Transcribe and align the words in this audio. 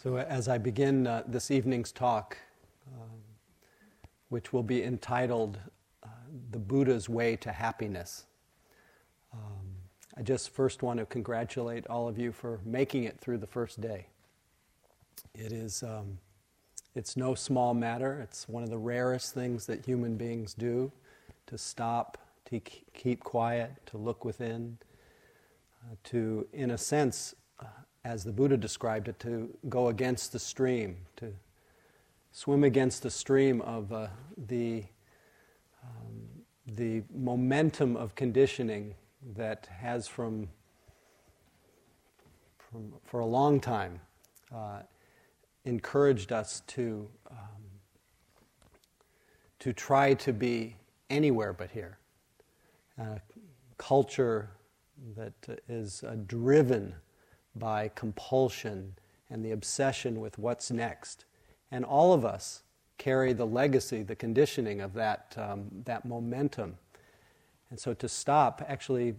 So, 0.00 0.16
as 0.16 0.46
I 0.46 0.58
begin 0.58 1.08
uh, 1.08 1.24
this 1.26 1.50
evening's 1.50 1.90
talk, 1.90 2.36
um, 2.86 3.18
which 4.28 4.52
will 4.52 4.62
be 4.62 4.84
entitled 4.84 5.58
uh, 6.04 6.08
The 6.52 6.60
Buddha's 6.60 7.08
Way 7.08 7.34
to 7.34 7.50
Happiness, 7.50 8.26
um, 9.32 9.66
I 10.16 10.22
just 10.22 10.50
first 10.50 10.84
want 10.84 11.00
to 11.00 11.06
congratulate 11.06 11.84
all 11.88 12.08
of 12.08 12.16
you 12.16 12.30
for 12.30 12.60
making 12.64 13.04
it 13.04 13.18
through 13.18 13.38
the 13.38 13.48
first 13.48 13.80
day. 13.80 14.06
It 15.34 15.50
is, 15.50 15.82
um, 15.82 16.18
it's 16.94 17.16
no 17.16 17.34
small 17.34 17.74
matter. 17.74 18.20
It's 18.20 18.48
one 18.48 18.62
of 18.62 18.70
the 18.70 18.78
rarest 18.78 19.34
things 19.34 19.66
that 19.66 19.84
human 19.84 20.16
beings 20.16 20.54
do 20.54 20.92
to 21.48 21.58
stop, 21.58 22.18
to 22.50 22.60
keep 22.60 23.24
quiet, 23.24 23.72
to 23.86 23.98
look 23.98 24.24
within, 24.24 24.78
uh, 25.82 25.96
to, 26.04 26.46
in 26.52 26.70
a 26.70 26.78
sense, 26.78 27.34
as 28.04 28.24
the 28.24 28.32
Buddha 28.32 28.56
described 28.56 29.08
it, 29.08 29.18
to 29.20 29.48
go 29.68 29.88
against 29.88 30.32
the 30.32 30.38
stream, 30.38 30.96
to 31.16 31.32
swim 32.32 32.64
against 32.64 33.02
the 33.02 33.10
stream 33.10 33.60
of 33.62 33.92
uh, 33.92 34.08
the, 34.46 34.84
um, 35.82 36.44
the 36.76 37.02
momentum 37.14 37.96
of 37.96 38.14
conditioning 38.14 38.94
that 39.36 39.68
has 39.80 40.06
from, 40.06 40.48
from 42.58 42.92
for 43.04 43.20
a 43.20 43.26
long 43.26 43.60
time 43.60 44.00
uh, 44.54 44.80
encouraged 45.64 46.32
us 46.32 46.62
to, 46.66 47.08
um, 47.30 47.36
to 49.58 49.72
try 49.72 50.14
to 50.14 50.32
be 50.32 50.76
anywhere 51.10 51.52
but 51.52 51.70
here. 51.70 51.98
Uh, 53.00 53.16
culture 53.76 54.50
that 55.16 55.60
is 55.68 56.02
uh, 56.02 56.16
driven 56.26 56.94
by 57.58 57.90
compulsion 57.94 58.94
and 59.30 59.44
the 59.44 59.50
obsession 59.50 60.20
with 60.20 60.38
what's 60.38 60.70
next. 60.70 61.24
And 61.70 61.84
all 61.84 62.12
of 62.12 62.24
us 62.24 62.62
carry 62.96 63.32
the 63.32 63.46
legacy, 63.46 64.02
the 64.02 64.16
conditioning 64.16 64.80
of 64.80 64.94
that, 64.94 65.34
um, 65.36 65.66
that 65.84 66.04
momentum. 66.04 66.76
And 67.70 67.78
so 67.78 67.94
to 67.94 68.08
stop 68.08 68.62
actually 68.66 69.14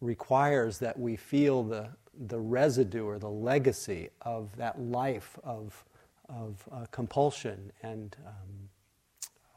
requires 0.00 0.78
that 0.78 0.98
we 0.98 1.16
feel 1.16 1.62
the, 1.62 1.88
the 2.26 2.38
residue 2.38 3.04
or 3.04 3.18
the 3.18 3.30
legacy 3.30 4.10
of 4.22 4.54
that 4.56 4.80
life 4.80 5.38
of, 5.44 5.84
of 6.28 6.68
uh, 6.72 6.86
compulsion 6.90 7.72
and 7.82 8.16
um, 8.26 8.68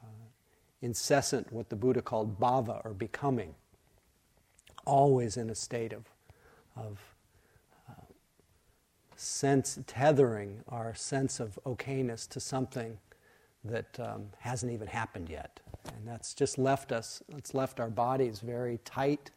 uh, 0.03 0.08
incessant, 0.81 1.52
what 1.52 1.69
the 1.69 1.75
Buddha 1.75 2.02
called 2.02 2.39
bhava 2.39 2.84
or 2.86 2.94
becoming, 2.94 3.53
always 4.86 5.38
in 5.38 5.50
a 5.50 5.56
state 5.56 5.94
of, 5.94 6.06
of 6.75 7.08
sense 9.20 9.78
tethering 9.86 10.64
our 10.70 10.95
sense 10.95 11.39
of 11.39 11.59
okayness 11.66 12.28
to 12.30 12.39
something 12.39 12.98
that 13.64 14.00
um, 14.00 14.28
hasn't 14.39 14.72
even 14.72 14.88
happened 14.88 15.30
yet. 15.30 15.59
And 15.95 16.08
that's 16.08 16.34
just 16.34 16.58
left 16.58 16.92
us, 16.92 17.22
it's 17.30 17.53
left 17.53 17.80
our 17.80 17.90
bodies 17.90 18.40
very 18.40 18.80
tight, 18.86 19.31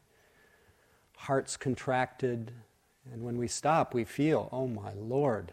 hearts 1.17 1.57
contracted. 1.57 2.53
And 3.13 3.23
when 3.23 3.37
we 3.37 3.49
stop, 3.49 3.95
we 3.95 4.05
feel, 4.05 4.49
oh 4.53 4.69
my 4.69 4.93
Lord, 4.95 5.53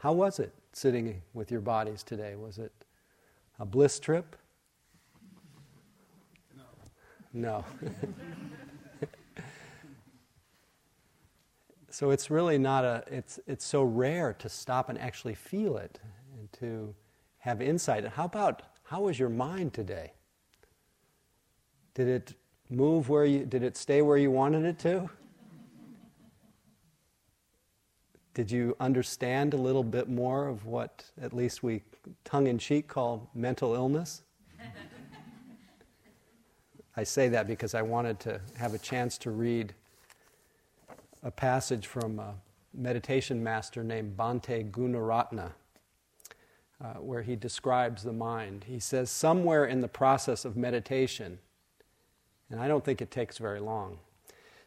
how 0.00 0.12
was 0.12 0.38
it 0.38 0.52
sitting 0.72 1.22
with 1.32 1.50
your 1.50 1.60
bodies 1.60 2.02
today? 2.02 2.36
Was 2.36 2.58
it 2.58 2.72
a 3.58 3.64
bliss 3.64 3.98
trip? 3.98 4.36
No. 6.54 6.64
No. 7.32 7.64
So 11.98 12.10
it's 12.10 12.30
really 12.30 12.58
not 12.58 12.84
a, 12.84 13.02
it's, 13.10 13.40
it's 13.48 13.64
so 13.64 13.82
rare 13.82 14.32
to 14.34 14.48
stop 14.48 14.88
and 14.88 14.96
actually 15.00 15.34
feel 15.34 15.78
it 15.78 15.98
and 16.38 16.48
to 16.60 16.94
have 17.38 17.60
insight. 17.60 18.04
And 18.04 18.12
how 18.12 18.26
about, 18.26 18.62
how 18.84 19.00
was 19.00 19.18
your 19.18 19.30
mind 19.30 19.74
today? 19.74 20.12
Did 21.94 22.06
it 22.06 22.34
move 22.70 23.08
where 23.08 23.24
you, 23.24 23.44
did 23.44 23.64
it 23.64 23.76
stay 23.76 24.00
where 24.00 24.16
you 24.16 24.30
wanted 24.30 24.64
it 24.64 24.78
to? 24.78 25.10
Did 28.32 28.48
you 28.48 28.76
understand 28.78 29.52
a 29.52 29.56
little 29.56 29.82
bit 29.82 30.08
more 30.08 30.46
of 30.46 30.66
what 30.66 31.04
at 31.20 31.32
least 31.32 31.64
we 31.64 31.82
tongue 32.22 32.46
in 32.46 32.58
cheek 32.58 32.86
call 32.86 33.28
mental 33.34 33.74
illness? 33.74 34.22
I 36.96 37.02
say 37.02 37.28
that 37.30 37.48
because 37.48 37.74
I 37.74 37.82
wanted 37.82 38.20
to 38.20 38.40
have 38.56 38.74
a 38.74 38.78
chance 38.78 39.18
to 39.18 39.32
read 39.32 39.74
a 41.22 41.30
passage 41.30 41.86
from 41.86 42.18
a 42.18 42.34
meditation 42.74 43.42
master 43.42 43.82
named 43.82 44.16
Bhante 44.16 44.70
Gunaratana, 44.70 45.52
uh, 46.80 46.94
where 46.94 47.22
he 47.22 47.36
describes 47.36 48.02
the 48.02 48.12
mind. 48.12 48.64
He 48.68 48.78
says, 48.78 49.10
Somewhere 49.10 49.64
in 49.64 49.80
the 49.80 49.88
process 49.88 50.44
of 50.44 50.56
meditation, 50.56 51.38
and 52.50 52.60
I 52.60 52.68
don't 52.68 52.84
think 52.84 53.02
it 53.02 53.10
takes 53.10 53.38
very 53.38 53.60
long, 53.60 53.98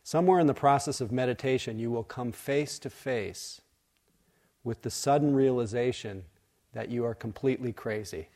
somewhere 0.03 0.39
in 0.39 0.47
the 0.47 0.53
process 0.53 1.01
of 1.01 1.11
meditation, 1.11 1.79
you 1.79 1.91
will 1.91 2.03
come 2.03 2.31
face 2.31 2.79
to 2.79 2.89
face 2.89 3.61
with 4.63 4.81
the 4.81 4.91
sudden 4.91 5.33
realization 5.33 6.23
that 6.73 6.89
you 6.89 7.05
are 7.05 7.15
completely 7.15 7.73
crazy. 7.73 8.27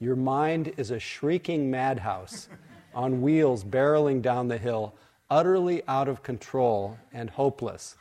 Your 0.00 0.16
mind 0.16 0.72
is 0.76 0.90
a 0.90 0.98
shrieking 0.98 1.70
madhouse 1.70 2.48
on 2.94 3.22
wheels 3.22 3.64
barreling 3.64 4.22
down 4.22 4.48
the 4.48 4.58
hill 4.58 4.94
utterly 5.30 5.82
out 5.88 6.08
of 6.08 6.22
control 6.22 6.98
and 7.12 7.30
hopeless. 7.30 7.96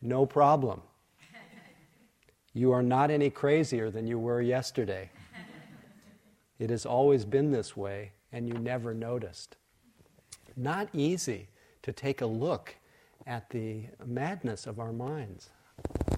No 0.00 0.26
problem. 0.26 0.82
You 2.54 2.72
are 2.72 2.82
not 2.82 3.10
any 3.10 3.30
crazier 3.30 3.90
than 3.90 4.06
you 4.06 4.18
were 4.18 4.42
yesterday. 4.42 5.10
It 6.58 6.70
has 6.70 6.84
always 6.84 7.24
been 7.24 7.50
this 7.50 7.76
way, 7.76 8.12
and 8.30 8.46
you 8.46 8.54
never 8.54 8.94
noticed. 8.94 9.56
Not 10.56 10.88
easy 10.92 11.48
to 11.82 11.92
take 11.92 12.20
a 12.20 12.26
look 12.26 12.74
at 13.26 13.48
the 13.50 13.84
madness 14.04 14.66
of 14.66 14.78
our 14.78 14.92
minds, 14.92 15.50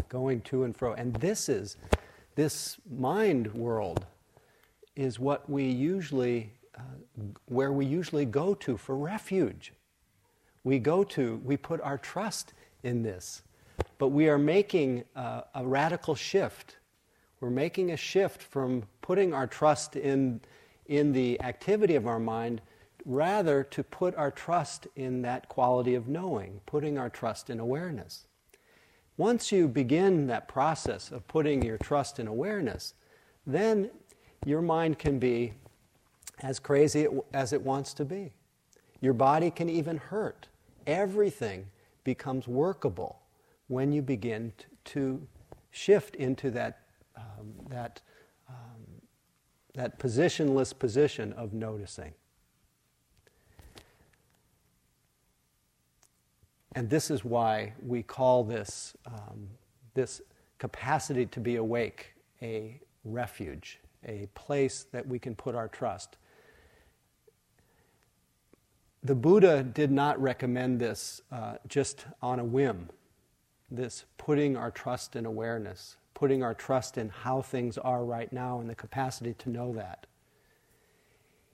going 0.09 0.41
to 0.43 0.65
and 0.65 0.77
fro. 0.77 0.95
And 0.95 1.15
this 1.15 1.49
is, 1.49 1.77
this 2.35 2.79
mind 2.91 3.53
world 3.55 4.07
is 4.97 5.19
what 5.19 5.49
we 5.49 5.65
usually 5.65 6.53
uh, 6.77 6.81
where 7.47 7.73
we 7.73 7.87
usually 7.87 8.25
go 8.25 8.55
to 8.55 8.77
for 8.77 8.97
refuge. 8.97 9.73
We 10.65 10.79
go 10.79 11.05
to, 11.05 11.41
we 11.45 11.57
put 11.57 11.81
our 11.81 11.99
trust 11.99 12.55
in 12.83 13.03
this. 13.03 13.43
But 13.99 14.09
we 14.09 14.29
are 14.29 14.39
making 14.39 15.05
a 15.15 15.45
radical 15.63 16.15
shift. 16.15 16.77
We're 17.41 17.51
making 17.51 17.91
a 17.91 17.97
shift 17.97 18.43
from 18.43 18.85
putting 19.03 19.35
our 19.35 19.47
trust 19.47 19.97
in, 19.97 20.41
in 20.87 21.13
the 21.13 21.41
activity 21.43 21.95
of 21.95 22.07
our 22.07 22.19
mind 22.19 22.61
rather 23.05 23.63
to 23.65 23.83
put 23.85 24.15
our 24.17 24.31
trust 24.31 24.87
in 24.97 25.23
that 25.23 25.49
quality 25.49 25.95
of 25.95 26.09
knowing, 26.09 26.61
putting 26.67 26.99
our 26.99 27.11
trust 27.11 27.51
in 27.51 27.61
awareness. 27.61 28.27
Once 29.17 29.53
you 29.53 29.69
begin 29.69 30.27
that 30.27 30.49
process 30.49 31.13
of 31.13 31.27
putting 31.29 31.63
your 31.63 31.79
trust 31.79 32.19
in 32.19 32.27
awareness, 32.27 32.95
then 33.47 33.91
your 34.45 34.63
mind 34.63 34.99
can 34.99 35.19
be 35.19 35.53
as 36.45 36.59
crazy 36.59 37.09
as 37.33 37.55
it 37.55 37.63
wants 37.63 37.95
to 37.95 38.05
be. 38.05 38.31
Your 39.01 39.15
body 39.15 39.51
can 39.51 39.71
even 39.71 39.97
hurt. 39.97 40.47
Everything 40.87 41.67
becomes 42.05 42.47
workable 42.47 43.19
when 43.69 43.93
you 43.93 44.03
begin 44.03 44.53
to 44.85 45.27
shift 45.71 46.15
into 46.17 46.51
that, 46.51 46.81
um, 47.17 47.55
that, 47.71 48.03
um, 48.47 49.01
that 49.75 49.99
positionless 49.99 50.79
position 50.79 51.33
of 51.33 51.55
noticing. 51.55 52.13
And 56.75 56.91
this 56.91 57.11
is 57.11 57.25
why 57.25 57.73
we 57.83 58.03
call 58.03 58.45
this, 58.45 58.95
um, 59.07 59.49
this 59.95 60.21
capacity 60.59 61.25
to 61.25 61.41
be 61.41 61.57
awake 61.57 62.13
a 62.43 62.79
refuge, 63.03 63.81
a 64.07 64.29
place 64.35 64.85
that 64.93 65.07
we 65.07 65.19
can 65.19 65.35
put 65.35 65.55
our 65.55 65.69
trust 65.69 66.19
the 69.05 69.15
Buddha 69.15 69.63
did 69.63 69.93
not 69.93 70.21
recommend 70.21 70.81
this 70.81 71.21
uh, 71.31 71.57
just 71.69 72.07
on 72.23 72.41
a 72.41 72.45
whim, 72.45 72.89
this 73.71 74.07
putting 74.17 74.57
our 74.57 74.71
trust 74.71 75.15
in 75.15 75.27
awareness, 75.27 75.99
putting 76.15 76.43
our 76.43 76.55
trust 76.55 76.97
in 76.97 77.11
how 77.11 77.43
things 77.43 77.77
are 77.77 78.03
right 78.03 78.33
now 78.33 78.61
and 78.61 78.71
the 78.71 78.75
capacity 78.75 79.35
to 79.35 79.51
know 79.51 79.75
that. 79.75 80.07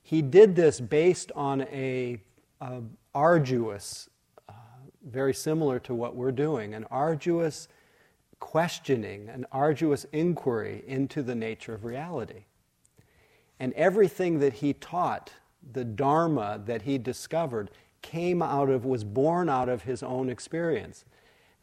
He 0.03 0.23
did 0.23 0.55
this 0.55 0.81
based 0.81 1.33
on 1.35 1.63
a, 1.63 2.21
a 2.61 2.83
arduous, 3.15 4.09
uh, 4.49 4.53
very 5.05 5.35
similar 5.35 5.81
to 5.81 5.95
what 5.95 6.15
we're 6.15 6.33
doing, 6.33 6.75
an 6.75 6.85
arduous 6.89 7.67
questioning, 8.39 9.29
an 9.29 9.45
arduous 9.51 10.07
inquiry 10.13 10.85
into 10.87 11.21
the 11.23 11.35
nature 11.35 11.75
of 11.75 11.85
reality. 11.85 12.45
And 13.59 13.73
everything 13.75 14.39
that 14.39 14.55
he 14.55 14.73
taught 14.73 15.33
the 15.73 15.85
Dharma 15.85 16.61
that 16.67 16.83
he 16.83 16.99
discovered 16.99 17.71
came 18.03 18.43
out 18.43 18.69
of, 18.71 18.85
was 18.85 19.05
born 19.05 19.49
out 19.49 19.69
of 19.69 19.83
his 19.83 20.03
own 20.03 20.29
experience. 20.31 21.05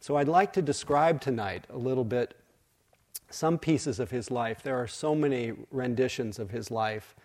So 0.00 0.16
I'd 0.16 0.28
like 0.28 0.52
to 0.54 0.62
describe 0.62 1.20
tonight 1.20 1.64
a 1.70 1.76
little 1.76 2.04
bit 2.04 2.34
some 3.30 3.58
pieces 3.58 3.98
of 4.00 4.10
his 4.10 4.30
life. 4.30 4.62
There 4.62 4.76
are 4.80 4.86
so 4.86 5.14
many 5.14 5.52
renditions 5.70 6.38
of 6.38 6.50
his 6.50 6.70
life, 6.70 7.16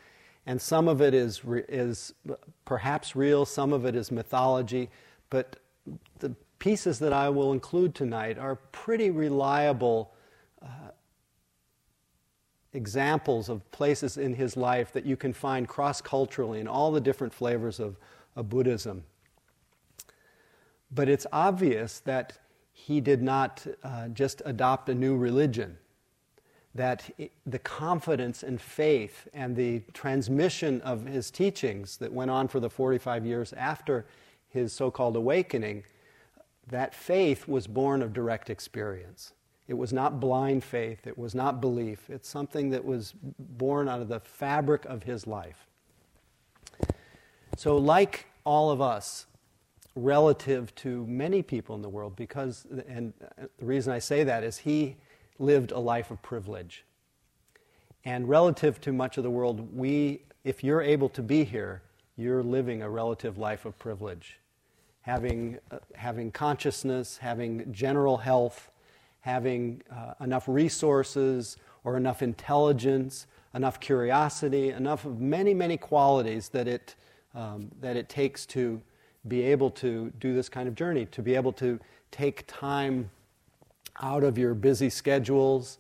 and 0.46 0.62
some 0.62 0.88
of 0.88 1.02
it 1.02 1.14
is, 1.14 1.42
is 1.70 2.14
perhaps 2.66 3.16
real, 3.16 3.46
some 3.46 3.72
of 3.72 3.86
it 3.86 3.96
is 3.96 4.12
mythology, 4.12 4.90
but 5.30 5.58
the 6.20 6.36
pieces 6.60 7.00
that 7.00 7.14
I 7.14 7.30
will 7.30 7.54
include 7.54 7.96
tonight 7.96 8.38
are 8.38 8.56
pretty 8.56 9.12
reliable 9.12 10.14
uh, 10.62 10.68
examples 12.74 13.50
of 13.50 13.70
places 13.72 14.18
in 14.18 14.34
his 14.34 14.58
life 14.58 14.92
that 14.94 15.06
you 15.06 15.16
can 15.16 15.34
find 15.34 15.68
cross 15.68 16.02
culturally 16.02 16.60
in 16.60 16.68
all 16.68 16.92
the 16.92 17.02
different 17.02 17.34
flavors 17.34 17.80
of, 17.80 17.98
of 18.36 18.50
Buddhism. 18.50 19.04
But 20.92 21.10
it's 21.10 21.25
obvious 21.31 22.00
that 22.00 22.38
he 22.72 23.00
did 23.00 23.22
not 23.22 23.66
uh, 23.84 24.10
just 24.10 24.42
adopt 24.46 24.90
a 24.90 24.96
new 24.96 25.16
religion, 25.16 25.78
that 26.75 27.10
the 27.46 27.60
confidence 27.60 28.44
and 28.44 28.60
faith 28.60 29.28
and 29.34 29.56
the 29.56 29.81
transmission 29.94 30.81
of 30.81 31.06
his 31.06 31.31
teachings 31.31 31.98
that 31.98 32.12
went 32.12 32.31
on 32.31 32.48
for 32.48 32.60
the 32.60 32.70
45 32.70 33.25
years 33.25 33.54
after 33.54 34.06
his 34.50 34.74
so 34.74 34.92
called 34.92 35.16
awakening, 35.16 35.84
that 36.68 36.94
faith 36.94 37.48
was 37.48 37.68
born 37.68 38.02
of 38.02 38.14
direct 38.14 38.50
experience. 38.50 39.34
It 39.74 39.78
was 39.78 39.92
not 39.92 40.20
blind 40.20 40.64
faith, 40.64 41.08
it 41.08 41.18
was 41.18 41.34
not 41.34 41.60
belief. 41.60 42.08
It's 42.08 42.30
something 42.30 42.70
that 42.70 42.86
was 42.86 43.16
born 43.40 43.90
out 43.90 44.02
of 44.02 44.08
the 44.08 44.20
fabric 44.20 44.86
of 44.86 45.02
his 45.02 45.25
life. 45.25 45.66
So, 47.58 47.78
like 47.78 48.28
all 48.44 48.70
of 48.70 48.81
us, 48.81 49.25
relative 49.96 50.75
to 50.75 51.08
many 51.08 51.42
people 51.42 51.75
in 51.75 51.81
the 51.81 51.90
world, 51.90 52.16
because, 52.16 52.68
and 52.88 53.14
the 53.58 53.66
reason 53.66 53.92
I 53.92 53.98
say 53.98 54.24
that 54.24 54.44
is 54.44 54.60
he 54.60 54.96
lived 55.40 55.72
a 55.72 55.80
life 55.80 56.12
of 56.12 56.22
privilege. 56.22 56.86
And 58.06 58.30
relative 58.30 58.80
to 58.81 58.94
much 58.94 59.18
of 59.18 59.24
the 59.24 59.31
world, 59.31 59.75
we, 59.75 60.22
if 60.44 60.64
you're 60.64 60.84
able 60.84 61.10
to 61.10 61.24
be 61.24 61.46
here, 61.46 61.81
you're 62.16 62.44
living 62.44 62.84
a 62.84 62.90
relative 62.92 63.40
life 63.40 63.66
of 63.66 63.80
privilege. 63.80 64.38
Having, 65.02 65.58
uh, 65.72 65.80
having 65.96 66.30
consciousness, 66.30 67.18
having 67.18 67.74
general 67.74 68.18
health, 68.18 68.70
having 69.24 69.81
uh, 69.90 70.14
enough 70.20 70.44
resources 70.50 71.56
or 71.86 71.96
enough 71.96 72.22
intelligence, 72.22 73.25
enough 73.56 73.80
curiosity, 73.80 74.72
enough 74.72 75.06
of 75.06 75.22
many, 75.22 75.54
many 75.54 75.78
qualities 75.78 76.50
that 76.50 76.68
it, 76.68 76.96
um, 77.34 77.72
that 77.80 77.96
it 77.96 78.10
takes 78.10 78.46
to 78.46 78.81
be 79.30 79.42
able 79.42 79.70
to 79.70 80.12
do 80.20 80.36
this 80.36 80.50
kind 80.50 80.68
of 80.68 80.75
journey, 80.75 81.06
to 81.06 81.22
be 81.22 81.36
able 81.36 81.54
to 81.54 81.80
take 82.12 82.44
time 82.48 83.10
out 84.02 84.25
of 84.25 84.38
your 84.38 84.54
busy 84.54 84.90
schedules, 84.90 85.78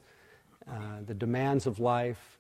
uh, 0.65 1.01
the 1.05 1.13
demands 1.13 1.67
of 1.67 1.79
life. 1.79 2.39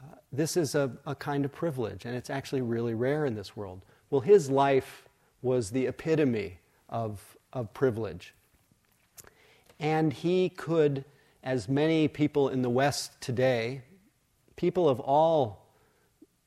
Uh, 0.00 0.14
this 0.32 0.56
is 0.56 0.76
a, 0.76 0.92
a 1.06 1.14
kind 1.16 1.44
of 1.44 1.50
privilege, 1.50 2.04
and 2.04 2.14
it's 2.14 2.30
actually 2.30 2.62
really 2.62 2.94
rare 2.94 3.26
in 3.26 3.34
this 3.34 3.56
world. 3.56 3.80
Well, 4.10 4.20
his 4.20 4.48
life 4.48 5.08
was 5.42 5.70
the 5.70 5.86
epitome 5.86 6.60
of, 6.88 7.36
of 7.52 7.74
privilege. 7.74 8.32
And 9.78 10.12
he 10.12 10.48
could, 10.48 11.04
as 11.42 11.68
many 11.68 12.08
people 12.08 12.48
in 12.48 12.62
the 12.62 12.70
West 12.70 13.20
today, 13.20 13.82
people 14.56 14.88
of 14.88 15.00
all 15.00 15.66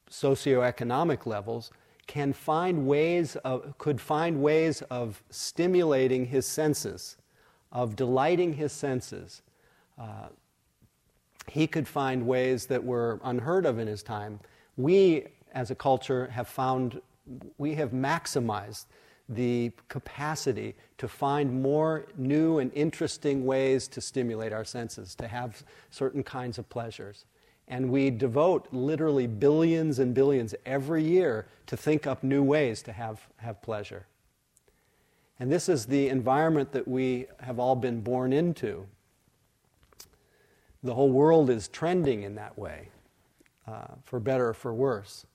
socioeconomic 0.10 1.26
levels, 1.26 1.72
can 2.08 2.34
find 2.34 2.88
ways 2.88 3.36
of, 3.38 3.78
could 3.78 4.02
find 4.02 4.42
ways 4.42 4.82
of 4.90 5.22
stimulating 5.30 6.26
his 6.26 6.46
senses, 6.46 7.18
of 7.72 7.96
delighting 7.96 8.54
his 8.54 8.72
senses. 8.72 9.44
Uh, 9.96 10.30
he 11.48 11.68
could 11.68 11.88
find 11.88 12.26
ways 12.26 12.66
that 12.66 12.84
were 12.84 13.20
unheard 13.24 13.66
of 13.66 13.78
in 13.78 13.88
his 13.88 14.02
time. 14.02 14.40
We, 14.76 15.28
as 15.54 15.70
a 15.70 15.76
culture, 15.76 16.28
have 16.28 16.48
found, 16.48 17.00
we 17.60 17.76
have 17.76 17.92
maximized 17.92 18.86
the 19.30 19.72
capacity 19.88 20.76
to 20.98 21.08
find 21.08 21.62
more 21.62 22.08
new 22.18 22.58
and 22.58 22.74
interesting 22.74 23.46
ways 23.46 23.88
to 23.88 24.02
stimulate 24.02 24.52
our 24.52 24.66
senses, 24.66 25.14
to 25.16 25.28
have 25.28 25.64
certain 25.92 26.24
kinds 26.24 26.58
of 26.58 26.68
pleasures. 26.68 27.26
And 27.68 27.92
we 27.92 28.10
devote 28.10 28.68
literally 28.72 29.28
billions 29.28 30.00
and 30.00 30.16
billions 30.16 30.56
every 30.66 31.04
year 31.04 31.48
to 31.68 31.78
think 31.78 32.08
up 32.08 32.24
new 32.24 32.42
ways 32.42 32.82
to 32.84 32.92
have, 32.92 33.28
have 33.38 33.62
pleasure. 33.62 34.08
And 35.40 35.52
this 35.52 35.70
is 35.70 35.86
the 35.86 36.10
environment 36.10 36.72
that 36.72 36.88
we 36.88 37.28
have 37.40 37.60
all 37.60 37.76
been 37.76 38.02
born 38.02 38.34
into. 38.34 38.88
The 40.82 40.96
whole 40.96 41.12
world 41.12 41.52
is 41.52 41.68
trending 41.68 42.24
in 42.24 42.36
that 42.36 42.58
way, 42.58 42.90
uh, 43.68 43.96
for 44.04 44.20
better 44.20 44.50
or 44.50 44.54
for 44.56 44.74
worse. 44.74 45.28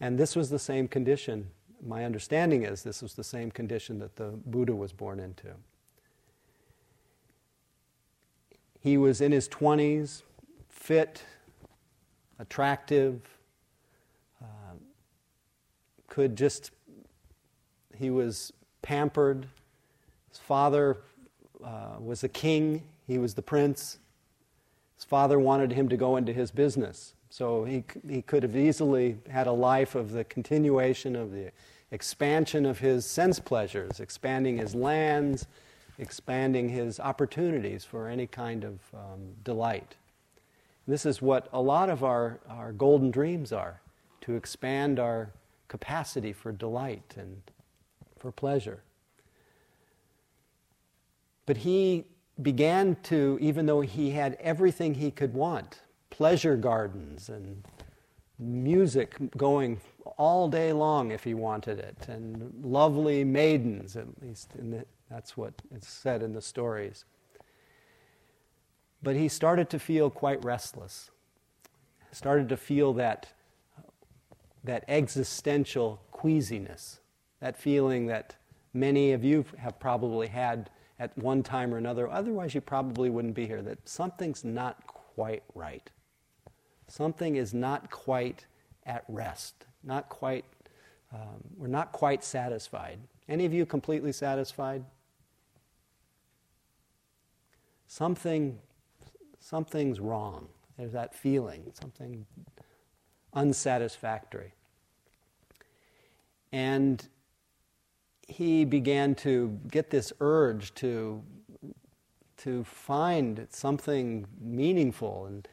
And 0.00 0.18
this 0.18 0.34
was 0.34 0.50
the 0.50 0.58
same 0.58 0.88
condition 0.88 1.50
my 1.86 2.04
understanding 2.04 2.62
is 2.62 2.82
this 2.82 3.02
was 3.02 3.14
the 3.14 3.24
same 3.24 3.50
condition 3.50 3.98
that 3.98 4.16
the 4.16 4.30
Buddha 4.46 4.74
was 4.74 4.92
born 4.92 5.20
into. 5.20 5.48
He 8.80 8.96
was 8.96 9.20
in 9.20 9.32
his 9.32 9.48
20s, 9.48 10.22
fit, 10.68 11.22
attractive, 12.38 13.20
uh, 14.42 14.76
could 16.08 16.36
just, 16.36 16.70
he 17.96 18.10
was 18.10 18.52
pampered. 18.82 19.46
His 20.28 20.38
father 20.38 20.98
uh, 21.64 21.96
was 21.98 22.24
a 22.24 22.28
king, 22.28 22.82
he 23.06 23.18
was 23.18 23.34
the 23.34 23.42
prince. 23.42 23.98
His 24.96 25.04
father 25.04 25.38
wanted 25.38 25.72
him 25.72 25.88
to 25.88 25.96
go 25.96 26.16
into 26.16 26.32
his 26.32 26.50
business. 26.50 27.14
So 27.30 27.64
he, 27.64 27.84
he 28.08 28.22
could 28.22 28.42
have 28.42 28.54
easily 28.54 29.18
had 29.28 29.46
a 29.46 29.52
life 29.52 29.94
of 29.94 30.12
the 30.12 30.24
continuation 30.24 31.16
of 31.16 31.32
the 31.32 31.50
expansion 31.94 32.66
of 32.66 32.80
his 32.80 33.06
sense 33.06 33.38
pleasures, 33.38 34.00
expanding 34.00 34.58
his 34.58 34.74
lands, 34.74 35.46
expanding 35.98 36.68
his 36.68 36.98
opportunities 36.98 37.84
for 37.84 38.08
any 38.08 38.26
kind 38.26 38.64
of 38.64 38.80
um, 38.92 39.20
delight. 39.44 39.94
This 40.88 41.06
is 41.06 41.22
what 41.22 41.48
a 41.52 41.62
lot 41.62 41.88
of 41.88 42.02
our, 42.02 42.40
our 42.50 42.72
golden 42.72 43.12
dreams 43.12 43.52
are 43.52 43.80
to 44.22 44.34
expand 44.34 44.98
our 44.98 45.30
capacity 45.68 46.32
for 46.32 46.50
delight 46.50 47.14
and 47.16 47.40
for 48.18 48.32
pleasure. 48.32 48.82
But 51.46 51.58
he 51.58 52.06
began 52.42 52.96
to, 53.04 53.38
even 53.40 53.66
though 53.66 53.82
he 53.82 54.10
had 54.10 54.36
everything 54.40 54.94
he 54.94 55.10
could 55.12 55.32
want 55.32 55.80
pleasure 56.10 56.56
gardens 56.56 57.28
and 57.28 57.64
music 58.38 59.16
going 59.36 59.80
all 60.16 60.48
day 60.48 60.72
long 60.72 61.10
if 61.10 61.24
he 61.24 61.34
wanted 61.34 61.78
it, 61.78 62.08
and 62.08 62.52
lovely 62.62 63.24
maidens, 63.24 63.96
at 63.96 64.06
least 64.22 64.52
that's 65.10 65.36
what 65.36 65.54
it's 65.74 65.88
said 65.88 66.22
in 66.22 66.32
the 66.32 66.42
stories. 66.42 67.04
But 69.02 69.16
he 69.16 69.28
started 69.28 69.68
to 69.70 69.78
feel 69.78 70.10
quite 70.10 70.44
restless. 70.44 71.10
Started 72.12 72.48
to 72.48 72.56
feel 72.56 72.92
that, 72.94 73.28
that 74.62 74.84
existential 74.88 76.00
queasiness, 76.10 77.00
that 77.40 77.56
feeling 77.56 78.06
that 78.06 78.36
many 78.72 79.12
of 79.12 79.24
you 79.24 79.44
have 79.58 79.78
probably 79.78 80.28
had 80.28 80.70
at 80.98 81.16
one 81.18 81.42
time 81.42 81.74
or 81.74 81.76
another. 81.76 82.08
Otherwise, 82.08 82.54
you 82.54 82.60
probably 82.60 83.10
wouldn't 83.10 83.34
be 83.34 83.46
here. 83.46 83.62
That 83.62 83.88
something's 83.88 84.44
not 84.44 84.86
quite 84.86 85.42
right. 85.54 85.90
Something 86.86 87.36
is 87.36 87.52
not 87.52 87.90
quite 87.90 88.46
at 88.86 89.04
rest 89.08 89.66
not 89.84 90.08
quite, 90.08 90.44
um, 91.12 91.42
we're 91.56 91.66
not 91.68 91.92
quite 91.92 92.24
satisfied. 92.24 92.98
Any 93.28 93.44
of 93.44 93.52
you 93.52 93.66
completely 93.66 94.12
satisfied? 94.12 94.84
Something, 97.86 98.58
something's 99.38 100.00
wrong. 100.00 100.48
There's 100.76 100.92
that 100.92 101.14
feeling, 101.14 101.72
something 101.80 102.26
unsatisfactory. 103.32 104.52
And 106.52 107.06
he 108.26 108.64
began 108.64 109.14
to 109.16 109.58
get 109.70 109.90
this 109.90 110.12
urge 110.20 110.74
to, 110.76 111.22
to 112.38 112.64
find 112.64 113.46
something 113.50 114.26
meaningful 114.40 115.26
and 115.26 115.48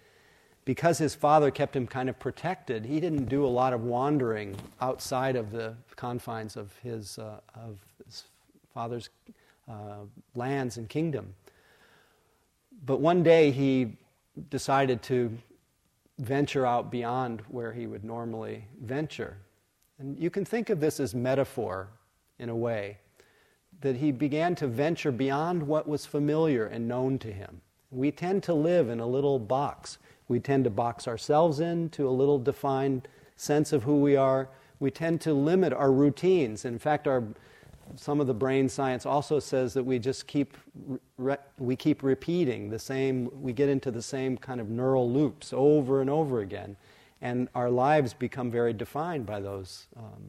because 0.66 0.98
his 0.98 1.16
father 1.16 1.52
kept 1.52 1.76
him 1.76 1.88
kind 1.88 2.10
of 2.10 2.20
protected, 2.20 2.86
he 2.86 3.00
didn't 3.00 3.26
do 3.26 3.46
a 3.46 3.48
lot 3.48 3.74
of 3.74 3.84
wandering 3.84 4.56
outside 4.80 5.36
of 5.36 5.52
the 5.52 5.76
confines 5.96 6.56
of 6.56 6.72
his, 6.84 7.18
uh, 7.18 7.40
of 7.56 7.78
his 8.06 8.26
father's 8.74 9.10
uh, 9.70 10.06
lands 10.36 10.78
and 10.78 10.88
kingdom. 10.88 11.34
But 12.86 13.00
one 13.00 13.24
day 13.24 13.52
he 13.52 13.98
decided 14.50 15.02
to 15.04 15.38
venture 16.20 16.66
out 16.66 16.92
beyond 16.92 17.42
where 17.48 17.74
he 17.74 17.88
would 17.88 18.04
normally 18.04 18.66
venture. 18.82 19.38
And 20.00 20.18
you 20.20 20.30
can 20.30 20.46
think 20.46 20.70
of 20.70 20.80
this 20.80 21.00
as 21.00 21.14
metaphor 21.14 21.90
in 22.42 22.50
a 22.50 22.56
way, 22.56 22.98
that 23.82 23.96
he 23.96 24.12
began 24.12 24.56
to 24.56 24.68
venture 24.68 25.12
beyond 25.12 25.64
what 25.64 25.88
was 25.88 26.06
familiar 26.06 26.66
and 26.66 26.88
known 26.88 27.18
to 27.20 27.32
him. 27.32 27.62
We 27.92 28.12
tend 28.12 28.44
to 28.44 28.54
live 28.54 28.90
in 28.90 29.00
a 29.00 29.06
little 29.06 29.40
box. 29.40 29.98
We 30.32 30.40
tend 30.40 30.64
to 30.64 30.70
box 30.70 31.10
ourselves 31.10 31.60
in 31.60 31.90
to 31.90 32.08
a 32.08 32.10
little 32.10 32.40
defined 32.40 33.10
sense 33.36 33.74
of 33.74 33.84
who 33.84 34.00
we 34.00 34.16
are. 34.16 34.48
We 34.80 34.90
tend 34.90 35.20
to 35.22 35.34
limit 35.34 35.74
our 35.74 35.92
routines. 35.92 36.64
In 36.64 36.80
fact, 36.80 37.06
our, 37.06 37.22
some 37.98 38.22
of 38.22 38.28
the 38.28 38.34
brain 38.34 38.70
science 38.70 39.06
also 39.06 39.42
says 39.42 39.74
that 39.74 39.84
we 39.84 40.00
just 40.00 40.28
keep 40.28 40.56
re, 41.18 41.36
we 41.58 41.76
keep 41.76 42.02
repeating 42.02 42.70
the 42.70 42.80
same. 42.80 43.30
We 43.42 43.52
get 43.52 43.68
into 43.68 43.92
the 43.92 44.02
same 44.02 44.38
kind 44.38 44.62
of 44.62 44.70
neural 44.70 45.12
loops 45.12 45.52
over 45.52 46.00
and 46.00 46.10
over 46.10 46.40
again, 46.40 46.78
and 47.22 47.50
our 47.54 47.70
lives 47.70 48.14
become 48.14 48.50
very 48.50 48.72
defined 48.72 49.26
by 49.26 49.42
those 49.42 49.88
um, 49.98 50.24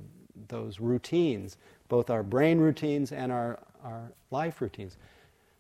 those 0.49 0.81
routines, 0.81 1.59
both 1.89 2.11
our 2.11 2.25
brain 2.25 2.59
routines 2.59 3.13
and 3.13 3.31
our 3.31 3.61
our 3.85 4.11
life 4.33 4.61
routines. 4.61 4.97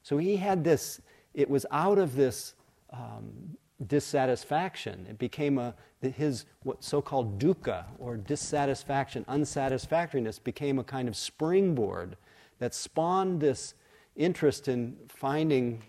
So 0.02 0.18
he 0.18 0.36
had 0.36 0.64
this. 0.64 1.00
It 1.32 1.48
was 1.48 1.64
out 1.70 1.98
of 1.98 2.16
this 2.16 2.54
um, 2.92 3.56
dissatisfaction. 3.86 5.06
It 5.08 5.18
became 5.18 5.58
a, 5.58 5.74
his 6.00 6.44
what 6.62 6.82
so-called 6.84 7.38
dukkha, 7.38 7.84
or 7.98 8.16
dissatisfaction, 8.16 9.24
unsatisfactoriness, 9.28 10.38
became 10.38 10.78
a 10.78 10.84
kind 10.84 11.08
of 11.08 11.16
springboard 11.16 12.16
that 12.58 12.74
spawned 12.74 13.40
this 13.40 13.74
interest 14.16 14.68
in 14.68 14.96
finding 15.08 15.82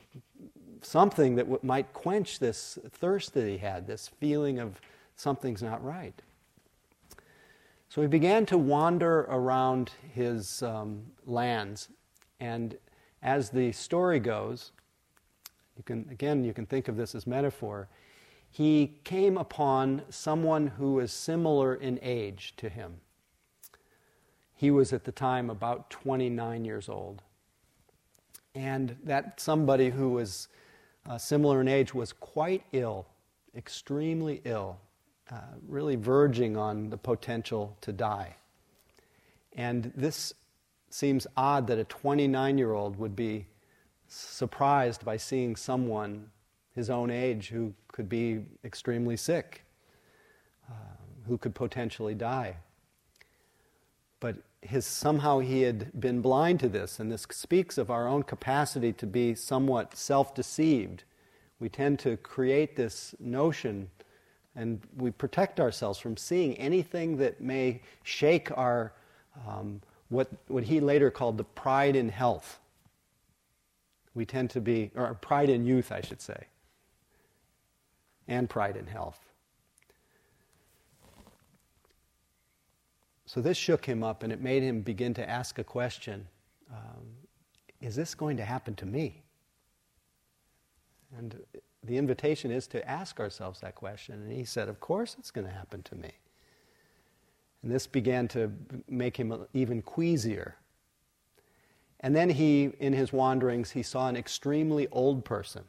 something 0.81 1.35
that 1.35 1.43
w- 1.43 1.59
might 1.63 1.93
quench 1.93 2.39
this 2.39 2.77
thirst 2.91 3.33
that 3.33 3.47
he 3.47 3.57
had, 3.57 3.87
this 3.87 4.07
feeling 4.07 4.59
of 4.59 4.81
something's 5.15 5.61
not 5.61 5.83
right. 5.83 6.21
So 7.89 8.01
he 8.01 8.07
began 8.07 8.45
to 8.47 8.57
wander 8.57 9.21
around 9.21 9.91
his 10.13 10.63
um, 10.63 11.03
lands, 11.25 11.89
and 12.39 12.75
as 13.21 13.51
the 13.51 13.71
story 13.71 14.19
goes, 14.19 14.71
you 15.77 15.83
can, 15.83 16.07
again, 16.11 16.43
you 16.43 16.53
can 16.53 16.65
think 16.65 16.87
of 16.87 16.97
this 16.97 17.15
as 17.15 17.25
metaphor. 17.25 17.87
He 18.49 18.99
came 19.03 19.37
upon 19.37 20.03
someone 20.09 20.67
who 20.67 20.93
was 20.93 21.11
similar 21.11 21.73
in 21.73 21.99
age 22.01 22.53
to 22.57 22.69
him. 22.69 22.97
He 24.55 24.69
was 24.69 24.93
at 24.93 25.03
the 25.03 25.11
time 25.11 25.49
about 25.49 25.89
29 25.89 26.63
years 26.63 26.87
old. 26.87 27.23
And 28.55 28.95
that 29.03 29.39
somebody 29.39 29.89
who 29.89 30.11
was 30.11 30.47
uh, 31.09 31.17
similar 31.17 31.61
in 31.61 31.67
age 31.67 31.93
was 31.93 32.13
quite 32.13 32.63
ill, 32.71 33.07
extremely 33.55 34.41
ill, 34.45 34.77
uh, 35.31 35.37
really 35.67 35.95
verging 35.95 36.55
on 36.55 36.91
the 36.91 36.97
potential 36.97 37.75
to 37.81 37.91
die. 37.91 38.35
And 39.53 39.91
this 39.95 40.33
seems 40.91 41.25
odd 41.35 41.65
that 41.67 41.79
a 41.79 41.83
29 41.85 42.57
year 42.57 42.73
old 42.73 42.97
would 42.97 43.15
be 43.15 43.47
surprised 44.13 45.03
by 45.03 45.17
seeing 45.17 45.55
someone 45.55 46.29
his 46.75 46.89
own 46.89 47.09
age 47.09 47.49
who 47.49 47.73
could 47.91 48.09
be 48.09 48.43
extremely 48.63 49.17
sick, 49.17 49.63
uh, 50.69 50.73
who 51.27 51.37
could 51.37 51.53
potentially 51.53 52.15
die. 52.15 52.57
But 54.19 54.37
his, 54.61 54.85
somehow 54.85 55.39
he 55.39 55.61
had 55.61 55.99
been 55.99 56.21
blind 56.21 56.59
to 56.61 56.69
this, 56.69 56.99
and 56.99 57.11
this 57.11 57.27
speaks 57.29 57.77
of 57.77 57.91
our 57.91 58.07
own 58.07 58.23
capacity 58.23 58.93
to 58.93 59.05
be 59.05 59.35
somewhat 59.35 59.95
self 59.95 60.33
deceived. 60.33 61.03
We 61.59 61.69
tend 61.69 61.99
to 61.99 62.17
create 62.17 62.75
this 62.75 63.15
notion 63.19 63.89
and 64.55 64.81
we 64.97 65.11
protect 65.11 65.59
ourselves 65.59 65.97
from 65.97 66.15
seeing 66.15 66.55
anything 66.57 67.17
that 67.17 67.41
may 67.41 67.81
shake 68.03 68.55
our, 68.57 68.93
um, 69.47 69.81
what, 70.09 70.29
what 70.47 70.63
he 70.63 70.79
later 70.79 71.09
called 71.09 71.37
the 71.37 71.43
pride 71.43 71.95
in 71.95 72.09
health. 72.09 72.59
We 74.15 74.25
tend 74.25 74.49
to 74.51 74.61
be, 74.61 74.91
or 74.95 75.13
pride 75.15 75.49
in 75.49 75.65
youth, 75.65 75.91
I 75.91 76.01
should 76.01 76.21
say, 76.21 76.47
and 78.27 78.49
pride 78.49 78.77
in 78.77 78.87
health. 78.87 79.19
So 83.25 83.41
this 83.41 83.57
shook 83.57 83.85
him 83.85 84.03
up 84.03 84.21
and 84.21 84.31
it 84.31 84.41
made 84.41 84.61
him 84.61 84.81
begin 84.81 85.13
to 85.15 85.27
ask 85.27 85.57
a 85.57 85.63
question 85.63 86.27
um, 86.71 87.05
Is 87.81 87.95
this 87.95 88.13
going 88.13 88.37
to 88.37 88.45
happen 88.45 88.75
to 88.75 88.85
me? 88.85 89.23
And 91.17 91.39
the 91.83 91.97
invitation 91.97 92.51
is 92.51 92.67
to 92.67 92.87
ask 92.87 93.19
ourselves 93.19 93.59
that 93.61 93.73
question. 93.73 94.21
And 94.21 94.31
he 94.31 94.45
said, 94.45 94.69
Of 94.69 94.79
course 94.79 95.15
it's 95.17 95.31
going 95.31 95.47
to 95.47 95.53
happen 95.53 95.81
to 95.83 95.95
me. 95.95 96.11
And 97.63 97.71
this 97.71 97.87
began 97.87 98.27
to 98.29 98.51
make 98.87 99.17
him 99.17 99.33
even 99.53 99.81
queasier. 99.81 100.55
And 102.03 102.13
then 102.13 102.29
he, 102.29 102.69
in 102.79 102.91
his 102.91 103.13
wanderings, 103.13 103.71
he 103.71 103.81
saw 103.81 104.09
an 104.09 104.17
extremely 104.17 104.89
old 104.91 105.23
person. 105.23 105.63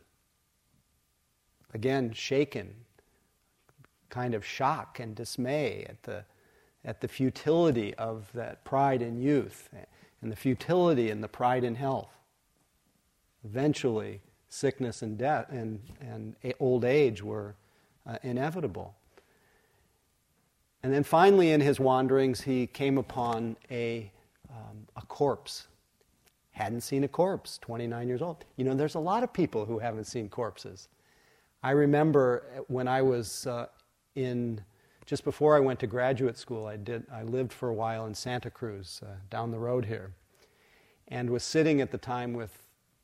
Again, 1.72 2.12
shaken, 2.12 2.74
kind 4.10 4.34
of 4.34 4.44
shock 4.44 4.98
and 4.98 5.14
dismay 5.14 5.86
at 5.88 6.02
the, 6.02 6.24
at 6.84 7.00
the 7.00 7.06
futility 7.06 7.94
of 7.94 8.30
that 8.34 8.64
pride 8.64 9.00
in 9.00 9.22
youth 9.22 9.70
and 10.20 10.30
the 10.30 10.36
futility 10.36 11.08
and 11.10 11.22
the 11.22 11.28
pride 11.28 11.62
in 11.62 11.76
health. 11.76 12.10
Eventually, 13.44 14.20
sickness 14.48 15.02
and 15.02 15.16
death 15.16 15.46
and, 15.50 15.80
and 16.00 16.34
old 16.58 16.84
age 16.84 17.22
were 17.22 17.54
uh, 18.06 18.18
inevitable. 18.24 18.96
And 20.82 20.92
then 20.92 21.04
finally, 21.04 21.52
in 21.52 21.60
his 21.60 21.78
wanderings, 21.78 22.40
he 22.40 22.66
came 22.66 22.98
upon 22.98 23.56
a, 23.70 24.10
um, 24.50 24.86
a 24.96 25.02
corpse 25.02 25.68
hadn't 26.54 26.82
seen 26.82 27.02
a 27.02 27.08
corpse, 27.08 27.58
29 27.58 28.08
years 28.08 28.23
old. 28.23 28.44
You 28.56 28.64
know, 28.64 28.75
there's 28.75 28.94
a 28.94 29.00
lot 29.00 29.25
of 29.25 29.32
people 29.32 29.66
who 29.66 29.80
haven't 29.80 30.04
seen 30.04 30.28
corpses. 30.28 30.88
I 31.64 31.73
remember 31.73 32.64
when 32.68 32.87
I 32.87 33.02
was 33.02 33.46
uh, 33.49 33.66
in, 34.14 34.61
just 35.04 35.25
before 35.25 35.56
I 35.56 35.61
went 35.61 35.80
to 35.80 35.88
graduate 35.88 36.38
school, 36.38 36.66
I, 36.66 36.76
did, 36.76 37.04
I 37.12 37.25
lived 37.25 37.52
for 37.52 37.70
a 37.70 37.75
while 37.75 38.06
in 38.06 38.14
Santa 38.14 38.50
Cruz, 38.50 39.02
uh, 39.04 39.14
down 39.30 39.50
the 39.50 39.58
road 39.58 39.84
here, 39.84 40.12
and 41.08 41.28
was 41.28 41.42
sitting 41.42 41.80
at 41.80 41.90
the 41.90 41.99
time 41.99 42.32
with 42.32 42.56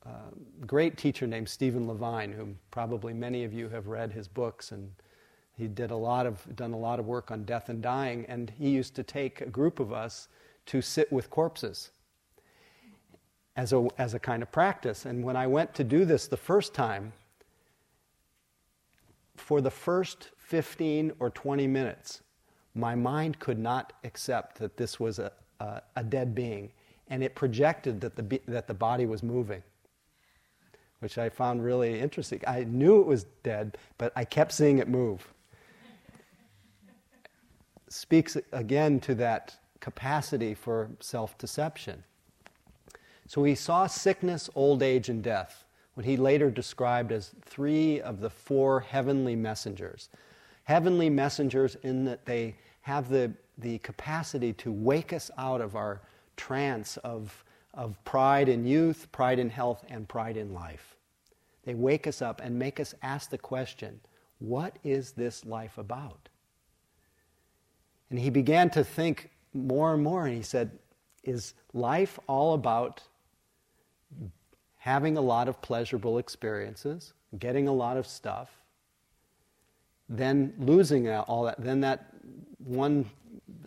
a 0.05 0.65
great 0.65 0.97
teacher 0.97 1.27
named 1.27 1.49
Stephen 1.49 1.87
Levine, 1.87 2.31
whom 2.31 2.57
probably 2.71 3.13
many 3.13 3.43
of 3.43 3.51
you 3.51 3.67
have 3.67 3.87
read 3.87 4.13
his 4.13 4.29
books, 4.29 4.71
and 4.71 4.91
he 5.57 5.67
did 5.67 5.91
a 5.91 5.95
lot 5.95 6.25
of, 6.25 6.55
done 6.55 6.71
a 6.71 6.79
lot 6.79 6.99
of 6.99 7.05
work 7.05 7.31
on 7.31 7.43
death 7.43 7.67
and 7.67 7.81
dying, 7.81 8.25
and 8.29 8.49
he 8.57 8.69
used 8.69 8.95
to 8.95 9.03
take 9.03 9.41
a 9.41 9.45
group 9.45 9.81
of 9.81 9.91
us 9.91 10.29
to 10.67 10.81
sit 10.81 11.11
with 11.11 11.29
corpses 11.29 11.91
as 13.55 13.73
a, 13.73 13.87
as 13.97 14.13
a 14.13 14.19
kind 14.19 14.41
of 14.41 14.51
practice. 14.51 15.05
And 15.05 15.23
when 15.23 15.35
I 15.35 15.47
went 15.47 15.73
to 15.75 15.83
do 15.83 16.05
this 16.05 16.27
the 16.27 16.37
first 16.37 16.73
time, 16.73 17.13
for 19.35 19.61
the 19.61 19.71
first 19.71 20.29
15 20.37 21.13
or 21.19 21.29
20 21.29 21.67
minutes, 21.67 22.21
my 22.73 22.95
mind 22.95 23.39
could 23.39 23.59
not 23.59 23.93
accept 24.03 24.59
that 24.59 24.77
this 24.77 24.99
was 24.99 25.19
a, 25.19 25.31
a, 25.59 25.81
a 25.97 26.03
dead 26.03 26.33
being. 26.33 26.71
And 27.09 27.23
it 27.23 27.35
projected 27.35 27.99
that 28.01 28.15
the, 28.15 28.39
that 28.47 28.67
the 28.67 28.73
body 28.73 29.05
was 29.05 29.21
moving, 29.21 29.61
which 30.99 31.17
I 31.17 31.27
found 31.27 31.63
really 31.63 31.99
interesting. 31.99 32.41
I 32.47 32.63
knew 32.63 33.01
it 33.01 33.07
was 33.07 33.25
dead, 33.43 33.77
but 33.97 34.13
I 34.15 34.23
kept 34.23 34.53
seeing 34.53 34.77
it 34.77 34.87
move. 34.87 35.27
Speaks 37.89 38.37
again 38.53 39.01
to 39.01 39.15
that 39.15 39.57
capacity 39.81 40.53
for 40.53 40.89
self 41.01 41.37
deception. 41.37 42.05
So 43.31 43.45
he 43.45 43.55
saw 43.55 43.87
sickness, 43.87 44.49
old 44.55 44.83
age, 44.83 45.07
and 45.07 45.23
death, 45.23 45.63
what 45.93 46.05
he 46.05 46.17
later 46.17 46.51
described 46.51 47.13
as 47.13 47.33
three 47.45 48.01
of 48.01 48.19
the 48.19 48.29
four 48.29 48.81
heavenly 48.81 49.37
messengers. 49.37 50.09
Heavenly 50.65 51.09
messengers, 51.09 51.77
in 51.81 52.03
that 52.03 52.25
they 52.25 52.57
have 52.81 53.07
the, 53.07 53.31
the 53.57 53.77
capacity 53.77 54.51
to 54.55 54.73
wake 54.73 55.13
us 55.13 55.31
out 55.37 55.61
of 55.61 55.77
our 55.77 56.01
trance 56.35 56.97
of, 57.05 57.45
of 57.73 57.95
pride 58.03 58.49
in 58.49 58.65
youth, 58.65 59.07
pride 59.13 59.39
in 59.39 59.49
health, 59.49 59.85
and 59.87 60.09
pride 60.09 60.35
in 60.35 60.53
life. 60.53 60.97
They 61.63 61.73
wake 61.73 62.07
us 62.07 62.21
up 62.21 62.41
and 62.43 62.59
make 62.59 62.81
us 62.81 62.93
ask 63.01 63.29
the 63.29 63.37
question 63.37 64.01
what 64.39 64.75
is 64.83 65.13
this 65.13 65.45
life 65.45 65.77
about? 65.77 66.27
And 68.09 68.19
he 68.19 68.29
began 68.29 68.69
to 68.71 68.83
think 68.83 69.29
more 69.53 69.93
and 69.93 70.03
more, 70.03 70.25
and 70.27 70.35
he 70.35 70.43
said, 70.43 70.77
Is 71.23 71.53
life 71.73 72.19
all 72.27 72.55
about 72.55 73.03
having 74.77 75.17
a 75.17 75.21
lot 75.21 75.47
of 75.47 75.61
pleasurable 75.61 76.17
experiences, 76.17 77.13
getting 77.37 77.67
a 77.67 77.73
lot 77.73 77.97
of 77.97 78.07
stuff, 78.07 78.49
then 80.09 80.53
losing 80.57 81.07
all 81.09 81.43
that, 81.43 81.63
then 81.63 81.79
that 81.81 82.13
one, 82.57 83.09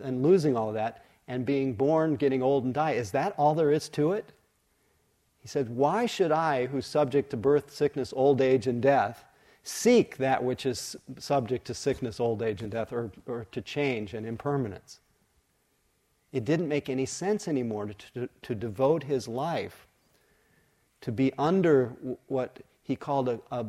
and 0.03 0.21
losing 0.21 0.55
all 0.55 0.71
that, 0.73 1.05
and 1.27 1.45
being 1.45 1.73
born, 1.73 2.15
getting 2.15 2.43
old, 2.43 2.65
and 2.65 2.73
die. 2.73 2.91
Is 2.91 3.11
that 3.11 3.33
all 3.37 3.55
there 3.55 3.71
is 3.71 3.89
to 3.89 4.11
it? 4.11 4.33
He 5.39 5.47
said, 5.47 5.69
Why 5.69 6.05
should 6.05 6.31
I, 6.31 6.65
who's 6.65 6.85
subject 6.85 7.29
to 7.31 7.37
birth, 7.37 7.73
sickness, 7.73 8.13
old 8.15 8.41
age, 8.41 8.67
and 8.67 8.81
death, 8.81 9.23
seek 9.63 10.17
that 10.17 10.43
which 10.43 10.65
is 10.65 10.95
subject 11.17 11.65
to 11.67 11.73
sickness, 11.73 12.19
old 12.19 12.41
age, 12.41 12.61
and 12.61 12.71
death, 12.71 12.91
or, 12.91 13.11
or 13.25 13.45
to 13.51 13.61
change 13.61 14.13
and 14.13 14.25
impermanence? 14.25 14.99
It 16.33 16.45
didn't 16.45 16.67
make 16.67 16.89
any 16.89 17.05
sense 17.05 17.47
anymore 17.47 17.85
to, 17.85 17.95
to, 18.13 18.29
to 18.41 18.55
devote 18.55 19.03
his 19.03 19.27
life 19.27 19.87
to 21.05 21.11
be 21.11 21.31
under 21.37 21.93
what 22.25 22.61
he 22.81 22.95
called 22.95 23.29
a, 23.29 23.39
a 23.51 23.63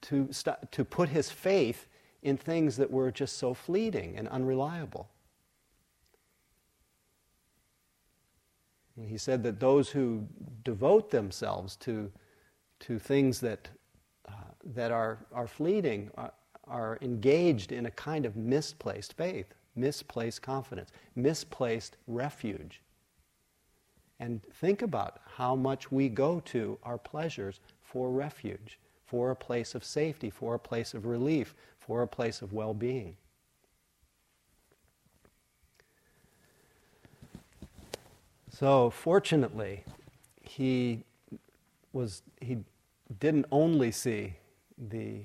to, 0.00 0.26
st- 0.32 0.72
to 0.72 0.84
put 0.84 1.08
his 1.08 1.30
faith 1.30 1.86
in 2.24 2.36
things 2.36 2.76
that 2.76 2.90
were 2.90 3.12
just 3.12 3.38
so 3.38 3.54
fleeting 3.54 4.16
and 4.16 4.26
unreliable. 4.26 5.08
He 9.06 9.16
said 9.16 9.44
that 9.44 9.60
those 9.60 9.90
who 9.90 10.26
devote 10.64 11.12
themselves 11.12 11.76
to, 11.76 12.10
to 12.80 12.98
things 12.98 13.38
that, 13.38 13.68
uh, 14.28 14.32
that 14.74 14.90
are, 14.90 15.18
are 15.32 15.46
fleeting 15.46 16.10
are, 16.16 16.32
are 16.66 16.98
engaged 17.00 17.70
in 17.70 17.86
a 17.86 17.92
kind 17.92 18.26
of 18.26 18.34
misplaced 18.34 19.12
faith, 19.12 19.54
misplaced 19.76 20.42
confidence, 20.42 20.90
misplaced 21.14 21.96
refuge. 22.08 22.82
And 24.20 24.42
think 24.52 24.82
about 24.82 25.20
how 25.36 25.56
much 25.56 25.90
we 25.90 26.10
go 26.10 26.40
to 26.46 26.78
our 26.82 26.98
pleasures 26.98 27.58
for 27.82 28.10
refuge, 28.10 28.78
for 29.06 29.30
a 29.30 29.36
place 29.36 29.74
of 29.74 29.82
safety, 29.82 30.28
for 30.28 30.54
a 30.54 30.58
place 30.58 30.92
of 30.92 31.06
relief, 31.06 31.54
for 31.78 32.02
a 32.02 32.06
place 32.06 32.42
of 32.42 32.52
well 32.52 32.74
being. 32.74 33.16
So, 38.52 38.90
fortunately, 38.90 39.84
he, 40.42 41.04
was, 41.94 42.22
he 42.42 42.58
didn't 43.18 43.46
only 43.50 43.90
see 43.90 44.34
the 44.76 45.22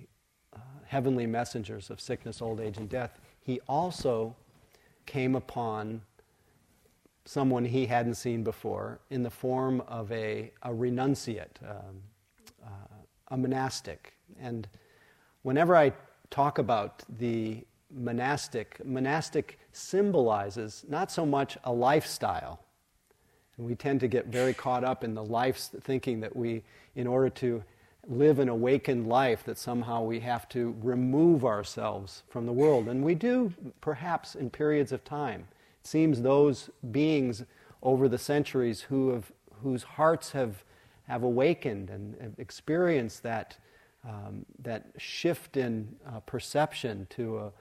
uh, 0.55 0.59
heavenly 0.85 1.27
messengers 1.27 1.89
of 1.89 1.99
sickness, 1.99 2.41
old 2.41 2.61
age, 2.61 2.77
and 2.77 2.87
death, 2.87 3.19
he 3.41 3.59
also 3.67 4.35
came 5.05 5.35
upon 5.35 6.01
someone 7.25 7.65
he 7.65 7.87
hadn't 7.87 8.15
seen 8.15 8.43
before 8.43 8.99
in 9.09 9.23
the 9.23 9.29
form 9.29 9.81
of 9.87 10.11
a, 10.11 10.51
a 10.61 10.69
renunciate, 10.69 11.61
um, 11.67 12.01
uh, 12.63 12.69
a 13.29 13.37
monastic. 13.37 14.13
And 14.39 14.67
whenever 15.41 15.75
I 15.75 15.91
talk 16.29 16.59
about 16.59 17.03
the 17.17 17.65
monastic, 17.91 18.83
monastic 18.85 19.59
symbolizes 19.71 20.85
not 20.87 21.11
so 21.11 21.25
much 21.25 21.57
a 21.63 21.73
lifestyle. 21.73 22.59
And 23.57 23.65
we 23.65 23.75
tend 23.75 23.99
to 24.01 24.07
get 24.07 24.27
very 24.27 24.53
caught 24.53 24.83
up 24.83 25.03
in 25.03 25.13
the 25.13 25.23
life 25.23 25.57
thinking 25.81 26.19
that 26.19 26.35
we, 26.35 26.63
in 26.95 27.07
order 27.07 27.29
to 27.29 27.63
live 28.07 28.39
an 28.39 28.49
awakened 28.49 29.07
life, 29.07 29.43
that 29.45 29.57
somehow 29.57 30.03
we 30.03 30.19
have 30.19 30.47
to 30.49 30.75
remove 30.83 31.43
ourselves 31.45 32.23
from 32.29 32.45
the 32.45 32.51
world. 32.51 32.87
And 32.87 33.03
we 33.03 33.15
do, 33.15 33.51
perhaps, 33.81 34.35
in 34.35 34.49
periods 34.49 34.91
of 34.91 35.03
time. 35.03 35.47
It 35.85 35.89
seems 35.89 36.23
those 36.23 36.71
beings 36.89 37.43
over 37.83 38.09
the 38.09 38.17
centuries 38.17 38.81
who 38.81 39.09
have, 39.09 39.31
whose 39.61 39.83
hearts 39.83 40.31
have, 40.31 40.63
have 41.03 41.21
awakened 41.21 41.91
and 41.91 42.19
have 42.19 42.33
experienced 42.39 43.21
that, 43.21 43.59
um, 44.03 44.47
that 44.63 44.87
shift 44.97 45.57
in 45.57 45.95
uh, 46.07 46.21
perception 46.21 47.05
to 47.11 47.37
a, 47.37 47.51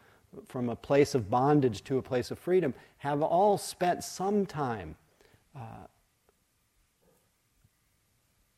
from 0.46 0.70
a 0.70 0.74
place 0.74 1.14
of 1.14 1.28
bondage 1.28 1.84
to 1.84 1.98
a 1.98 2.02
place 2.02 2.30
of 2.30 2.38
freedom 2.38 2.72
have 2.96 3.20
all 3.20 3.58
spent 3.58 4.02
some 4.02 4.46
time 4.46 4.96
uh, 5.54 5.86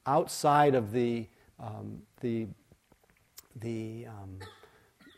outside 0.07 0.77
of 0.77 0.93
the, 0.93 1.27
um, 1.59 2.03
the, 2.21 2.47
the, 3.57 4.07
um, 4.07 4.39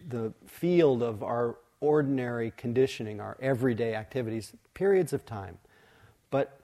the 0.09 0.33
field 0.47 1.03
of 1.03 1.23
our 1.23 1.59
ordinary 1.81 2.53
conditioning, 2.57 3.21
our 3.21 3.37
everyday 3.41 3.95
activities, 3.95 4.53
periods 4.75 5.13
of 5.13 5.25
time. 5.25 5.59
But 6.31 6.61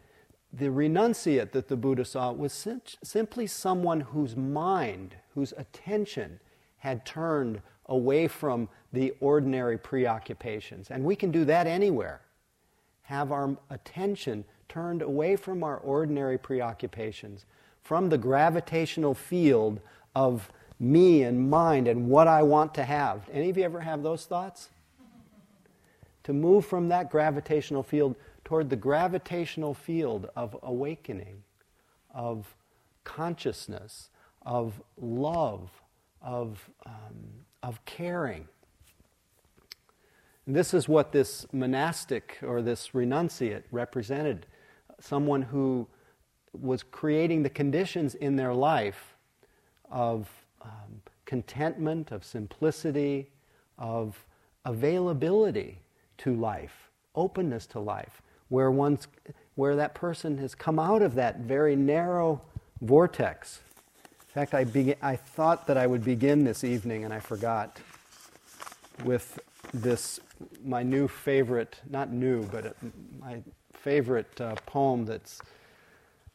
the 0.52 0.66
renunciate 0.66 1.52
that 1.52 1.68
the 1.68 1.76
Buddha 1.76 2.04
saw 2.04 2.32
was 2.32 2.52
sim- 2.52 2.82
simply 3.02 3.46
someone 3.46 4.00
whose 4.00 4.36
mind, 4.36 5.16
whose 5.34 5.52
attention 5.56 6.40
had 6.78 7.04
turned 7.04 7.60
away 7.86 8.28
from 8.28 8.68
the 8.92 9.14
ordinary 9.20 9.78
preoccupations. 9.78 10.90
And 10.90 11.04
we 11.04 11.16
can 11.16 11.30
do 11.30 11.44
that 11.44 11.66
anywhere. 11.66 12.20
Have 13.02 13.32
our 13.32 13.56
attention 13.70 14.44
turned 14.68 15.02
away 15.02 15.36
from 15.36 15.62
our 15.62 15.76
ordinary 15.78 16.38
preoccupations, 16.38 17.44
from 17.82 18.08
the 18.08 18.18
gravitational 18.18 19.14
field 19.14 19.80
of 20.14 20.50
me 20.80 21.22
and 21.22 21.50
mind 21.50 21.88
and 21.88 22.08
what 22.08 22.28
I 22.28 22.42
want 22.42 22.74
to 22.74 22.84
have. 22.84 23.28
Any 23.32 23.50
of 23.50 23.56
you 23.56 23.64
ever 23.64 23.80
have 23.80 24.02
those 24.02 24.24
thoughts? 24.26 24.70
To 26.24 26.32
move 26.32 26.66
from 26.66 26.88
that 26.88 27.10
gravitational 27.10 27.82
field 27.82 28.16
toward 28.44 28.68
the 28.68 28.76
gravitational 28.76 29.74
field 29.74 30.28
of 30.36 30.56
awakening, 30.62 31.42
of 32.12 32.54
consciousness, 33.04 34.10
of 34.42 34.82
love, 34.98 35.70
of, 36.20 36.68
um, 36.84 37.44
of 37.62 37.82
caring. 37.84 38.46
And 40.46 40.54
this 40.54 40.74
is 40.74 40.88
what 40.88 41.12
this 41.12 41.46
monastic 41.52 42.38
or 42.42 42.60
this 42.60 42.90
renunciate 42.90 43.62
represented 43.70 44.46
someone 45.00 45.42
who 45.42 45.86
was 46.52 46.82
creating 46.82 47.42
the 47.42 47.50
conditions 47.50 48.14
in 48.14 48.36
their 48.36 48.54
life 48.54 49.16
of 49.90 50.28
um, 50.62 51.02
contentment, 51.24 52.12
of 52.12 52.24
simplicity, 52.24 53.30
of 53.78 54.26
availability 54.64 55.80
to 56.18 56.34
life, 56.34 56.90
openness 57.14 57.66
to 57.68 57.80
life, 57.80 58.22
where, 58.48 58.70
one's, 58.70 59.08
where 59.54 59.76
that 59.76 59.94
person 59.94 60.38
has 60.38 60.54
come 60.54 60.78
out 60.78 61.02
of 61.02 61.14
that 61.14 61.40
very 61.40 61.76
narrow 61.76 62.40
vortex. 62.80 63.60
In 64.20 64.26
fact, 64.26 64.54
I, 64.54 64.64
be, 64.64 64.94
I 65.00 65.16
thought 65.16 65.66
that 65.66 65.76
I 65.76 65.86
would 65.86 66.04
begin 66.04 66.44
this 66.44 66.64
evening, 66.64 67.04
and 67.04 67.14
I 67.14 67.20
forgot, 67.20 67.80
with 69.04 69.38
this, 69.72 70.20
my 70.64 70.82
new 70.82 71.08
favorite, 71.08 71.80
not 71.90 72.10
new, 72.12 72.42
but 72.44 72.76
my 73.20 73.42
favorite 73.72 74.40
uh, 74.40 74.54
poem 74.66 75.04
that's, 75.04 75.40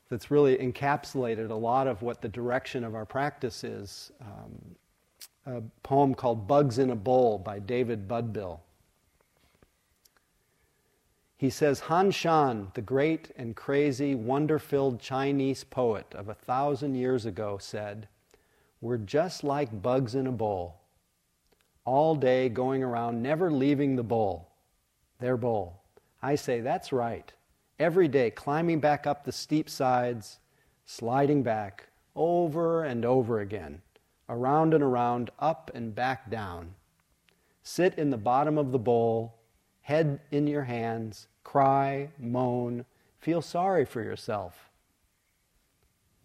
that's 0.09 0.31
really 0.31 0.57
encapsulated 0.57 1.49
a 1.49 1.55
lot 1.55 1.87
of 1.87 2.01
what 2.01 2.21
the 2.21 2.29
direction 2.29 2.83
of 2.83 2.95
our 2.95 3.05
practice 3.05 3.63
is. 3.63 4.11
Um, 4.21 4.75
a 5.45 5.61
poem 5.83 6.13
called 6.13 6.47
Bugs 6.47 6.79
in 6.79 6.89
a 6.91 6.95
Bowl 6.95 7.37
by 7.37 7.59
David 7.59 8.07
Budbill. 8.07 8.59
He 11.39 11.49
says 11.49 11.79
Han 11.79 12.11
Shan, 12.11 12.73
the 12.73 12.81
great 12.81 13.31
and 13.37 13.55
crazy, 13.55 14.13
wonder 14.13 14.59
filled 14.59 14.99
Chinese 14.99 15.63
poet 15.63 16.13
of 16.13 16.27
a 16.27 16.33
thousand 16.33 16.95
years 16.95 17.25
ago, 17.25 17.57
said, 17.57 18.09
We're 18.81 18.97
just 18.97 19.45
like 19.45 19.81
bugs 19.81 20.15
in 20.15 20.27
a 20.27 20.33
bowl, 20.33 20.81
all 21.85 22.15
day 22.15 22.49
going 22.49 22.83
around, 22.83 23.23
never 23.23 23.49
leaving 23.49 23.95
the 23.95 24.03
bowl, 24.03 24.49
their 25.21 25.37
bowl. 25.37 25.81
I 26.21 26.35
say, 26.35 26.59
That's 26.59 26.91
right. 26.91 27.31
Every 27.79 28.09
day 28.09 28.31
climbing 28.31 28.81
back 28.81 29.07
up 29.07 29.23
the 29.23 29.31
steep 29.31 29.69
sides, 29.69 30.39
sliding 30.85 31.41
back, 31.41 31.87
over 32.17 32.83
and 32.83 33.05
over 33.05 33.39
again, 33.39 33.81
around 34.27 34.73
and 34.73 34.83
around, 34.83 35.29
up 35.39 35.71
and 35.73 35.95
back 35.95 36.29
down. 36.29 36.75
Sit 37.63 37.97
in 37.97 38.09
the 38.09 38.17
bottom 38.17 38.57
of 38.57 38.73
the 38.73 38.77
bowl 38.77 39.39
head 39.89 40.19
in 40.29 40.45
your 40.45 40.65
hands, 40.65 41.27
cry, 41.43 42.09
moan, 42.17 42.85
feel 43.19 43.41
sorry 43.41 43.85
for 43.85 44.01
yourself. 44.01 44.69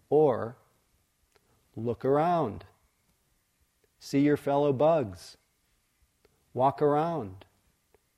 Or 0.09 0.55
look 1.75 2.05
around, 2.05 2.65
see 3.99 4.19
your 4.19 4.37
fellow 4.37 4.71
bugs, 4.71 5.37
walk 6.53 6.81
around, 6.81 7.45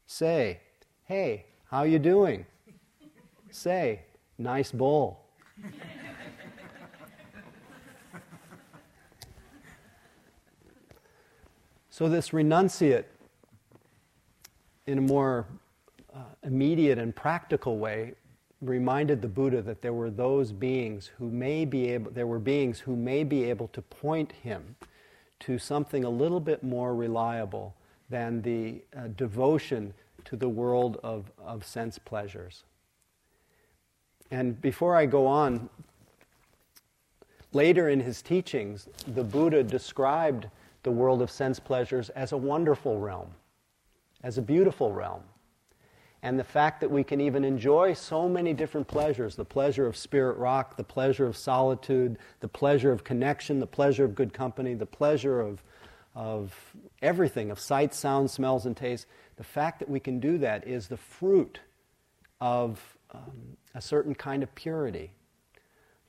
say, 0.05 0.61
"Hey, 1.05 1.45
how 1.69 1.83
you 1.83 1.99
doing?" 1.99 2.45
say, 3.49 4.05
"Nice 4.37 4.71
bowl." 4.71 5.23
so 11.89 12.07
this 12.07 12.29
renunciate 12.29 13.05
in 14.85 14.99
a 14.99 15.01
more 15.01 15.47
uh, 16.17 16.21
immediate 16.43 16.97
and 16.97 17.15
practical 17.15 17.77
way, 17.77 18.13
reminded 18.61 19.21
the 19.21 19.27
Buddha 19.27 19.61
that 19.61 19.81
there 19.81 19.93
were 19.93 20.09
those 20.09 20.51
beings 20.51 21.11
who 21.17 21.29
may 21.29 21.63
be 21.63 21.91
able, 21.91 22.11
there 22.11 22.25
were 22.25 22.39
beings 22.39 22.79
who 22.79 22.95
may 22.95 23.23
be 23.23 23.43
able 23.43 23.67
to 23.69 23.81
point 23.81 24.31
him 24.31 24.75
to 25.41 25.59
something 25.59 26.03
a 26.03 26.09
little 26.09 26.39
bit 26.39 26.63
more 26.63 26.95
reliable 26.95 27.75
than 28.09 28.41
the 28.41 28.81
uh, 28.95 29.07
devotion 29.15 29.93
to 30.25 30.35
the 30.35 30.49
world 30.49 30.99
of, 31.03 31.31
of 31.45 31.63
sense 31.63 31.99
pleasures. 31.99 32.63
And 34.31 34.59
before 34.59 34.95
I 34.95 35.05
go 35.05 35.27
on, 35.27 35.69
later 37.53 37.89
in 37.89 37.99
his 37.99 38.21
teachings, 38.21 38.89
the 39.07 39.23
Buddha 39.23 39.63
described 39.63 40.47
the 40.83 40.91
world 40.91 41.21
of 41.21 41.29
sense 41.29 41.59
pleasures 41.59 42.09
as 42.09 42.31
a 42.31 42.37
wonderful 42.37 42.99
realm 42.99 43.29
as 44.23 44.37
a 44.37 44.41
beautiful 44.41 44.91
realm. 44.91 45.21
And 46.23 46.39
the 46.39 46.43
fact 46.43 46.81
that 46.81 46.89
we 46.89 47.03
can 47.03 47.21
even 47.21 47.43
enjoy 47.43 47.93
so 47.93 48.27
many 48.27 48.53
different 48.53 48.87
pleasures 48.87 49.35
the 49.35 49.45
pleasure 49.45 49.85
of 49.85 49.95
spirit 49.95 50.37
rock, 50.37 50.75
the 50.75 50.83
pleasure 50.83 51.27
of 51.27 51.37
solitude, 51.37 52.17
the 52.39 52.47
pleasure 52.47 52.91
of 52.91 53.03
connection, 53.03 53.59
the 53.59 53.67
pleasure 53.67 54.03
of 54.03 54.15
good 54.15 54.33
company, 54.33 54.73
the 54.73 54.85
pleasure 54.85 55.39
of, 55.39 55.63
of 56.15 56.73
everything, 57.01 57.51
of 57.51 57.59
sight, 57.59 57.93
sound, 57.93 58.31
smells, 58.31 58.65
and 58.65 58.75
tastes. 58.75 59.05
The 59.35 59.43
fact 59.43 59.79
that 59.79 59.89
we 59.89 59.99
can 59.99 60.19
do 60.19 60.39
that 60.39 60.67
is 60.67 60.87
the 60.87 60.97
fruit 60.97 61.59
of 62.41 62.97
um, 63.11 63.57
a 63.75 63.81
certain 63.81 64.15
kind 64.15 64.41
of 64.41 64.53
purity, 64.55 65.11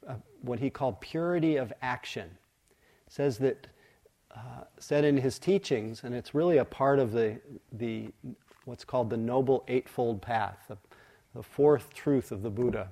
uh, 0.09 0.15
what 0.41 0.59
he 0.59 0.71
called 0.71 1.01
purity 1.01 1.57
of 1.57 1.73
action. 1.83 2.31
Says 3.09 3.39
that, 3.39 3.67
uh, 4.35 4.65
said 4.79 5.05
in 5.05 5.19
his 5.19 5.39
teachings, 5.39 6.03
and 6.03 6.15
it's 6.15 6.35
really 6.35 6.57
a 6.57 6.65
part 6.65 6.99
of 6.99 7.13
the, 7.13 7.41
the 7.73 8.09
what's 8.69 8.85
called 8.85 9.09
the 9.09 9.17
Noble 9.17 9.65
Eightfold 9.67 10.21
Path, 10.21 10.67
the, 10.69 10.77
the 11.35 11.43
fourth 11.43 11.95
truth 11.95 12.31
of 12.31 12.43
the 12.43 12.51
Buddha 12.51 12.91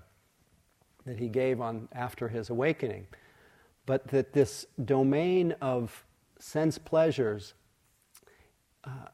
that 1.04 1.18
he 1.18 1.28
gave 1.28 1.60
on 1.60 1.88
after 1.92 2.28
his 2.28 2.48
awakening. 2.48 3.06
But 3.84 4.08
that 4.08 4.32
this 4.32 4.66
domain 4.82 5.54
of 5.60 6.04
sense 6.38 6.78
pleasures, 6.78 7.52
uh, 8.84 9.08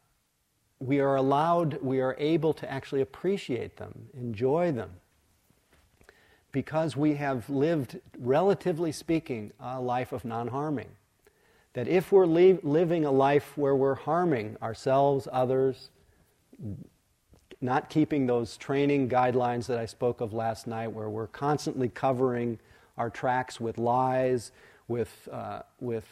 we 0.79 1.01
are 1.01 1.17
allowed, 1.17 1.83
we 1.83 2.01
are 2.01 2.15
able 2.19 2.55
to 2.55 2.71
actually 2.71 3.01
appreciate 3.01 3.77
them, 3.77 4.09
enjoy 4.15 4.71
them, 4.71 4.91
because 6.53 6.97
we 6.97 7.15
have 7.15 7.51
lived, 7.51 7.99
relatively 8.19 8.93
speaking, 8.93 9.53
a 9.59 9.81
life 9.81 10.13
of 10.13 10.25
non 10.25 10.49
harming. 10.49 10.91
That 11.73 11.89
if 11.89 12.13
we're 12.13 12.27
li- 12.27 12.61
living 12.63 13.05
a 13.05 13.11
life 13.11 13.59
where 13.59 13.75
we're 13.75 13.95
harming 13.95 14.59
ourselves, 14.63 15.27
others, 15.33 15.91
not 17.63 17.89
keeping 17.89 18.27
those 18.27 18.57
training 18.57 19.09
guidelines 19.09 19.67
that 19.67 19.79
I 19.79 19.87
spoke 19.87 20.21
of 20.21 20.33
last 20.33 20.67
night, 20.67 20.89
where 20.89 21.09
we're 21.09 21.29
constantly 21.29 21.89
covering 21.89 22.59
our 22.99 23.09
tracks 23.09 23.61
with 23.61 23.79
lies, 23.79 24.51
with, 24.89 25.29
uh, 25.31 25.61
with, 25.81 26.07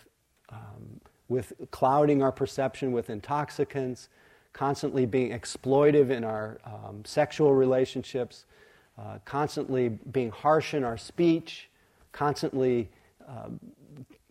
um, 0.51 1.01
with 1.29 1.53
clouding 1.71 2.23
our 2.23 2.33
perception 2.33 2.93
with 2.93 3.11
intoxicants, 3.11 4.09
constantly 4.53 5.07
being 5.07 5.33
exploitive 5.33 6.11
in 6.11 6.25
our 6.25 6.59
um, 6.65 7.05
sexual 7.05 7.53
relationships, 7.53 8.45
uh, 8.99 9.19
constantly 9.25 9.89
being 9.89 10.31
harsh 10.31 10.73
in 10.73 10.85
our 10.85 10.97
speech, 10.97 11.69
constantly 12.13 12.89
uh, 13.29 13.49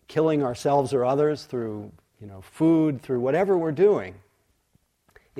killing 0.08 0.42
ourselves 0.42 0.92
or 0.92 1.04
others 1.04 1.44
through 1.44 1.90
you 2.20 2.26
know, 2.26 2.40
food, 2.40 3.00
through 3.00 3.20
whatever 3.20 3.56
we're 3.56 3.72
doing 3.72 4.14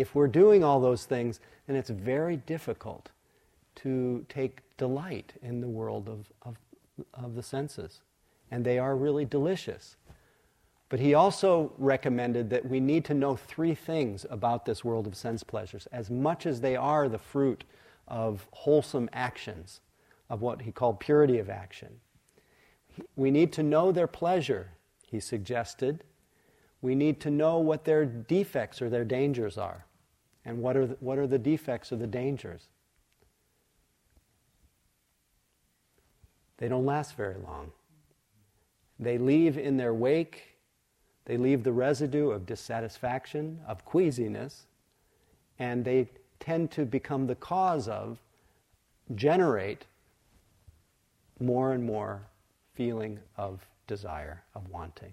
if 0.00 0.14
we're 0.14 0.28
doing 0.28 0.64
all 0.64 0.80
those 0.80 1.04
things, 1.04 1.40
then 1.66 1.76
it's 1.76 1.90
very 1.90 2.36
difficult 2.36 3.10
to 3.76 4.24
take 4.28 4.60
delight 4.76 5.34
in 5.42 5.60
the 5.60 5.68
world 5.68 6.08
of, 6.08 6.32
of, 6.42 6.56
of 7.14 7.34
the 7.34 7.42
senses. 7.42 8.00
And 8.50 8.64
they 8.64 8.78
are 8.78 8.96
really 8.96 9.24
delicious. 9.24 9.96
But 10.88 11.00
he 11.00 11.14
also 11.14 11.72
recommended 11.78 12.50
that 12.50 12.68
we 12.68 12.80
need 12.80 13.04
to 13.06 13.14
know 13.14 13.36
three 13.36 13.74
things 13.74 14.26
about 14.28 14.64
this 14.64 14.84
world 14.84 15.06
of 15.06 15.14
sense 15.14 15.44
pleasures, 15.44 15.86
as 15.92 16.10
much 16.10 16.46
as 16.46 16.60
they 16.60 16.74
are 16.74 17.08
the 17.08 17.18
fruit 17.18 17.64
of 18.08 18.46
wholesome 18.50 19.08
actions, 19.12 19.80
of 20.28 20.42
what 20.42 20.62
he 20.62 20.72
called 20.72 20.98
purity 20.98 21.38
of 21.38 21.48
action. 21.48 22.00
We 23.14 23.30
need 23.30 23.52
to 23.52 23.62
know 23.62 23.92
their 23.92 24.08
pleasure, 24.08 24.72
he 25.06 25.20
suggested, 25.20 26.02
we 26.82 26.94
need 26.94 27.20
to 27.20 27.30
know 27.30 27.58
what 27.58 27.84
their 27.84 28.04
defects 28.04 28.80
or 28.80 28.88
their 28.88 29.04
dangers 29.04 29.58
are. 29.58 29.84
And 30.50 30.60
what 30.60 30.76
are 30.76 30.84
the, 30.84 30.96
what 30.98 31.16
are 31.16 31.28
the 31.28 31.38
defects 31.38 31.92
or 31.92 31.96
the 31.96 32.08
dangers? 32.08 32.66
They 36.58 36.66
don't 36.66 36.84
last 36.84 37.14
very 37.16 37.36
long. 37.46 37.70
They 38.98 39.16
leave 39.16 39.56
in 39.56 39.76
their 39.76 39.94
wake, 39.94 40.56
they 41.26 41.36
leave 41.36 41.62
the 41.62 41.70
residue 41.70 42.30
of 42.30 42.46
dissatisfaction, 42.46 43.60
of 43.64 43.84
queasiness, 43.84 44.66
and 45.60 45.84
they 45.84 46.08
tend 46.40 46.72
to 46.72 46.84
become 46.84 47.28
the 47.28 47.36
cause 47.36 47.86
of, 47.86 48.18
generate 49.14 49.86
more 51.38 51.72
and 51.72 51.84
more 51.84 52.22
feeling 52.74 53.20
of 53.36 53.64
desire, 53.86 54.42
of 54.56 54.68
wanting. 54.68 55.12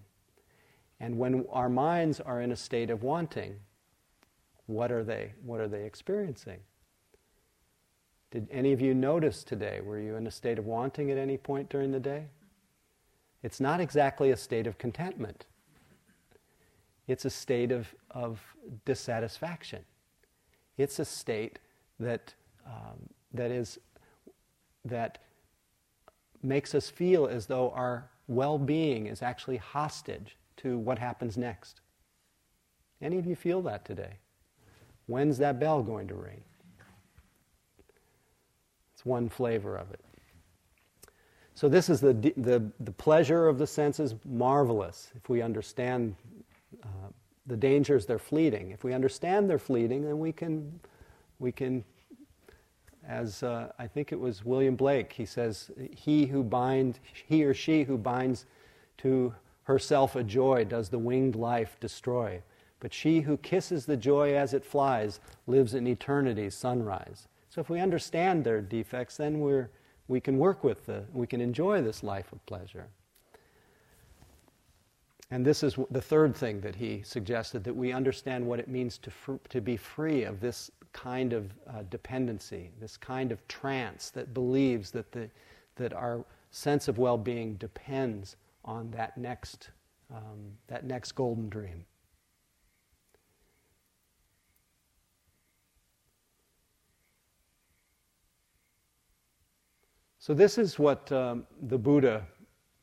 And 1.00 1.20
when 1.20 1.46
our 1.52 1.70
minds 1.70 2.20
are 2.20 2.42
in 2.42 2.52
a 2.52 2.56
state 2.56 2.90
of 2.90 3.04
wanting, 3.04 3.60
what 4.68 4.92
are 4.92 5.04
they? 5.04 5.34
What 5.44 5.60
are 5.60 5.68
they 5.68 5.86
experiencing? 5.86 6.60
Did 8.32 8.48
any 8.52 8.74
of 8.74 8.82
you 8.82 8.94
notice 8.94 9.44
today? 9.44 9.80
Were 9.82 10.00
you 10.00 10.16
in 10.16 10.28
a 10.28 10.32
state 10.32 10.60
of 10.60 10.66
wanting 10.66 11.10
at 11.12 11.18
any 11.18 11.38
point 11.38 11.70
during 11.70 11.92
the 11.92 12.00
day? 12.00 12.26
It's 13.42 13.60
not 13.60 13.80
exactly 13.80 14.32
a 14.32 14.38
state 14.38 14.68
of 14.68 14.78
contentment. 14.78 15.46
It's 17.08 17.24
a 17.24 17.30
state 17.30 17.72
of, 17.72 17.96
of 18.12 18.42
dissatisfaction. 18.84 19.86
It's 20.78 21.00
a 21.00 21.06
state 21.06 21.60
that, 22.00 22.34
um, 22.66 23.10
that, 23.34 23.50
is, 23.50 23.80
that 24.84 25.20
makes 26.44 26.76
us 26.76 26.90
feel 26.90 27.28
as 27.28 27.46
though 27.46 27.72
our 27.72 28.10
well 28.28 28.58
being 28.58 29.08
is 29.08 29.22
actually 29.22 29.58
hostage 29.58 30.36
to 30.58 30.78
what 30.78 31.00
happens 31.00 31.38
next. 31.38 31.80
Any 33.02 33.18
of 33.18 33.26
you 33.26 33.36
feel 33.36 33.62
that 33.62 33.86
today? 33.86 34.18
When's 35.08 35.38
that 35.40 35.60
bell 35.60 35.82
going 35.84 36.08
to 36.10 36.16
ring? 36.16 36.42
It's 38.94 39.06
one 39.06 39.30
flavor 39.30 39.76
of 39.76 39.92
it. 39.92 40.00
So, 41.56 41.68
this 41.68 41.90
is 41.90 42.00
the, 42.00 42.14
the, 42.14 42.64
the 42.80 42.92
pleasure 42.92 43.48
of 43.48 43.58
the 43.58 43.66
senses, 43.66 44.14
marvelous 44.26 45.12
if 45.16 45.28
we 45.28 45.42
understand 45.42 46.16
uh, 46.84 47.10
the 47.48 47.58
dangers 47.58 48.06
they're 48.06 48.20
fleeting. 48.20 48.72
If 48.72 48.84
we 48.84 48.94
understand 48.94 49.50
they're 49.50 49.58
fleeting, 49.58 50.04
then 50.04 50.20
we 50.20 50.32
can, 50.32 50.80
we 51.40 51.52
can 51.52 51.84
as 53.08 53.42
uh, 53.42 53.72
I 53.80 53.88
think 53.88 54.12
it 54.12 54.20
was 54.20 54.44
William 54.44 54.76
Blake, 54.76 55.14
he 55.14 55.26
says, 55.26 55.72
he 55.96 56.26
who 56.26 56.44
binds, 56.44 57.00
he 57.26 57.46
or 57.46 57.54
she 57.54 57.84
who 57.84 57.98
binds 57.98 58.46
to 58.98 59.34
herself 59.64 60.16
a 60.16 60.24
joy 60.24 60.66
does 60.66 60.90
the 60.90 61.00
winged 61.00 61.36
life 61.36 61.78
destroy. 61.80 62.42
But 62.80 62.94
she 62.94 63.22
who 63.22 63.38
kisses 63.38 63.86
the 63.86 63.98
joy 63.98 64.36
as 64.36 64.54
it 64.54 64.64
flies 64.64 65.20
lives 65.48 65.74
in 65.74 65.88
eternity's 65.88 66.56
sunrise. 66.56 67.28
So 67.50 67.62
if 67.62 67.70
we 67.70 67.80
understand 67.80 68.44
their 68.44 68.62
defects, 68.62 69.18
then 69.18 69.40
we're, 69.40 69.70
we 70.08 70.20
can 70.20 70.38
work 70.38 70.64
with 70.64 70.86
the, 70.86 71.04
we 71.14 71.26
can 71.26 71.42
enjoy 71.42 71.82
this 71.82 72.04
life 72.04 72.32
of 72.32 72.46
pleasure. 72.46 72.88
And 75.32 75.46
this 75.46 75.64
is 75.64 75.76
the 75.92 76.02
third 76.02 76.36
thing 76.36 76.62
that 76.62 76.76
he 76.76 77.02
suggested 77.04 77.64
that 77.66 77.76
we 77.76 77.92
understand 77.92 78.46
what 78.46 78.60
it 78.60 78.68
means 78.68 78.98
to, 79.00 79.12
fr- 79.12 79.36
to 79.50 79.60
be 79.60 79.76
free 79.76 80.24
of 80.24 80.40
this 80.40 80.72
kind 80.94 81.34
of 81.34 81.52
uh, 81.68 81.84
dependency, 81.90 82.72
this 82.80 82.96
kind 82.96 83.32
of 83.32 83.46
trance 83.48 84.10
that 84.12 84.34
believes 84.34 84.92
that, 84.92 85.12
the, 85.12 85.30
that 85.76 85.94
our 85.94 86.24
sense 86.52 86.88
of 86.88 86.98
well 86.98 87.18
being 87.18 87.56
depends 87.56 88.38
on 88.64 88.90
that 88.92 89.18
next, 89.18 89.70
um, 90.14 90.54
that 90.68 90.86
next 90.86 91.12
golden 91.14 91.50
dream. 91.50 91.84
So, 100.28 100.34
this 100.34 100.58
is 100.58 100.78
what 100.78 101.10
um, 101.14 101.48
the 101.70 101.78
Buddha 101.78 102.22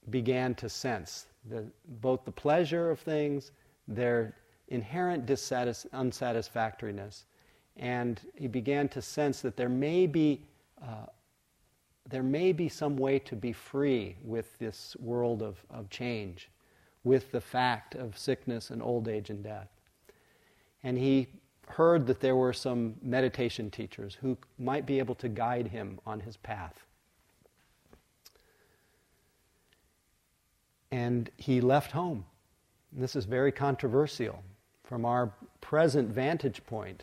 began 0.08 0.54
to 0.54 0.66
sense 0.66 1.26
the, 1.44 1.66
both 2.00 2.24
the 2.24 2.32
pleasure 2.32 2.90
of 2.90 3.00
things, 3.00 3.52
their 3.86 4.34
inherent 4.68 5.26
dissatis- 5.26 5.84
unsatisfactoriness, 5.92 7.26
and 7.76 8.18
he 8.34 8.48
began 8.48 8.88
to 8.88 9.02
sense 9.02 9.42
that 9.42 9.58
there 9.58 9.68
may 9.68 10.06
be 10.06 10.40
uh, 10.82 11.04
there 12.08 12.22
may 12.22 12.50
be 12.50 12.66
some 12.66 12.96
way 12.96 13.18
to 13.18 13.36
be 13.36 13.52
free 13.52 14.16
with 14.24 14.58
this 14.58 14.96
world 14.98 15.42
of, 15.42 15.62
of 15.68 15.90
change, 15.90 16.48
with 17.02 17.30
the 17.30 17.42
fact 17.42 17.94
of 17.94 18.16
sickness 18.16 18.70
and 18.70 18.82
old 18.82 19.06
age 19.06 19.28
and 19.28 19.44
death. 19.44 19.68
And 20.82 20.96
he 20.96 21.28
heard 21.68 22.06
that 22.06 22.20
there 22.20 22.36
were 22.36 22.54
some 22.54 22.94
meditation 23.02 23.70
teachers 23.70 24.14
who 24.14 24.38
might 24.58 24.86
be 24.86 24.98
able 24.98 25.16
to 25.16 25.28
guide 25.28 25.68
him 25.68 26.00
on 26.06 26.20
his 26.20 26.38
path. 26.38 26.86
And 30.94 31.28
he 31.38 31.60
left 31.60 31.90
home. 31.90 32.24
And 32.92 33.02
this 33.02 33.16
is 33.16 33.24
very 33.24 33.50
controversial. 33.50 34.40
From 34.84 35.04
our 35.04 35.32
present 35.60 36.08
vantage 36.08 36.64
point, 36.66 37.02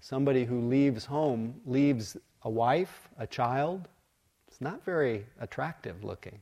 somebody 0.00 0.44
who 0.44 0.60
leaves 0.60 1.04
home 1.04 1.60
leaves 1.66 2.16
a 2.42 2.50
wife, 2.50 3.08
a 3.18 3.26
child, 3.26 3.88
it's 4.46 4.60
not 4.60 4.84
very 4.84 5.26
attractive 5.40 6.04
looking. 6.04 6.38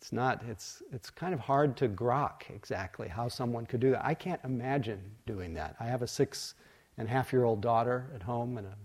It's 0.00 0.10
not, 0.10 0.42
it's, 0.48 0.82
it's 0.90 1.10
kind 1.10 1.32
of 1.32 1.38
hard 1.38 1.76
to 1.76 1.88
grok 1.88 2.50
exactly 2.52 3.06
how 3.06 3.28
someone 3.28 3.64
could 3.64 3.78
do 3.78 3.92
that. 3.92 4.04
I 4.04 4.14
can't 4.14 4.40
imagine 4.42 5.00
doing 5.26 5.54
that. 5.54 5.76
I 5.78 5.84
have 5.84 6.02
a 6.02 6.08
six 6.08 6.54
and 6.98 7.06
a 7.06 7.10
half 7.12 7.32
year 7.32 7.44
old 7.44 7.60
daughter 7.60 8.10
at 8.16 8.22
home 8.24 8.58
and 8.58 8.66
a 8.66 8.76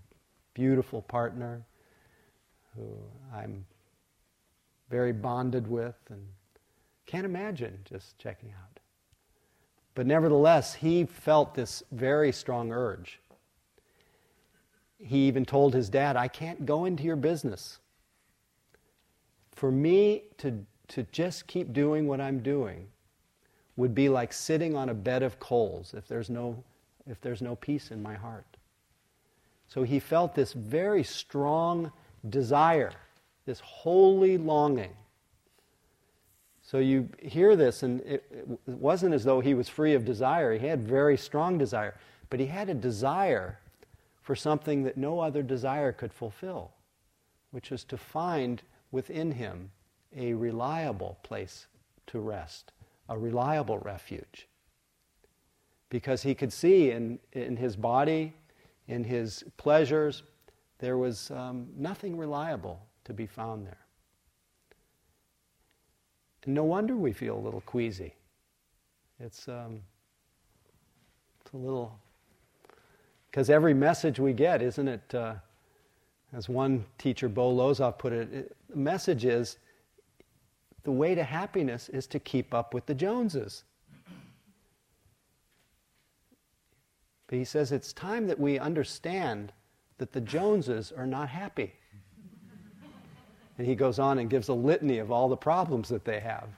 beautiful 0.54 1.02
partner 1.02 1.66
who 2.76 2.86
I'm 3.34 3.66
very 4.88 5.12
bonded 5.12 5.66
with 5.66 5.96
and 6.10 6.24
can't 7.08 7.24
imagine 7.24 7.78
just 7.84 8.18
checking 8.18 8.50
out. 8.50 8.80
But 9.94 10.06
nevertheless, 10.06 10.74
he 10.74 11.06
felt 11.06 11.54
this 11.54 11.82
very 11.90 12.30
strong 12.30 12.70
urge. 12.70 13.18
He 14.98 15.26
even 15.26 15.44
told 15.44 15.74
his 15.74 15.88
dad, 15.88 16.16
I 16.16 16.28
can't 16.28 16.66
go 16.66 16.84
into 16.84 17.02
your 17.02 17.16
business. 17.16 17.78
For 19.52 19.72
me 19.72 20.24
to, 20.36 20.64
to 20.88 21.02
just 21.10 21.46
keep 21.46 21.72
doing 21.72 22.06
what 22.06 22.20
I'm 22.20 22.40
doing 22.40 22.88
would 23.76 23.94
be 23.94 24.08
like 24.08 24.32
sitting 24.32 24.76
on 24.76 24.90
a 24.90 24.94
bed 24.94 25.22
of 25.22 25.40
coals 25.40 25.94
if 25.96 26.06
there's 26.06 26.28
no, 26.28 26.62
if 27.08 27.20
there's 27.22 27.40
no 27.40 27.56
peace 27.56 27.90
in 27.90 28.02
my 28.02 28.14
heart. 28.14 28.56
So 29.66 29.82
he 29.82 29.98
felt 29.98 30.34
this 30.34 30.52
very 30.52 31.04
strong 31.04 31.90
desire, 32.28 32.92
this 33.46 33.60
holy 33.60 34.36
longing. 34.36 34.94
So 36.68 36.80
you 36.80 37.08
hear 37.22 37.56
this, 37.56 37.82
and 37.82 38.02
it, 38.02 38.26
it 38.30 38.58
wasn't 38.66 39.14
as 39.14 39.24
though 39.24 39.40
he 39.40 39.54
was 39.54 39.70
free 39.70 39.94
of 39.94 40.04
desire. 40.04 40.58
He 40.58 40.66
had 40.66 40.86
very 40.86 41.16
strong 41.16 41.56
desire, 41.56 41.94
but 42.28 42.40
he 42.40 42.46
had 42.46 42.68
a 42.68 42.74
desire 42.74 43.58
for 44.20 44.36
something 44.36 44.82
that 44.82 44.98
no 44.98 45.18
other 45.18 45.42
desire 45.42 45.92
could 45.92 46.12
fulfill, 46.12 46.72
which 47.52 47.70
was 47.70 47.84
to 47.84 47.96
find 47.96 48.60
within 48.90 49.32
him 49.32 49.70
a 50.14 50.34
reliable 50.34 51.16
place 51.22 51.68
to 52.08 52.20
rest 52.20 52.72
a 53.08 53.16
reliable 53.16 53.78
refuge. 53.78 54.46
Because 55.88 56.22
he 56.22 56.34
could 56.34 56.52
see 56.52 56.90
in, 56.90 57.18
in 57.32 57.56
his 57.56 57.76
body, 57.76 58.34
in 58.88 59.04
his 59.04 59.42
pleasures, 59.56 60.22
there 60.80 60.98
was 60.98 61.30
um, 61.30 61.68
nothing 61.78 62.18
reliable 62.18 62.78
to 63.04 63.14
be 63.14 63.24
found 63.24 63.66
there. 63.66 63.87
And 66.44 66.54
no 66.54 66.64
wonder 66.64 66.96
we 66.96 67.12
feel 67.12 67.36
a 67.36 67.40
little 67.40 67.62
queasy. 67.62 68.14
It's, 69.20 69.48
um, 69.48 69.80
it's 71.40 71.52
a 71.52 71.56
little, 71.56 71.98
because 73.30 73.50
every 73.50 73.74
message 73.74 74.18
we 74.18 74.32
get, 74.32 74.62
isn't 74.62 74.88
it? 74.88 75.14
Uh, 75.14 75.34
as 76.32 76.48
one 76.48 76.84
teacher, 76.98 77.28
Bo 77.28 77.54
Lozoff, 77.54 77.98
put 77.98 78.12
it, 78.12 78.32
it, 78.32 78.56
the 78.68 78.76
message 78.76 79.24
is 79.24 79.56
the 80.84 80.92
way 80.92 81.14
to 81.14 81.24
happiness 81.24 81.88
is 81.88 82.06
to 82.06 82.18
keep 82.18 82.54
up 82.54 82.74
with 82.74 82.86
the 82.86 82.94
Joneses. 82.94 83.64
But 87.26 87.38
he 87.38 87.44
says 87.44 87.72
it's 87.72 87.92
time 87.92 88.26
that 88.26 88.38
we 88.38 88.58
understand 88.58 89.52
that 89.98 90.12
the 90.12 90.20
Joneses 90.20 90.92
are 90.92 91.06
not 91.06 91.28
happy. 91.28 91.74
And 93.58 93.66
he 93.66 93.74
goes 93.74 93.98
on 93.98 94.18
and 94.18 94.30
gives 94.30 94.48
a 94.48 94.54
litany 94.54 94.98
of 94.98 95.10
all 95.10 95.28
the 95.28 95.36
problems 95.36 95.88
that 95.88 96.04
they 96.04 96.20
have. 96.20 96.48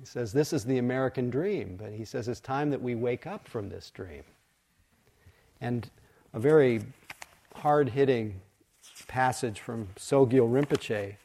He 0.00 0.06
says, 0.06 0.32
This 0.32 0.52
is 0.52 0.64
the 0.64 0.78
American 0.78 1.28
dream, 1.28 1.76
but 1.76 1.92
he 1.92 2.04
says 2.04 2.28
it's 2.28 2.40
time 2.40 2.70
that 2.70 2.80
we 2.80 2.94
wake 2.94 3.26
up 3.26 3.46
from 3.48 3.68
this 3.68 3.90
dream. 3.90 4.22
And 5.60 5.90
a 6.32 6.38
very 6.38 6.82
hard 7.54 7.88
hitting 7.88 8.40
passage 9.08 9.60
from 9.60 9.88
Sogyal 9.96 10.48
Rinpoche 10.50 11.16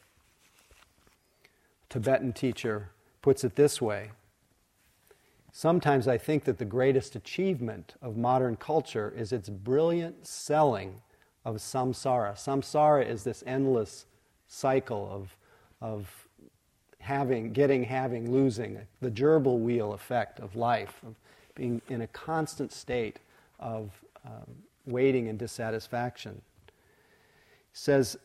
Tibetan 1.89 2.32
teacher 2.32 2.89
puts 3.21 3.43
it 3.43 3.56
this 3.56 3.82
way 3.82 4.12
Sometimes 5.51 6.08
I 6.08 6.17
think 6.17 6.45
that 6.45 6.58
the 6.58 6.65
greatest 6.65 7.15
achievement 7.15 7.95
of 8.01 8.15
modern 8.15 8.56
culture 8.56 9.13
is 9.15 9.34
its 9.34 9.49
brilliant 9.49 10.25
selling 10.25 11.01
of 11.43 11.58
samsara. 11.58 12.34
Samsara 12.36 13.06
is 13.06 13.25
this 13.25 13.43
endless 13.45 14.06
cycle 14.51 15.09
of, 15.09 15.35
of 15.81 16.27
having, 16.99 17.53
getting, 17.53 17.83
having, 17.83 18.31
losing, 18.31 18.77
the 18.99 19.09
gerbil 19.09 19.59
wheel 19.59 19.93
effect 19.93 20.39
of 20.39 20.55
life, 20.55 21.01
of 21.07 21.15
being 21.55 21.81
in 21.89 22.01
a 22.01 22.07
constant 22.07 22.71
state 22.71 23.19
of 23.59 23.91
um, 24.25 24.55
waiting 24.85 25.29
and 25.29 25.39
dissatisfaction. 25.39 26.41
He 26.67 26.71
says, 27.73 28.17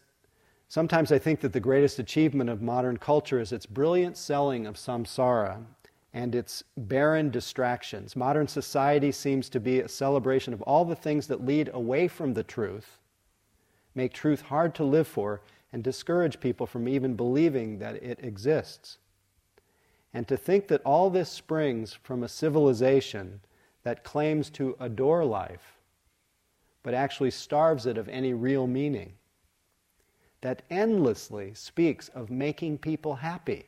Sometimes 0.68 1.12
I 1.12 1.18
think 1.18 1.40
that 1.40 1.52
the 1.52 1.60
greatest 1.60 2.00
achievement 2.00 2.50
of 2.50 2.60
modern 2.60 2.96
culture 2.96 3.38
is 3.38 3.52
its 3.52 3.66
brilliant 3.66 4.16
selling 4.16 4.66
of 4.66 4.74
samsara 4.74 5.58
and 6.12 6.34
its 6.34 6.64
barren 6.76 7.30
distractions. 7.30 8.16
Modern 8.16 8.48
society 8.48 9.12
seems 9.12 9.48
to 9.50 9.60
be 9.60 9.78
a 9.78 9.88
celebration 9.88 10.52
of 10.52 10.62
all 10.62 10.84
the 10.84 10.96
things 10.96 11.28
that 11.28 11.44
lead 11.44 11.70
away 11.72 12.08
from 12.08 12.34
the 12.34 12.42
truth, 12.42 12.98
make 13.94 14.12
truth 14.12 14.40
hard 14.40 14.74
to 14.74 14.82
live 14.84 15.06
for, 15.06 15.40
and 15.72 15.82
discourage 15.82 16.40
people 16.40 16.66
from 16.66 16.88
even 16.88 17.14
believing 17.14 17.78
that 17.78 18.02
it 18.02 18.18
exists. 18.22 18.98
And 20.14 20.26
to 20.28 20.36
think 20.36 20.68
that 20.68 20.82
all 20.82 21.10
this 21.10 21.28
springs 21.28 21.92
from 21.92 22.22
a 22.22 22.28
civilization 22.28 23.40
that 23.82 24.04
claims 24.04 24.50
to 24.50 24.76
adore 24.80 25.24
life, 25.24 25.78
but 26.82 26.94
actually 26.94 27.30
starves 27.30 27.86
it 27.86 27.98
of 27.98 28.08
any 28.08 28.32
real 28.32 28.66
meaning 28.66 29.14
that 30.40 30.62
endlessly 30.70 31.52
speaks 31.54 32.08
of 32.10 32.30
making 32.30 32.78
people 32.78 33.16
happy, 33.16 33.66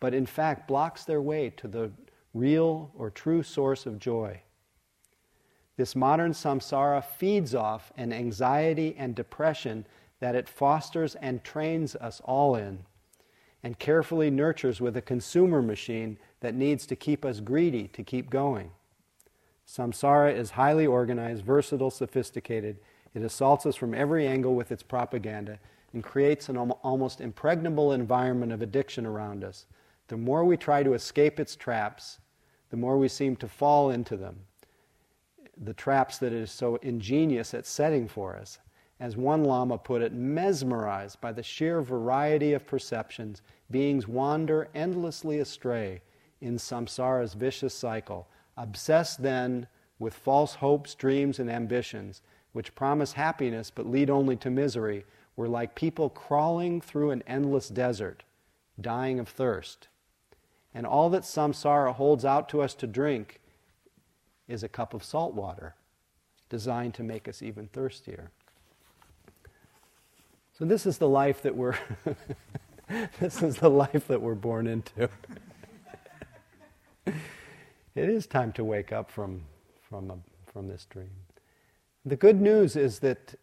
but 0.00 0.14
in 0.14 0.24
fact 0.24 0.66
blocks 0.66 1.04
their 1.04 1.20
way 1.20 1.50
to 1.50 1.68
the 1.68 1.90
real 2.34 2.90
or 2.94 3.10
true 3.10 3.42
source 3.42 3.84
of 3.84 3.98
joy. 3.98 4.40
This 5.76 5.94
modern 5.94 6.32
samsara 6.32 7.04
feeds 7.04 7.54
off 7.54 7.92
an 7.96 8.12
anxiety 8.12 8.96
and 8.98 9.14
depression 9.14 9.86
that 10.20 10.34
it 10.34 10.48
fosters 10.48 11.14
and 11.16 11.44
trains 11.44 11.94
us 11.96 12.20
all 12.24 12.54
in, 12.54 12.84
and 13.62 13.78
carefully 13.78 14.30
nurtures 14.30 14.80
with 14.80 14.96
a 14.96 15.02
consumer 15.02 15.62
machine 15.62 16.18
that 16.40 16.54
needs 16.54 16.86
to 16.86 16.96
keep 16.96 17.24
us 17.24 17.40
greedy 17.40 17.88
to 17.88 18.02
keep 18.02 18.30
going. 18.30 18.70
Samsara 19.66 20.34
is 20.34 20.50
highly 20.50 20.86
organized, 20.86 21.44
versatile, 21.44 21.90
sophisticated, 21.90 22.78
it 23.14 23.22
assaults 23.22 23.66
us 23.66 23.76
from 23.76 23.94
every 23.94 24.26
angle 24.26 24.54
with 24.54 24.70
its 24.70 24.82
propaganda 24.82 25.58
and 25.92 26.04
creates 26.04 26.48
an 26.48 26.56
almost 26.56 27.20
impregnable 27.20 27.92
environment 27.92 28.52
of 28.52 28.62
addiction 28.62 29.06
around 29.06 29.42
us. 29.42 29.66
The 30.08 30.16
more 30.16 30.44
we 30.44 30.56
try 30.56 30.82
to 30.82 30.94
escape 30.94 31.40
its 31.40 31.56
traps, 31.56 32.18
the 32.70 32.76
more 32.76 32.98
we 32.98 33.08
seem 33.08 33.36
to 33.36 33.48
fall 33.48 33.90
into 33.90 34.16
them. 34.16 34.40
The 35.56 35.74
traps 35.74 36.18
that 36.18 36.32
it 36.32 36.40
is 36.40 36.52
so 36.52 36.76
ingenious 36.76 37.54
at 37.54 37.66
setting 37.66 38.06
for 38.06 38.36
us. 38.36 38.58
As 39.00 39.16
one 39.16 39.44
Lama 39.44 39.78
put 39.78 40.02
it, 40.02 40.12
mesmerized 40.12 41.20
by 41.20 41.32
the 41.32 41.42
sheer 41.42 41.82
variety 41.82 42.52
of 42.52 42.66
perceptions, 42.66 43.42
beings 43.70 44.08
wander 44.08 44.68
endlessly 44.74 45.38
astray 45.38 46.02
in 46.40 46.56
samsara's 46.56 47.34
vicious 47.34 47.74
cycle, 47.74 48.28
obsessed 48.56 49.22
then 49.22 49.68
with 49.98 50.14
false 50.14 50.54
hopes, 50.54 50.94
dreams, 50.94 51.38
and 51.38 51.50
ambitions 51.50 52.22
which 52.52 52.74
promise 52.74 53.12
happiness 53.12 53.70
but 53.70 53.86
lead 53.86 54.10
only 54.10 54.34
to 54.36 54.50
misery, 54.50 55.04
were 55.36 55.48
like 55.48 55.74
people 55.76 56.10
crawling 56.10 56.80
through 56.80 57.12
an 57.12 57.22
endless 57.26 57.68
desert, 57.68 58.24
dying 58.80 59.20
of 59.20 59.28
thirst. 59.28 59.86
And 60.74 60.84
all 60.84 61.10
that 61.10 61.22
samsara 61.22 61.94
holds 61.94 62.24
out 62.24 62.48
to 62.48 62.60
us 62.60 62.74
to 62.74 62.86
drink 62.86 63.40
is 64.48 64.64
a 64.64 64.68
cup 64.68 64.94
of 64.94 65.04
salt 65.04 65.34
water, 65.34 65.76
designed 66.48 66.94
to 66.94 67.04
make 67.04 67.28
us 67.28 67.42
even 67.42 67.68
thirstier. 67.68 68.32
So 70.58 70.64
this 70.64 70.86
is 70.86 70.98
the 70.98 71.08
life 71.08 71.42
that 71.42 71.54
we're 71.54 71.76
this 73.20 73.42
is 73.42 73.58
the 73.58 73.70
life 73.70 74.08
that 74.08 74.20
we're 74.20 74.34
born 74.34 74.66
into. 74.66 75.08
it 77.06 77.14
is 77.94 78.26
time 78.26 78.50
to 78.54 78.64
wake 78.64 78.90
up 78.90 79.08
from 79.08 79.42
from 79.88 80.10
a, 80.10 80.18
from 80.52 80.66
this 80.66 80.84
dream. 80.90 81.10
The 82.04 82.16
good 82.16 82.40
news 82.40 82.74
is 82.74 82.98
that, 83.00 83.36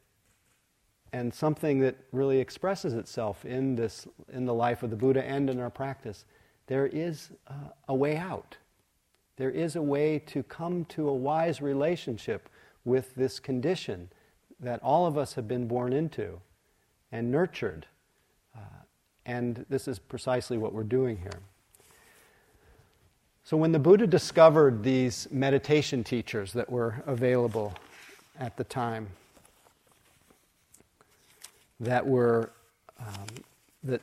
and 1.13 1.33
something 1.33 1.79
that 1.79 1.95
really 2.11 2.39
expresses 2.39 2.93
itself 2.93 3.45
in, 3.45 3.75
this, 3.75 4.07
in 4.31 4.45
the 4.45 4.53
life 4.53 4.83
of 4.83 4.89
the 4.89 4.95
Buddha 4.95 5.23
and 5.23 5.49
in 5.49 5.59
our 5.59 5.69
practice, 5.69 6.25
there 6.67 6.87
is 6.87 7.29
a 7.87 7.95
way 7.95 8.17
out. 8.17 8.57
There 9.37 9.51
is 9.51 9.75
a 9.75 9.81
way 9.81 10.19
to 10.27 10.43
come 10.43 10.85
to 10.85 11.07
a 11.07 11.13
wise 11.13 11.61
relationship 11.61 12.49
with 12.83 13.15
this 13.15 13.39
condition 13.39 14.09
that 14.59 14.81
all 14.83 15.05
of 15.05 15.17
us 15.17 15.33
have 15.33 15.47
been 15.47 15.67
born 15.67 15.93
into 15.93 16.41
and 17.15 17.31
nurtured. 17.31 17.85
Uh, 18.53 18.59
and 19.25 19.65
this 19.69 19.87
is 19.87 19.99
precisely 19.99 20.57
what 20.57 20.73
we're 20.73 20.83
doing 20.83 21.17
here. 21.17 21.39
So, 23.45 23.55
when 23.55 23.71
the 23.71 23.79
Buddha 23.79 24.05
discovered 24.05 24.83
these 24.83 25.27
meditation 25.31 26.03
teachers 26.03 26.51
that 26.53 26.69
were 26.69 27.01
available 27.05 27.73
at 28.37 28.57
the 28.57 28.63
time 28.65 29.07
that 31.79 32.05
were 32.05 32.49
um, 32.99 33.27
that 33.83 34.01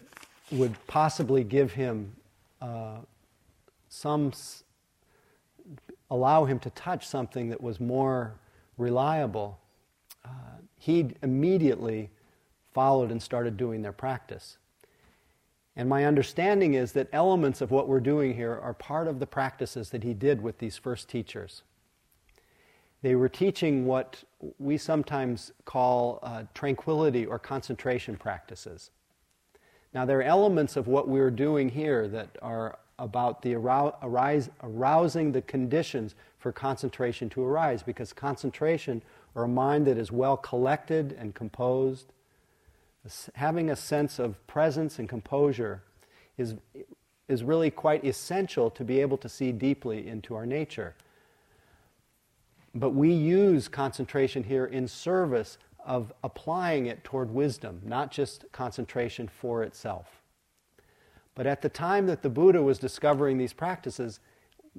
would 0.50 0.74
possibly 0.86 1.44
give 1.44 1.72
him 1.72 2.14
uh, 2.60 2.98
some 3.88 4.32
allow 6.10 6.44
him 6.44 6.58
to 6.60 6.70
touch 6.70 7.06
something 7.06 7.48
that 7.50 7.60
was 7.60 7.80
more 7.80 8.34
reliable, 8.78 9.58
uh, 10.24 10.28
he 10.78 11.10
immediately 11.22 12.10
followed 12.72 13.10
and 13.10 13.22
started 13.22 13.56
doing 13.56 13.82
their 13.82 13.92
practice. 13.92 14.58
And 15.74 15.88
my 15.88 16.04
understanding 16.04 16.74
is 16.74 16.92
that 16.92 17.08
elements 17.12 17.60
of 17.60 17.70
what 17.70 17.88
we're 17.88 18.00
doing 18.00 18.34
here 18.34 18.58
are 18.62 18.74
part 18.74 19.08
of 19.08 19.20
the 19.20 19.26
practices 19.26 19.90
that 19.90 20.02
he 20.02 20.12
did 20.12 20.42
with 20.42 20.58
these 20.58 20.76
first 20.76 21.08
teachers. 21.08 21.62
They 23.00 23.14
were 23.14 23.28
teaching 23.28 23.86
what 23.86 24.22
we 24.58 24.76
sometimes 24.76 25.50
call 25.64 26.20
uh, 26.22 26.44
tranquility 26.54 27.26
or 27.26 27.38
concentration 27.38 28.16
practices. 28.16 28.90
Now, 29.94 30.04
there 30.04 30.18
are 30.18 30.22
elements 30.22 30.76
of 30.76 30.86
what 30.86 31.08
we're 31.08 31.30
doing 31.30 31.68
here 31.68 32.06
that 32.08 32.36
are 32.40 32.78
about 32.98 33.42
the 33.42 33.54
arouse, 33.54 34.48
arousing 34.62 35.32
the 35.32 35.42
conditions 35.42 36.14
for 36.38 36.52
concentration 36.52 37.28
to 37.30 37.42
arise, 37.42 37.82
because 37.82 38.12
concentration, 38.12 39.02
or 39.34 39.44
a 39.44 39.48
mind 39.48 39.86
that 39.86 39.98
is 39.98 40.12
well 40.12 40.36
collected 40.36 41.16
and 41.18 41.34
composed, 41.34 42.12
having 43.34 43.70
a 43.70 43.76
sense 43.76 44.18
of 44.18 44.46
presence 44.46 44.98
and 44.98 45.08
composure 45.08 45.82
is, 46.38 46.54
is 47.28 47.42
really 47.42 47.70
quite 47.70 48.04
essential 48.04 48.70
to 48.70 48.84
be 48.84 49.00
able 49.00 49.16
to 49.18 49.28
see 49.28 49.52
deeply 49.52 50.06
into 50.06 50.34
our 50.34 50.46
nature. 50.46 50.94
But 52.74 52.90
we 52.90 53.12
use 53.12 53.68
concentration 53.68 54.44
here 54.44 54.64
in 54.64 54.88
service 54.88 55.58
of 55.84 56.12
applying 56.22 56.86
it 56.86 57.02
toward 57.04 57.30
wisdom, 57.32 57.80
not 57.84 58.10
just 58.10 58.44
concentration 58.52 59.28
for 59.28 59.62
itself. 59.62 60.22
But 61.34 61.46
at 61.46 61.62
the 61.62 61.68
time 61.68 62.06
that 62.06 62.22
the 62.22 62.30
Buddha 62.30 62.62
was 62.62 62.78
discovering 62.78 63.38
these 63.38 63.52
practices, 63.52 64.20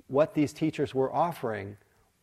what 0.08 0.34
these 0.34 0.54
teachers 0.54 0.96
were 0.96 1.14
offering 1.14 1.78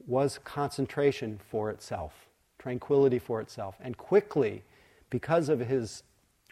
was 0.06 0.38
concentration 0.44 1.38
for 1.50 1.70
itself, 1.70 2.26
tranquility 2.58 3.18
for 3.18 3.40
itself. 3.40 3.76
And 3.80 3.96
quickly, 3.96 4.62
because 5.10 5.48
of 5.48 5.60
his 5.60 6.02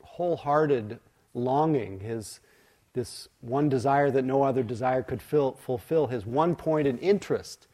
wholehearted 0.03 0.99
longing, 1.35 2.01
his 2.01 2.41
this 2.95 3.29
one 3.41 3.69
desire 3.69 4.11
that 4.11 4.25
no 4.25 4.43
other 4.43 4.63
desire 4.63 5.03
could 5.03 5.23
fill, 5.23 5.53
fulfill, 5.53 6.09
his 6.09 6.27
one 6.27 6.57
pointed 6.57 6.99
interest 7.01 7.69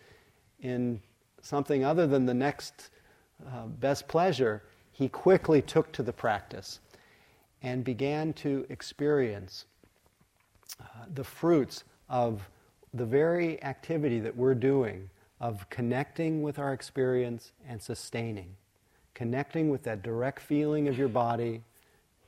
in 0.60 1.00
something 1.40 1.84
other 1.84 2.06
than 2.06 2.26
the 2.26 2.34
next 2.34 2.90
uh, 3.46 3.66
best 3.66 4.06
pleasure, 4.06 4.62
he 4.92 5.08
quickly 5.08 5.62
took 5.62 5.90
to 5.92 6.02
the 6.02 6.12
practice 6.12 6.80
and 7.62 7.84
began 7.84 8.32
to 8.34 8.66
experience 8.68 9.64
uh, 10.80 10.84
the 11.14 11.24
fruits 11.24 11.84
of 12.08 12.48
the 12.92 13.06
very 13.06 13.62
activity 13.62 14.20
that 14.20 14.36
we're 14.36 14.54
doing 14.54 15.08
of 15.40 15.68
connecting 15.70 16.42
with 16.42 16.58
our 16.58 16.72
experience 16.72 17.52
and 17.68 17.80
sustaining. 17.80 18.54
Connecting 19.14 19.70
with 19.70 19.82
that 19.84 20.02
direct 20.02 20.40
feeling 20.40 20.88
of 20.88 20.98
your 20.98 21.08
body, 21.08 21.62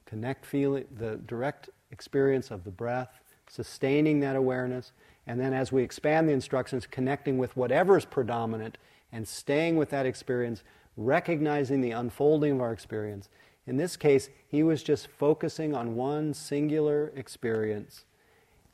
connect 0.06 0.46
feeling, 0.46 0.84
the 0.96 1.16
direct 1.26 1.68
experience 1.90 2.50
of 2.50 2.64
the 2.64 2.70
breath, 2.70 3.20
sustaining 3.48 4.20
that 4.20 4.36
awareness, 4.36 4.92
and 5.26 5.40
then 5.40 5.52
as 5.52 5.72
we 5.72 5.82
expand 5.82 6.28
the 6.28 6.32
instructions, 6.32 6.86
connecting 6.86 7.38
with 7.38 7.56
whatever 7.56 7.96
is 7.98 8.04
predominant 8.04 8.78
and 9.12 9.26
staying 9.26 9.76
with 9.76 9.90
that 9.90 10.06
experience, 10.06 10.62
recognizing 10.96 11.80
the 11.80 11.90
unfolding 11.90 12.52
of 12.52 12.60
our 12.60 12.72
experience. 12.72 13.28
In 13.66 13.76
this 13.76 13.96
case, 13.96 14.28
he 14.46 14.62
was 14.62 14.82
just 14.82 15.08
focusing 15.08 15.74
on 15.74 15.96
one 15.96 16.32
singular 16.34 17.12
experience, 17.16 18.04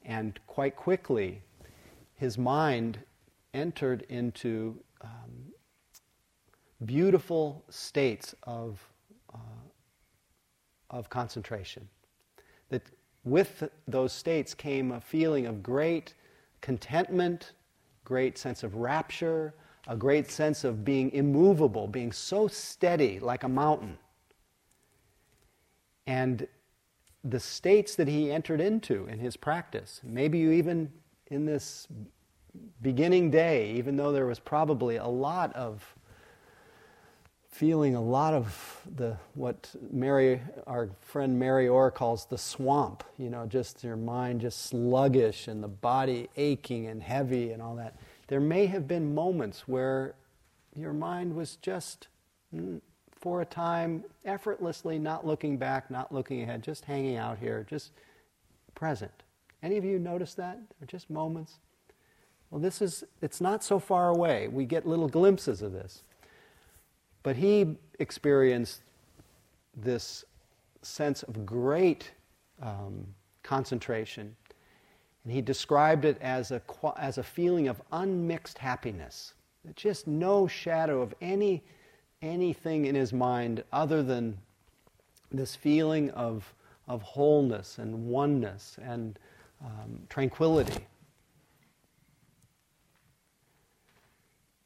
and 0.05 0.39
quite 0.47 0.77
quickly, 0.77 1.41
his 2.15 2.37
mind 2.37 2.99
entered 3.55 4.05
into 4.09 4.77
um, 5.01 5.32
beautiful 6.87 7.65
states 7.71 8.35
of, 8.45 8.81
uh, 9.33 9.39
of 10.91 11.09
concentration. 11.09 11.89
That 12.69 12.83
with 13.25 13.69
those 13.87 14.13
states 14.13 14.55
came 14.55 14.93
a 14.93 15.01
feeling 15.01 15.47
of 15.47 15.63
great 15.63 16.15
contentment, 16.61 17.53
great 18.05 18.39
sense 18.39 18.63
of 18.63 18.77
rapture, 18.77 19.55
a 19.89 19.97
great 19.97 20.31
sense 20.31 20.65
of 20.65 20.85
being 20.85 21.11
immovable, 21.13 21.87
being 21.87 22.13
so 22.13 22.49
steady 22.49 23.19
like 23.19 23.43
a 23.43 23.49
mountain. 23.49 23.99
And 26.07 26.47
the 27.25 27.41
states 27.41 27.95
that 27.97 28.09
he 28.09 28.33
entered 28.33 28.61
into 28.61 29.07
in 29.07 29.19
his 29.19 29.37
practice, 29.37 30.01
maybe 30.03 30.39
you 30.39 30.53
even 30.53 30.93
in 31.29 31.47
this 31.47 31.87
beginning 32.83 33.31
day, 33.31 33.71
even 33.73 33.97
though 33.97 34.13
there 34.13 34.27
was 34.27 34.39
probably 34.39 34.97
a 34.97 35.07
lot 35.07 35.55
of 35.55 35.95
feeling 37.53 37.95
a 37.95 38.01
lot 38.01 38.33
of 38.33 38.81
the 38.97 39.17
what 39.35 39.71
Mary, 39.93 40.41
our 40.67 40.89
friend 41.01 41.39
Mary 41.39 41.69
Orr 41.69 41.91
calls 41.91 42.25
the 42.25 42.39
swamp. 42.39 43.05
You 43.19 43.29
know, 43.29 43.47
just 43.47 43.85
your 43.85 43.97
mind 43.97 44.41
just 44.41 44.67
sluggish 44.67 45.47
and 45.47 45.63
the 45.63 45.69
body 45.69 46.29
aching 46.37 46.87
and 46.87 47.03
heavy 47.03 47.53
and 47.53 47.63
all 47.63 47.77
that. 47.77 47.95
There 48.29 48.41
may 48.41 48.67
have 48.67 48.89
been 48.89 49.15
moments 49.15 49.69
where 49.69 50.15
your 50.75 50.95
mind 50.95 51.37
was 51.37 51.57
just, 51.57 52.09
mm, 52.55 52.81
for 53.13 53.43
a 53.43 53.45
time, 53.45 54.05
effortlessly 54.25 54.99
not 54.99 55.27
looking 55.27 55.59
back, 55.59 55.91
not 55.91 56.11
looking 56.11 56.43
ahead, 56.43 56.63
just 56.63 56.87
hanging 56.87 57.17
out 57.17 57.39
here, 57.39 57.67
just 57.69 57.93
present. 58.75 59.13
Any 59.63 59.77
of 59.77 59.85
you 59.85 59.99
notice 59.99 60.33
that? 60.35 60.59
Just 60.87 61.11
moments? 61.11 61.59
Well, 62.51 62.61
this 62.61 62.81
is, 62.81 63.05
it's 63.21 63.41
not 63.43 63.63
so 63.63 63.79
far 63.79 64.09
away. 64.09 64.49
We 64.49 64.65
get 64.65 64.87
little 64.87 65.09
glimpses 65.09 65.61
of 65.61 65.73
this. 65.73 66.03
But 67.23 67.37
he 67.37 67.77
experienced 67.99 68.83
this 69.77 70.25
sense 70.83 71.23
of 71.23 71.47
great 71.47 72.11
um, 72.61 73.07
concentration. 73.43 74.35
And 75.25 75.33
he 75.33 75.41
described 75.41 76.05
it 76.05 76.21
as 76.21 76.51
a, 76.51 76.61
as 76.97 77.19
a 77.19 77.23
feeling 77.23 77.69
of 77.69 77.81
unmixed 77.93 78.59
happiness. 78.59 79.35
Just 79.77 80.07
no 80.09 80.49
shadow 80.49 81.01
of 81.01 81.15
any, 81.21 81.63
anything 82.21 82.87
in 82.87 82.95
his 82.95 83.13
mind 83.13 83.63
other 83.73 84.03
than 84.03 84.37
this 85.31 85.55
feeling 85.55 86.11
of, 86.11 86.53
of 86.89 87.03
wholeness 87.03 87.79
and 87.79 88.07
oneness 88.07 88.79
and 88.83 89.19
um, 89.65 90.01
tranquility. 90.09 90.87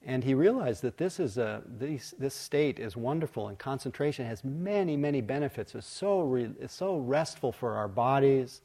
And 0.09 0.23
he 0.23 0.35
realized 0.35 0.83
that 0.83 0.99
this, 0.99 1.19
is 1.19 1.37
a, 1.37 1.63
this, 1.67 2.15
this 2.17 2.33
state 2.33 2.79
is 2.79 2.97
wonderful 2.97 3.49
and 3.49 3.59
concentration 3.59 4.25
has 4.25 4.45
many, 4.45 4.97
many 4.97 5.21
benefits. 5.21 5.75
It's 5.75 5.85
so, 5.85 6.21
re, 6.21 6.49
it's 6.61 6.75
so 6.75 6.99
restful 6.99 7.51
for 7.51 7.75
our 7.75 7.89
bodies. 7.89 8.61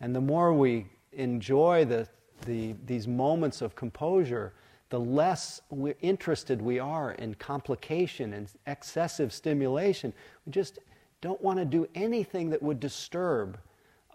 And 0.00 0.16
the 0.16 0.22
more 0.22 0.54
we 0.54 0.86
enjoy 1.12 1.84
the, 1.84 2.08
the, 2.46 2.74
these 2.86 3.06
moments 3.06 3.60
of 3.60 3.76
composure, 3.76 4.54
the 4.88 4.98
less 4.98 5.60
we're 5.68 5.96
interested 6.00 6.62
we 6.62 6.78
are 6.78 7.12
in 7.12 7.34
complication 7.34 8.32
and 8.32 8.48
excessive 8.66 9.34
stimulation. 9.34 10.14
We 10.46 10.52
just 10.52 10.78
don't 11.20 11.42
want 11.42 11.58
to 11.58 11.66
do 11.66 11.86
anything 11.94 12.48
that 12.50 12.62
would 12.62 12.80
disturb 12.80 13.58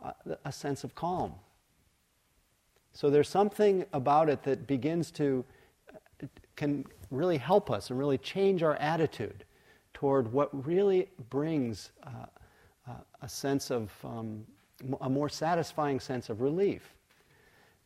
uh, 0.03 0.13
a 0.43 0.51
sense 0.51 0.83
of 0.83 0.95
calm. 0.95 1.33
So 2.91 3.11
there's 3.11 3.29
something 3.29 3.85
about 3.93 4.29
it 4.29 4.41
that 4.43 4.65
begins 4.65 5.11
to 5.11 5.45
can 6.55 6.85
really 7.11 7.37
help 7.37 7.69
us 7.69 7.89
and 7.89 7.99
really 7.99 8.17
change 8.17 8.63
our 8.63 8.75
attitude 8.75 9.45
toward 9.93 10.31
what 10.31 10.49
really 10.65 11.09
brings 11.29 11.91
uh, 12.03 12.25
uh, 12.87 12.93
a 13.21 13.29
sense 13.29 13.71
of, 13.71 13.91
um, 14.03 14.45
a 15.01 15.09
more 15.09 15.29
satisfying 15.29 15.99
sense 15.99 16.29
of 16.29 16.41
relief. 16.41 16.93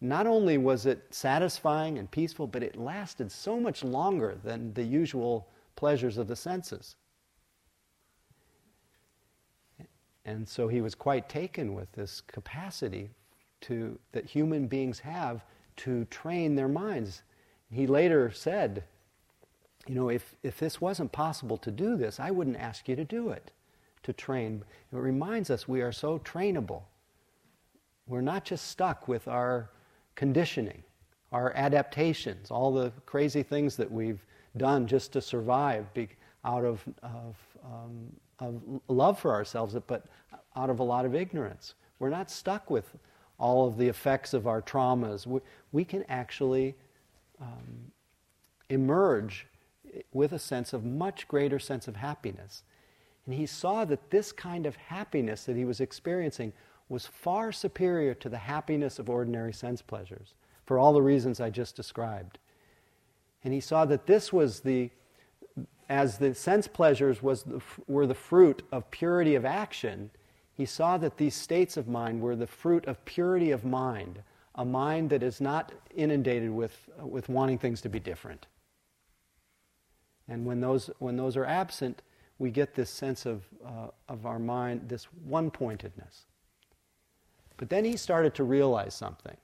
Not 0.02 0.28
only 0.28 0.58
was 0.58 0.86
it 0.86 1.04
satisfying 1.12 1.98
and 1.98 2.10
peaceful, 2.10 2.48
but 2.48 2.64
it 2.64 2.78
lasted 2.78 3.32
so 3.32 3.60
much 3.60 3.84
longer 3.84 4.38
than 4.44 4.74
the 4.74 4.84
usual 4.84 5.50
pleasures 5.76 6.18
of 6.18 6.28
the 6.28 6.36
senses. 6.36 6.96
And 10.26 10.48
so 10.48 10.68
he 10.68 10.82
was 10.82 10.96
quite 10.96 11.28
taken 11.28 11.74
with 11.74 11.92
this 11.92 12.22
capacity 12.22 13.10
to, 13.62 13.98
that 14.12 14.26
human 14.26 14.68
beings 14.68 15.00
have 15.00 15.44
to 15.78 16.06
train 16.06 16.56
their 16.56 16.68
minds 16.68 17.24
he 17.72 17.88
later 17.88 18.32
said, 18.32 18.84
You 19.88 19.96
know, 19.96 20.10
if, 20.10 20.36
if 20.44 20.60
this 20.60 20.82
wasn't 20.82 21.12
possible 21.12 21.58
to 21.58 21.72
do 21.72 21.96
this, 21.96 22.20
I 22.20 22.32
wouldn't 22.32 22.58
ask 22.58 22.88
you 22.88 22.96
to 22.96 23.06
do 23.06 23.30
it, 23.30 23.52
to 24.04 24.14
train. 24.14 24.64
It 24.92 24.98
reminds 24.98 25.50
us 25.50 25.68
we 25.68 25.82
are 25.82 25.92
so 25.92 26.20
trainable. 26.20 26.84
We're 28.08 28.22
not 28.22 28.44
just 28.44 28.68
stuck 28.68 29.08
with 29.08 29.28
our 29.28 29.70
conditioning, 30.16 30.84
our 31.32 31.54
adaptations, 31.56 32.50
all 32.50 32.74
the 32.74 32.92
crazy 33.06 33.44
things 33.44 33.76
that 33.78 33.92
we've 33.92 34.26
done 34.58 34.88
just 34.88 35.14
to 35.14 35.22
survive 35.22 35.86
out 36.44 36.66
of, 36.66 36.84
of, 37.04 37.36
um, 37.64 38.12
of 38.40 38.62
love 38.88 39.20
for 39.20 39.32
ourselves, 39.32 39.76
but 39.86 40.06
out 40.56 40.70
of 40.70 40.80
a 40.80 40.84
lot 40.84 41.06
of 41.06 41.14
ignorance. 41.14 41.76
We're 42.00 42.10
not 42.10 42.32
stuck 42.32 42.72
with 42.72 42.96
all 43.38 43.68
of 43.68 43.78
the 43.78 43.88
effects 43.88 44.34
of 44.34 44.48
our 44.48 44.62
traumas. 44.62 45.28
We, 45.28 45.40
we 45.72 45.86
can 45.86 46.04
actually 46.10 46.76
um, 47.42 47.92
emerge 48.70 49.48
with 50.14 50.32
a 50.32 50.40
sense 50.40 50.74
of 50.74 50.86
much 50.86 51.28
greater 51.28 51.60
sense 51.60 51.88
of 51.88 51.96
happiness. 51.96 52.64
And 53.26 53.36
he 53.36 53.46
saw 53.46 53.86
that 53.86 54.10
this 54.10 54.32
kind 54.32 54.66
of 54.66 54.76
happiness 54.76 55.46
that 55.46 55.56
he 55.56 55.66
was 55.66 55.80
experiencing 55.80 56.54
was 56.90 57.06
far 57.06 57.52
superior 57.52 58.14
to 58.16 58.30
the 58.30 58.38
happiness 58.38 59.00
of 59.00 59.10
ordinary 59.10 59.54
sense 59.54 59.82
pleasures, 59.82 60.34
for 60.66 60.80
all 60.80 60.94
the 60.94 61.02
reasons 61.02 61.40
I 61.40 61.50
just 61.50 61.76
described. 61.76 62.40
And 63.44 63.54
he 63.54 63.60
saw 63.60 63.86
that 63.86 64.08
this 64.08 64.34
was 64.34 64.62
the, 64.62 64.90
as 65.88 66.18
the 66.18 66.34
sense 66.34 66.68
pleasures 66.68 67.22
was 67.22 67.44
the, 67.44 67.62
were 67.88 68.08
the 68.08 68.16
fruit 68.16 68.64
of 68.72 68.90
purity 68.92 69.36
of 69.36 69.46
action, 69.46 70.10
he 70.54 70.66
saw 70.66 70.98
that 70.98 71.18
these 71.18 71.36
states 71.36 71.78
of 71.78 71.88
mind 71.88 72.22
were 72.22 72.36
the 72.36 72.48
fruit 72.48 72.86
of 72.86 73.06
purity 73.06 73.52
of 73.52 73.64
mind, 73.64 74.24
a 74.56 74.66
mind 74.66 75.10
that 75.12 75.24
is 75.24 75.40
not 75.40 75.72
inundated 75.96 76.52
with, 76.52 76.90
with 77.02 77.30
wanting 77.30 77.58
things 77.58 77.82
to 77.82 77.90
be 77.90 78.00
different. 78.00 78.48
And 80.28 80.46
when 80.46 80.60
those, 80.60 80.90
when 81.00 81.18
those 81.18 81.38
are 81.38 81.46
absent, 81.46 82.02
we 82.38 82.52
get 82.52 82.74
this 82.74 82.90
sense 82.90 83.26
of, 83.26 83.44
uh, 83.66 83.88
of 84.08 84.26
our 84.26 84.40
mind, 84.40 84.88
this 84.88 85.06
one 85.26 85.52
pointedness. 85.52 86.26
But 87.58 87.70
then 87.70 87.84
he 87.84 87.98
started 87.98 88.34
to 88.36 88.44
realize 88.44 88.96
something. 88.96 89.36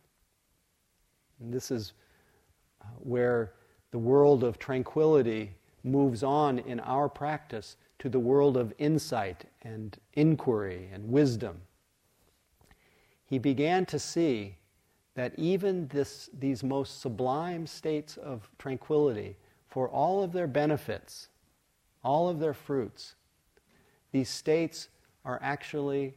And 1.39 1.53
this 1.53 1.72
is 1.72 1.93
uh, 2.82 2.86
where 2.99 3.53
the 3.91 3.99
world 3.99 4.43
of 4.43 4.58
tranquility 4.58 5.51
moves 5.84 6.24
on 6.24 6.60
in 6.60 6.80
our 6.80 7.10
practice 7.10 7.78
to 7.99 8.10
the 8.10 8.20
world 8.20 8.58
of 8.58 8.74
insight 8.78 9.45
and 9.64 9.97
inquiry 10.14 10.89
and 10.93 11.10
wisdom. 11.10 11.62
He 13.26 13.39
began 13.39 13.86
to 13.88 13.99
see 13.99 14.56
that 15.16 15.34
even 15.38 15.88
this, 15.88 16.30
these 16.38 16.63
most 16.63 17.01
sublime 17.01 17.66
states 17.66 18.18
of 18.18 18.49
tranquility, 18.59 19.38
for 19.68 19.89
all 19.89 20.24
of 20.24 20.32
their 20.32 20.47
benefits, 20.47 21.30
all 22.03 22.30
of 22.30 22.39
their 22.39 22.53
fruits, 22.53 23.16
these 24.11 24.30
states 24.30 24.89
are 25.24 25.39
actually 25.41 26.16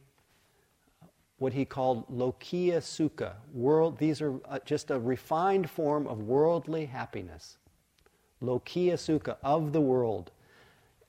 what 1.39 1.53
he 1.53 1.65
called 1.65 2.05
lokiya 2.09 2.77
sukha. 2.77 3.33
World, 3.53 3.97
these 3.97 4.21
are 4.21 4.35
uh, 4.45 4.59
just 4.65 4.91
a 4.91 4.99
refined 4.99 5.69
form 5.69 6.05
of 6.05 6.19
worldly 6.19 6.85
happiness. 6.85 7.57
Lokiya 8.43 8.93
sukha, 8.93 9.37
of 9.43 9.73
the 9.73 9.81
world. 9.81 10.31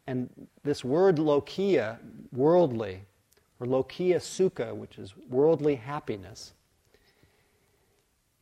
And 0.06 0.30
this 0.62 0.84
word 0.84 1.16
lokiya, 1.16 1.98
worldly, 2.32 3.02
or 3.58 3.66
lokiya 3.66 4.16
sukha, 4.16 4.74
which 4.74 4.98
is 4.98 5.14
worldly 5.28 5.74
happiness, 5.74 6.54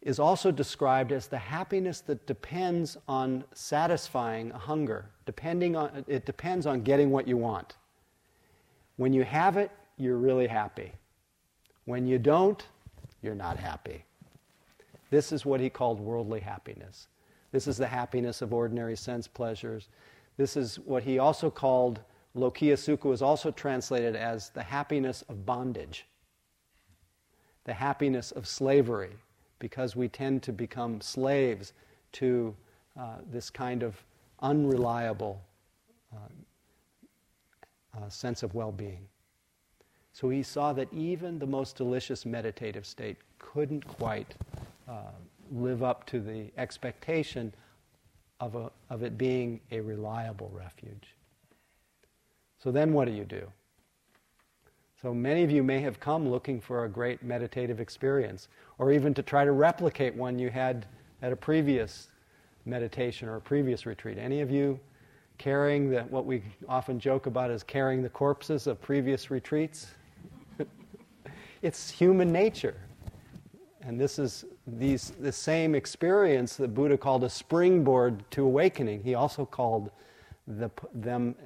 is 0.08 0.18
also 0.18 0.50
described 0.50 1.12
as 1.12 1.26
the 1.26 1.36
happiness 1.36 2.00
that 2.00 2.26
depends 2.26 2.96
on 3.08 3.44
satisfying 3.52 4.50
a 4.52 4.58
hunger. 4.58 5.10
Depending 5.26 5.76
on, 5.76 6.02
it 6.08 6.24
depends 6.24 6.64
on 6.64 6.80
getting 6.80 7.10
what 7.10 7.28
you 7.28 7.36
want. 7.36 7.76
When 8.96 9.12
you 9.12 9.22
have 9.24 9.58
it, 9.58 9.70
you're 9.98 10.16
really 10.16 10.46
happy. 10.46 10.92
When 11.84 12.06
you 12.06 12.18
don't, 12.18 12.64
you're 13.20 13.34
not 13.34 13.58
happy. 13.58 14.02
This 15.10 15.30
is 15.30 15.44
what 15.44 15.60
he 15.60 15.68
called 15.68 16.00
worldly 16.00 16.40
happiness. 16.40 17.08
This 17.52 17.66
is 17.66 17.76
the 17.76 17.86
happiness 17.86 18.40
of 18.40 18.54
ordinary 18.54 18.96
sense 18.96 19.28
pleasures. 19.28 19.88
This 20.38 20.56
is 20.56 20.76
what 20.86 21.02
he 21.02 21.18
also 21.18 21.50
called, 21.50 22.00
Lokiya 22.34 22.78
Sukha 22.78 23.04
was 23.04 23.20
also 23.20 23.50
translated 23.50 24.16
as 24.16 24.48
the 24.48 24.62
happiness 24.62 25.22
of 25.28 25.44
bondage, 25.44 26.06
the 27.64 27.74
happiness 27.74 28.30
of 28.30 28.48
slavery, 28.48 29.10
because 29.58 29.96
we 29.96 30.08
tend 30.08 30.42
to 30.44 30.52
become 30.52 31.00
slaves 31.00 31.72
to 32.12 32.54
uh, 32.98 33.16
this 33.30 33.50
kind 33.50 33.82
of 33.82 34.02
unreliable 34.40 35.40
uh, 36.12 36.18
uh, 37.96 38.08
sense 38.08 38.42
of 38.42 38.54
well 38.54 38.72
being. 38.72 39.06
So 40.12 40.28
he 40.30 40.42
saw 40.42 40.72
that 40.72 40.92
even 40.92 41.38
the 41.38 41.46
most 41.46 41.76
delicious 41.76 42.26
meditative 42.26 42.86
state 42.86 43.16
couldn't 43.38 43.86
quite 43.86 44.34
uh, 44.88 45.12
live 45.52 45.82
up 45.82 46.06
to 46.06 46.20
the 46.20 46.50
expectation 46.56 47.52
of, 48.40 48.54
a, 48.54 48.70
of 48.90 49.02
it 49.02 49.16
being 49.16 49.60
a 49.70 49.80
reliable 49.80 50.50
refuge. 50.52 51.14
So 52.58 52.70
then 52.72 52.92
what 52.92 53.06
do 53.06 53.12
you 53.12 53.24
do? 53.24 53.50
So 55.00 55.14
many 55.14 55.44
of 55.44 55.50
you 55.52 55.62
may 55.62 55.80
have 55.82 56.00
come 56.00 56.28
looking 56.28 56.60
for 56.60 56.84
a 56.84 56.88
great 56.88 57.22
meditative 57.22 57.78
experience, 57.78 58.48
or 58.78 58.90
even 58.90 59.14
to 59.14 59.22
try 59.22 59.44
to 59.44 59.52
replicate 59.52 60.12
one 60.16 60.40
you 60.40 60.50
had 60.50 60.86
at 61.22 61.30
a 61.30 61.36
previous 61.36 62.08
meditation 62.64 63.28
or 63.28 63.36
a 63.36 63.40
previous 63.40 63.86
retreat. 63.86 64.18
Any 64.18 64.40
of 64.40 64.50
you 64.50 64.80
carrying 65.38 65.88
the, 65.88 66.02
what 66.02 66.26
we 66.26 66.42
often 66.68 66.98
joke 66.98 67.26
about 67.26 67.48
as 67.48 67.62
carrying 67.62 68.02
the 68.02 68.08
corpses 68.08 68.66
of 68.66 68.82
previous 68.82 69.30
retreats? 69.30 69.86
it's 71.62 71.90
human 71.90 72.32
nature. 72.32 72.76
And 73.82 74.00
this 74.00 74.18
is 74.18 74.46
these, 74.66 75.12
the 75.20 75.30
same 75.30 75.76
experience 75.76 76.56
that 76.56 76.74
Buddha 76.74 76.98
called 76.98 77.22
a 77.22 77.30
springboard 77.30 78.28
to 78.32 78.42
awakening. 78.42 79.04
He 79.04 79.14
also 79.14 79.46
called 79.46 79.92
the, 80.48 80.70
them 80.92 81.36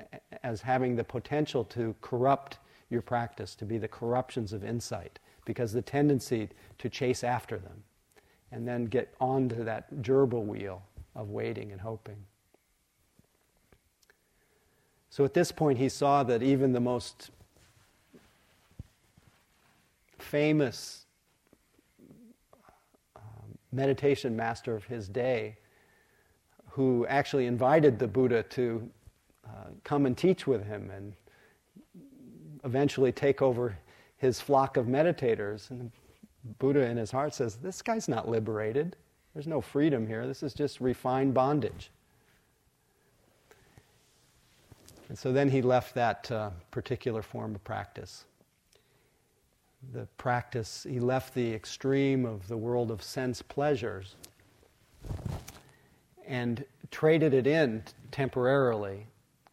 as 0.42 0.62
having 0.62 0.96
the 0.96 1.04
potential 1.04 1.64
to 1.64 1.94
corrupt 2.00 2.56
your 2.92 3.02
practice, 3.02 3.54
to 3.56 3.64
be 3.64 3.78
the 3.78 3.88
corruptions 3.88 4.52
of 4.52 4.64
insight, 4.64 5.18
because 5.44 5.72
the 5.72 5.82
tendency 5.82 6.48
to 6.78 6.88
chase 6.88 7.24
after 7.24 7.58
them 7.58 7.82
and 8.52 8.68
then 8.68 8.84
get 8.84 9.14
onto 9.20 9.64
that 9.64 10.02
gerbil 10.02 10.44
wheel 10.44 10.82
of 11.16 11.30
waiting 11.30 11.72
and 11.72 11.80
hoping. 11.80 12.16
So 15.10 15.24
at 15.24 15.34
this 15.34 15.52
point, 15.52 15.78
he 15.78 15.88
saw 15.88 16.22
that 16.22 16.42
even 16.42 16.72
the 16.72 16.80
most 16.80 17.30
famous 20.18 21.06
um, 23.16 23.22
meditation 23.72 24.36
master 24.36 24.74
of 24.74 24.84
his 24.84 25.08
day, 25.08 25.56
who 26.70 27.06
actually 27.08 27.46
invited 27.46 27.98
the 27.98 28.06
Buddha 28.06 28.42
to 28.42 28.88
uh, 29.46 29.68
come 29.84 30.06
and 30.06 30.16
teach 30.16 30.46
with 30.46 30.64
him 30.64 30.90
and 30.90 31.12
eventually 32.64 33.12
take 33.12 33.42
over 33.42 33.76
his 34.16 34.40
flock 34.40 34.76
of 34.76 34.86
meditators. 34.86 35.70
And 35.70 35.90
Buddha 36.58 36.82
in 36.82 36.96
his 36.96 37.10
heart 37.10 37.34
says, 37.34 37.56
This 37.56 37.82
guy's 37.82 38.08
not 38.08 38.28
liberated. 38.28 38.96
There's 39.34 39.46
no 39.46 39.60
freedom 39.60 40.06
here. 40.06 40.26
This 40.26 40.42
is 40.42 40.54
just 40.54 40.80
refined 40.80 41.34
bondage. 41.34 41.90
And 45.08 45.18
so 45.18 45.32
then 45.32 45.50
he 45.50 45.60
left 45.60 45.94
that 45.94 46.30
uh, 46.30 46.50
particular 46.70 47.22
form 47.22 47.54
of 47.54 47.64
practice. 47.64 48.24
The 49.92 50.06
practice, 50.16 50.86
he 50.88 51.00
left 51.00 51.34
the 51.34 51.52
extreme 51.52 52.24
of 52.24 52.46
the 52.46 52.56
world 52.56 52.90
of 52.90 53.02
sense 53.02 53.42
pleasures 53.42 54.14
and 56.26 56.64
traded 56.90 57.34
it 57.34 57.46
in 57.46 57.82
temporarily 58.10 59.06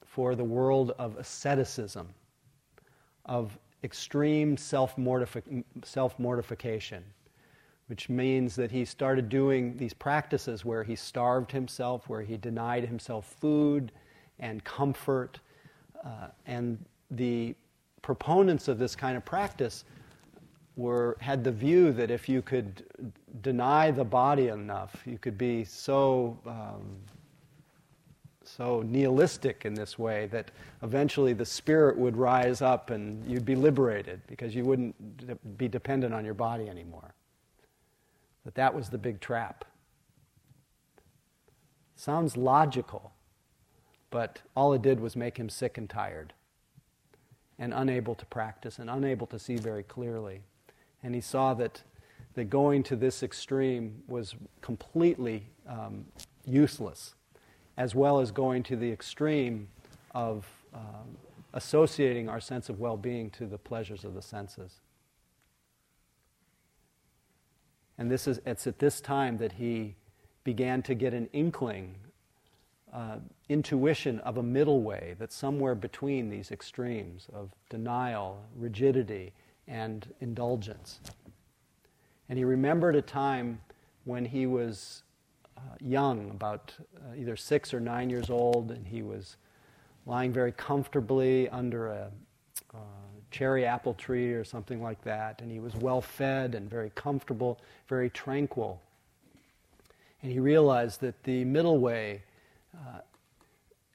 for 0.05 0.35
the 0.35 0.43
world 0.43 0.91
of 0.99 1.17
asceticism 1.17 2.13
of 3.29 3.57
extreme 3.83 4.57
self 4.57 4.97
mortification, 4.97 7.03
which 7.87 8.09
means 8.09 8.55
that 8.55 8.71
he 8.71 8.83
started 8.83 9.29
doing 9.29 9.77
these 9.77 9.93
practices 9.93 10.65
where 10.65 10.83
he 10.83 10.95
starved 10.95 11.51
himself, 11.51 12.09
where 12.09 12.21
he 12.21 12.35
denied 12.35 12.85
himself 12.85 13.35
food 13.39 13.93
and 14.39 14.63
comfort. 14.65 15.39
Uh, 16.03 16.27
and 16.45 16.83
the 17.11 17.55
proponents 18.01 18.67
of 18.67 18.79
this 18.79 18.95
kind 18.95 19.15
of 19.15 19.23
practice 19.23 19.85
were, 20.75 21.15
had 21.19 21.43
the 21.43 21.51
view 21.51 21.91
that 21.93 22.09
if 22.09 22.27
you 22.27 22.41
could 22.41 22.83
deny 23.41 23.91
the 23.91 24.03
body 24.03 24.47
enough, 24.47 25.03
you 25.05 25.17
could 25.17 25.37
be 25.37 25.63
so 25.63 26.37
um, 26.47 26.97
so 28.59 28.83
nihilistic 28.85 29.63
in 29.63 29.73
this 29.73 29.97
way 29.97 30.25
that 30.25 30.51
eventually 30.83 31.31
the 31.31 31.45
spirit 31.45 31.97
would 31.97 32.17
rise 32.17 32.61
up 32.61 32.89
and 32.89 33.25
you'd 33.25 33.45
be 33.45 33.55
liberated 33.55 34.19
because 34.27 34.53
you 34.53 34.65
wouldn't 34.65 35.57
be 35.57 35.69
dependent 35.69 36.13
on 36.13 36.25
your 36.25 36.33
body 36.33 36.67
anymore. 36.67 37.13
But 38.43 38.55
that 38.55 38.75
was 38.75 38.89
the 38.89 38.97
big 38.97 39.21
trap. 39.21 39.63
Sounds 41.95 42.35
logical, 42.35 43.13
but 44.09 44.41
all 44.57 44.73
it 44.73 44.81
did 44.81 44.99
was 44.99 45.15
make 45.15 45.37
him 45.37 45.47
sick 45.47 45.77
and 45.77 45.89
tired 45.89 46.33
and 47.57 47.73
unable 47.73 48.13
to 48.13 48.25
practice 48.25 48.77
and 48.77 48.89
unable 48.89 49.27
to 49.27 49.39
see 49.39 49.55
very 49.55 49.83
clearly. 49.83 50.41
And 51.01 51.15
he 51.15 51.21
saw 51.21 51.53
that, 51.53 51.81
that 52.33 52.49
going 52.49 52.83
to 52.83 52.97
this 52.97 53.23
extreme 53.23 54.03
was 54.05 54.35
completely 54.59 55.47
um, 55.65 56.03
useless 56.45 57.15
as 57.79 57.95
well 57.95 58.19
as 58.19 58.29
going 58.29 58.61
to 58.61 58.75
the 58.75 58.91
extreme 58.91 59.69
of 60.13 60.45
um, 60.73 61.17
associating 61.53 62.27
our 62.27 62.41
sense 62.41 62.67
of 62.67 62.79
well 62.79 62.97
being 62.97 63.29
to 63.31 63.45
the 63.45 63.57
pleasures 63.57 64.03
of 64.03 64.13
the 64.13 64.21
senses. 64.21 64.81
And 67.97 68.11
this 68.11 68.27
is, 68.27 68.41
it's 68.45 68.67
at 68.67 68.79
this 68.79 68.99
time 68.99 69.37
that 69.37 69.53
he 69.53 69.95
began 70.43 70.81
to 70.83 70.93
get 70.93 71.13
an 71.13 71.29
inkling, 71.31 71.95
uh, 72.93 73.17
intuition 73.47 74.19
of 74.19 74.37
a 74.37 74.43
middle 74.43 74.81
way 74.81 75.15
that's 75.17 75.35
somewhere 75.35 75.75
between 75.75 76.29
these 76.29 76.51
extremes 76.51 77.27
of 77.33 77.49
denial, 77.69 78.43
rigidity, 78.57 79.31
and 79.69 80.13
indulgence. 80.19 80.99
And 82.27 82.37
he 82.37 82.43
remembered 82.43 82.97
a 82.97 83.01
time 83.01 83.61
when 84.03 84.25
he 84.25 84.45
was 84.45 85.03
young, 85.81 86.29
about 86.31 86.73
uh, 86.97 87.15
either 87.15 87.35
six 87.35 87.73
or 87.73 87.79
nine 87.79 88.09
years 88.09 88.29
old, 88.29 88.71
and 88.71 88.87
he 88.87 89.01
was 89.01 89.37
lying 90.05 90.31
very 90.31 90.51
comfortably 90.51 91.47
under 91.49 91.87
a 91.87 92.11
uh, 92.73 92.77
cherry 93.31 93.65
apple 93.65 93.93
tree 93.93 94.33
or 94.33 94.43
something 94.43 94.81
like 94.81 95.01
that, 95.03 95.41
and 95.41 95.51
he 95.51 95.59
was 95.59 95.75
well 95.75 96.01
fed 96.01 96.55
and 96.55 96.69
very 96.69 96.91
comfortable, 96.95 97.59
very 97.87 98.09
tranquil. 98.09 98.81
And 100.21 100.31
he 100.31 100.39
realized 100.39 101.01
that 101.01 101.23
the 101.23 101.45
middle 101.45 101.77
way 101.77 102.23
uh, 102.75 102.99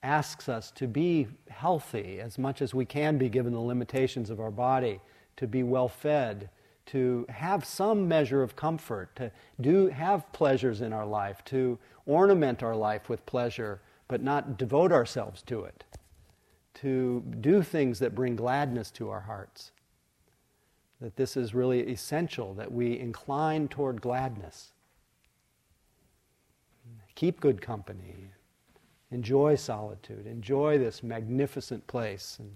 asks 0.03 0.49
us 0.49 0.71
to 0.73 0.87
be 0.87 1.27
healthy 1.49 2.21
as 2.21 2.39
much 2.39 2.63
as 2.63 2.75
we 2.75 2.85
can 2.85 3.19
be 3.19 3.29
given 3.29 3.53
the 3.53 3.61
limitations 3.61 4.31
of 4.31 4.41
our 4.41 4.51
body, 4.51 5.01
to 5.37 5.47
be 5.47 5.63
well 5.63 5.89
fed, 5.89 6.49
to 6.87 7.27
have 7.29 7.65
some 7.65 8.07
measure 8.07 8.43
of 8.43 8.57
comfort, 8.57 9.15
to 9.17 9.31
do 9.61 9.89
have 9.89 10.31
pleasures 10.33 10.81
in 10.81 10.93
our 10.93 11.07
life, 11.07 11.45
to 11.47 11.79
ornament 12.07 12.63
our 12.63 12.77
life 12.77 13.09
with 13.09 13.25
pleasure, 13.27 13.81
but 14.09 14.23
not 14.23 14.59
devote 14.59 14.93
ourselves 14.93 15.43
to 15.43 15.65
it, 15.65 15.85
to 16.75 17.23
do 17.41 17.63
things 17.63 17.99
that 17.99 18.15
bring 18.15 18.37
gladness 18.37 18.91
to 18.91 19.09
our 19.09 19.21
hearts. 19.21 19.73
That 21.01 21.17
this 21.17 21.37
is 21.37 21.55
really 21.55 21.81
essential, 21.91 22.55
that 22.55 22.71
we 22.71 22.99
incline 22.99 23.69
toward 23.69 24.01
gladness. 24.01 24.73
Keep 27.15 27.41
good 27.41 27.61
company. 27.61 28.31
Enjoy 29.11 29.55
solitude. 29.55 30.27
Enjoy 30.27 30.79
this 30.79 31.03
magnificent 31.03 31.87
place 31.87 32.37
and 32.41 32.51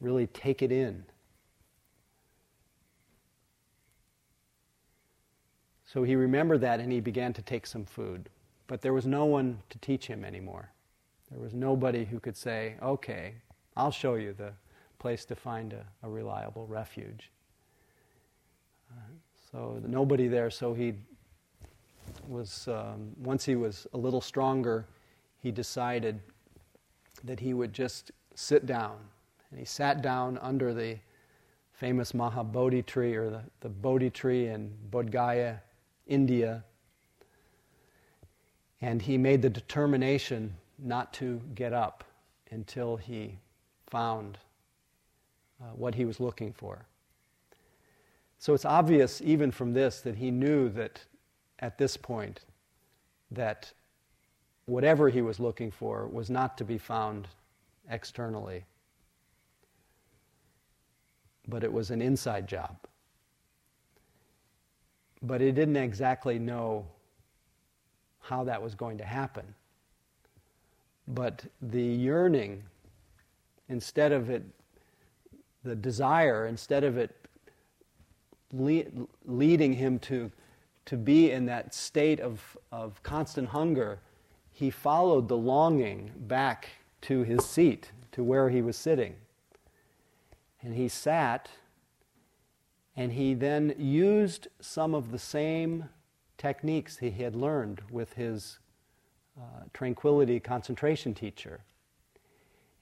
really 0.00 0.28
take 0.28 0.62
it 0.62 0.70
in. 0.70 1.04
So 5.90 6.02
he 6.02 6.16
remembered 6.16 6.60
that 6.60 6.80
and 6.80 6.92
he 6.92 7.00
began 7.00 7.32
to 7.32 7.40
take 7.40 7.66
some 7.66 7.86
food. 7.86 8.28
But 8.66 8.82
there 8.82 8.92
was 8.92 9.06
no 9.06 9.24
one 9.24 9.58
to 9.70 9.78
teach 9.78 10.06
him 10.06 10.22
anymore. 10.22 10.70
There 11.30 11.40
was 11.40 11.54
nobody 11.54 12.04
who 12.04 12.20
could 12.20 12.36
say, 12.36 12.74
okay, 12.82 13.34
I'll 13.74 13.90
show 13.90 14.16
you 14.16 14.34
the 14.34 14.52
place 14.98 15.24
to 15.24 15.34
find 15.34 15.72
a, 15.72 15.86
a 16.02 16.10
reliable 16.10 16.66
refuge. 16.66 17.30
Uh, 18.90 19.00
so 19.50 19.80
nobody 19.86 20.28
there, 20.28 20.50
so 20.50 20.74
he 20.74 20.92
was, 22.28 22.68
um, 22.68 23.12
once 23.22 23.46
he 23.46 23.56
was 23.56 23.86
a 23.94 23.98
little 23.98 24.20
stronger, 24.20 24.84
he 25.42 25.50
decided 25.50 26.20
that 27.24 27.40
he 27.40 27.54
would 27.54 27.72
just 27.72 28.10
sit 28.34 28.66
down. 28.66 28.96
And 29.50 29.58
he 29.58 29.64
sat 29.64 30.02
down 30.02 30.36
under 30.42 30.74
the 30.74 30.98
famous 31.72 32.12
Mahabodhi 32.12 32.84
tree 32.84 33.14
or 33.14 33.30
the, 33.30 33.42
the 33.60 33.70
Bodhi 33.70 34.10
tree 34.10 34.48
in 34.48 34.70
Bodh 34.90 35.10
Gaya 35.10 35.56
India. 36.08 36.64
And 38.80 39.02
he 39.02 39.18
made 39.18 39.42
the 39.42 39.50
determination 39.50 40.54
not 40.78 41.12
to 41.14 41.40
get 41.54 41.72
up 41.72 42.04
until 42.50 42.96
he 42.96 43.38
found 43.86 44.38
uh, 45.60 45.66
what 45.74 45.94
he 45.94 46.04
was 46.04 46.20
looking 46.20 46.52
for. 46.52 46.86
So 48.38 48.54
it's 48.54 48.64
obvious, 48.64 49.20
even 49.20 49.50
from 49.50 49.72
this, 49.72 50.00
that 50.02 50.16
he 50.16 50.30
knew 50.30 50.68
that 50.70 51.04
at 51.58 51.76
this 51.76 51.96
point, 51.96 52.40
that 53.32 53.72
whatever 54.66 55.08
he 55.08 55.22
was 55.22 55.40
looking 55.40 55.70
for 55.70 56.06
was 56.06 56.30
not 56.30 56.56
to 56.58 56.64
be 56.64 56.78
found 56.78 57.26
externally, 57.90 58.64
but 61.48 61.64
it 61.64 61.72
was 61.72 61.90
an 61.90 62.00
inside 62.00 62.46
job 62.46 62.76
but 65.22 65.40
he 65.40 65.50
didn't 65.52 65.76
exactly 65.76 66.38
know 66.38 66.86
how 68.20 68.44
that 68.44 68.62
was 68.62 68.74
going 68.74 68.98
to 68.98 69.04
happen. 69.04 69.54
But 71.06 71.44
the 71.62 71.82
yearning, 71.82 72.62
instead 73.68 74.12
of 74.12 74.28
it, 74.28 74.44
the 75.64 75.74
desire, 75.74 76.46
instead 76.46 76.84
of 76.84 76.98
it 76.98 77.16
le- 78.52 78.84
leading 79.24 79.72
him 79.72 79.98
to, 80.00 80.30
to 80.86 80.96
be 80.96 81.30
in 81.30 81.46
that 81.46 81.74
state 81.74 82.20
of, 82.20 82.56
of 82.70 83.02
constant 83.02 83.48
hunger, 83.48 84.00
he 84.50 84.70
followed 84.70 85.28
the 85.28 85.36
longing 85.36 86.10
back 86.16 86.68
to 87.02 87.22
his 87.22 87.44
seat, 87.44 87.92
to 88.12 88.24
where 88.24 88.50
he 88.50 88.60
was 88.60 88.76
sitting. 88.76 89.14
And 90.62 90.74
he 90.74 90.88
sat 90.88 91.48
and 92.98 93.12
he 93.12 93.32
then 93.32 93.72
used 93.78 94.48
some 94.60 94.92
of 94.92 95.12
the 95.12 95.20
same 95.20 95.88
techniques 96.36 96.98
he 96.98 97.10
had 97.10 97.36
learned 97.36 97.80
with 97.92 98.14
his 98.14 98.58
uh, 99.38 99.62
tranquility 99.72 100.40
concentration 100.40 101.14
teacher. 101.14 101.60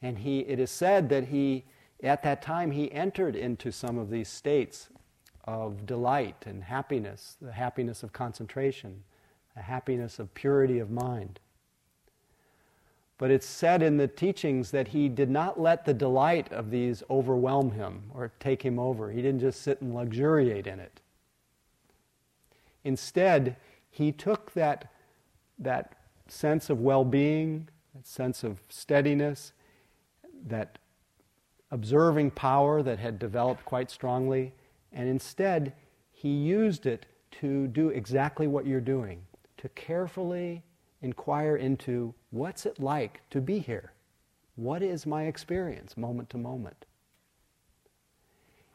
And 0.01 0.19
he, 0.19 0.41
it 0.41 0.59
is 0.59 0.71
said 0.71 1.11
that 1.11 1.25
he, 1.25 1.67
at 2.03 2.23
that 2.23 2.41
time, 2.41 2.71
he 2.71 2.91
entered 2.93 3.37
into 3.37 3.71
some 3.71 3.99
of 3.99 4.09
these 4.09 4.31
states 4.31 4.89
of 5.45 5.85
delight 5.85 6.45
and 6.47 6.65
happiness, 6.65 7.37
the 7.43 7.53
happiness 7.53 8.03
of 8.03 8.15
concentration, 8.15 9.05
the 9.55 9.61
happiness 9.61 10.19
of 10.19 10.33
purity 10.33 10.79
of 10.79 10.91
mind. 10.91 11.41
But 13.19 13.31
it's 13.31 13.47
said 13.47 13.83
in 13.83 13.97
the 13.97 14.09
teachings 14.09 14.71
that 14.73 14.89
he 14.89 15.09
did 15.09 15.31
not 15.31 15.59
let 15.59 15.85
the 15.85 15.95
delight 15.95 16.53
of 16.53 16.71
these 16.71 17.03
overwhelm 17.09 17.71
him 17.71 18.11
or 18.13 18.33
take 18.39 18.63
him 18.63 18.79
over. 18.79 19.11
He 19.11 19.23
didn't 19.23 19.41
just 19.41 19.63
sit 19.63 19.81
and 19.81 19.95
luxuriate 19.95 20.67
in 20.67 20.81
it. 20.81 21.01
Instead, 22.85 23.57
he 23.91 24.13
took 24.13 24.53
that, 24.53 24.91
that 25.59 25.95
sense 26.29 26.69
of 26.69 26.81
well 26.81 27.05
being, 27.05 27.69
that 27.95 28.07
sense 28.07 28.45
of 28.45 28.63
steadiness, 28.69 29.53
that 30.47 30.79
observing 31.71 32.31
power 32.31 32.83
that 32.83 32.99
had 32.99 33.19
developed 33.19 33.65
quite 33.65 33.91
strongly, 33.91 34.53
and 34.93 35.09
instead, 35.09 35.73
he 36.13 36.29
used 36.29 36.87
it 36.87 37.07
to 37.31 37.67
do 37.69 37.89
exactly 37.89 38.47
what 38.47 38.67
you're 38.67 38.81
doing 38.81 39.23
to 39.57 39.69
carefully 39.71 40.63
inquire 41.07 41.57
into 41.57 42.13
what's 42.31 42.67
it 42.67 42.81
like 42.81 43.21
to 43.31 43.41
be 43.41 43.61
here? 43.61 43.93
What 44.57 44.83
is 44.83 45.07
my 45.07 45.25
experience 45.25 45.97
moment 45.97 46.29
to 46.31 46.37
moment? 46.37 46.85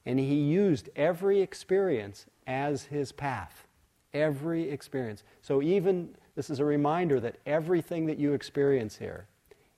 And 0.06 0.18
he 0.18 0.36
used 0.36 0.90
every 0.96 1.42
experience 1.42 2.26
as 2.48 2.86
his 2.86 3.12
path. 3.12 3.68
Every 4.14 4.70
experience. 4.70 5.24
So, 5.42 5.62
even 5.62 6.16
this 6.36 6.50
is 6.50 6.60
a 6.60 6.66
reminder 6.66 7.20
that 7.20 7.36
everything 7.46 8.06
that 8.06 8.18
you 8.18 8.34
experience 8.34 8.98
here, 8.98 9.28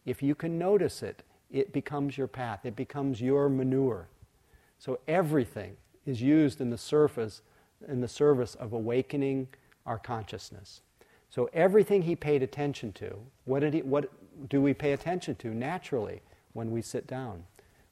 if 0.06 0.22
you 0.22 0.36
can 0.36 0.60
notice 0.60 1.02
it, 1.02 1.24
it 1.52 1.74
becomes 1.74 2.18
your 2.18 2.28
path, 2.28 2.66
it 2.66 2.76
becomes 2.76 3.20
your 3.20 3.50
manure. 3.50 4.08
So, 4.78 5.00
everything 5.08 5.76
is 6.06 6.22
used 6.22 6.62
in 6.62 6.70
the 6.70 6.78
surface, 6.78 7.42
in 7.88 8.02
the 8.02 8.08
service 8.08 8.56
of 8.56 8.74
awakening 8.74 9.48
our 9.86 9.98
consciousness. 9.98 10.82
So 11.34 11.50
everything 11.52 12.04
he 12.04 12.16
paid 12.16 12.44
attention 12.44 12.92
to, 12.94 13.18
what, 13.46 13.62
did 13.62 13.74
he, 13.74 13.82
what 13.82 14.12
do 14.52 14.62
we 14.62 14.76
pay 14.76 14.92
attention 14.92 15.34
to 15.38 15.48
naturally 15.48 16.22
when 16.52 16.70
we 16.70 16.84
sit 16.84 17.08
down? 17.08 17.46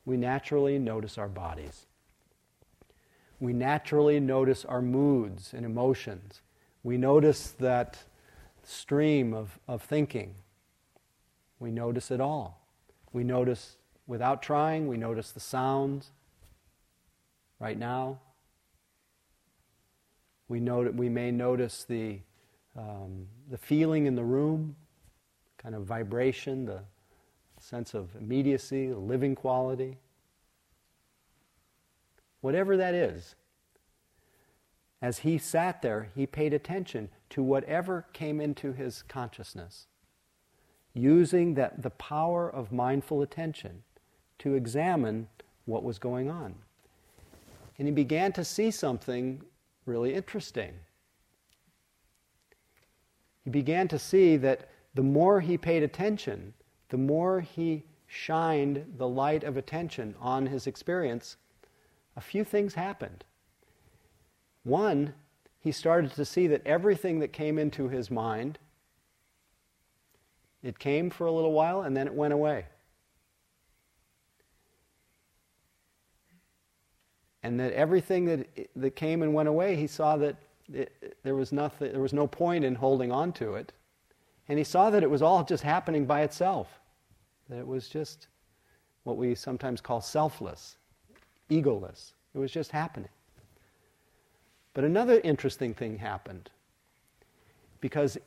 We 0.06 0.16
naturally 0.16 0.78
notice 0.78 1.18
our 1.18 1.28
bodies. 1.28 1.88
We 3.40 3.52
naturally 3.52 4.20
notice 4.20 4.64
our 4.64 4.84
moods 4.84 5.56
and 5.56 5.66
emotions. 5.66 6.42
We 6.84 7.00
notice 7.00 7.50
that 7.60 8.04
stream 8.64 9.34
of, 9.34 9.58
of 9.68 9.82
thinking. 9.82 10.36
We 11.60 11.72
notice 11.72 12.12
it 12.12 12.22
all. 12.22 12.62
We 13.12 13.24
notice 13.24 13.78
without 14.06 14.44
trying, 14.44 14.88
we 14.88 14.98
notice 14.98 15.32
the 15.32 15.40
sounds 15.40 16.12
right 17.60 17.80
now. 17.80 18.20
We, 20.48 20.60
not- 20.60 20.94
we 20.94 21.10
may 21.10 21.32
notice 21.32 21.84
the 21.84 22.20
um, 22.78 23.28
the 23.50 23.58
feeling 23.58 24.06
in 24.06 24.16
the 24.16 24.24
room, 24.24 24.76
kind 25.58 25.76
of 25.76 25.84
vibration, 25.84 26.66
the 26.66 26.82
sense 27.60 27.94
of 27.94 28.16
immediacy, 28.16 28.88
the 28.88 28.98
living 28.98 29.36
quality. 29.36 29.98
Whatever 32.42 32.78
that 32.78 32.96
is, 32.96 33.36
as 35.02 35.20
he 35.20 35.38
sat 35.38 35.82
there, 35.82 36.10
he 36.16 36.26
paid 36.26 36.54
attention 36.54 37.10
to 37.32 37.44
whatever 37.44 38.06
came 38.14 38.40
into 38.40 38.74
his 38.74 39.04
consciousness, 39.04 39.88
using 40.94 41.56
that, 41.56 41.82
the 41.82 41.90
power 41.92 42.50
of 42.50 42.72
mindful 42.72 43.22
attention 43.22 43.84
to 44.40 44.56
examine 44.56 45.28
what 45.66 45.84
was 45.84 46.00
going 46.00 46.30
on. 46.30 46.56
And 47.78 47.88
he 47.88 47.94
began 47.94 48.32
to 48.34 48.44
see 48.44 48.70
something 48.70 49.42
really 49.86 50.14
interesting 50.14 50.74
he 53.44 53.50
began 53.50 53.88
to 53.88 54.00
see 54.00 54.38
that 54.38 54.70
the 54.94 55.04
more 55.04 55.42
he 55.42 55.58
paid 55.58 55.84
attention, 55.84 56.54
the 56.90 56.98
more 56.98 57.42
he 57.42 57.84
shined 58.08 58.86
the 58.98 59.08
light 59.08 59.44
of 59.44 59.58
attention 59.58 60.16
on 60.20 60.46
his 60.46 60.68
experience, 60.68 61.38
a 62.16 62.22
few 62.22 62.44
things 62.44 62.74
happened. 62.74 63.24
One, 64.64 65.14
he 65.60 65.72
started 65.72 66.12
to 66.16 66.26
see 66.26 66.48
that 66.48 66.66
everything 66.66 67.20
that 67.20 67.32
came 67.32 67.58
into 67.58 67.88
his 67.88 68.12
mind, 68.12 68.60
it 70.62 70.78
came 70.78 71.10
for 71.10 71.26
a 71.26 71.32
little 71.32 71.54
while 71.54 71.82
and 71.82 71.96
then 71.96 72.08
it 72.08 72.14
went 72.14 72.34
away. 72.34 72.66
And 77.44 77.60
that 77.60 77.74
everything 77.74 78.26
that, 78.26 78.70
that 78.76 78.96
came 78.96 79.24
and 79.24 79.34
went 79.34 79.50
away, 79.50 79.76
he 79.76 79.88
saw 79.88 80.18
that 80.18 80.36
there, 81.24 81.36
was 81.36 81.52
nothing, 81.52 81.92
there 81.92 82.02
was 82.02 82.14
no 82.14 82.28
point 82.28 82.64
in 82.64 82.76
holding 82.76 83.12
on 83.12 83.32
to 83.34 83.56
it. 83.56 83.74
And 84.48 84.58
he 84.58 84.64
saw 84.64 84.90
that 84.90 85.04
it 85.04 85.10
was 85.10 85.22
all 85.22 85.44
just 85.44 85.64
happening 85.64 86.06
by 86.06 86.22
itself. 86.22 86.80
That 87.50 87.60
it 87.60 87.68
was 87.68 87.88
just 87.88 88.28
what 89.04 89.18
we 89.18 89.36
sometimes 89.36 89.82
call 89.82 90.02
selfless, 90.02 90.78
egoless. 91.50 92.14
It 92.34 92.40
was 92.40 92.52
just 92.52 92.72
happening. 92.72 93.10
But 94.74 94.84
another 94.84 95.20
interesting 95.24 95.74
thing 95.74 95.98
happened. 95.98 96.50
Because 97.82 98.18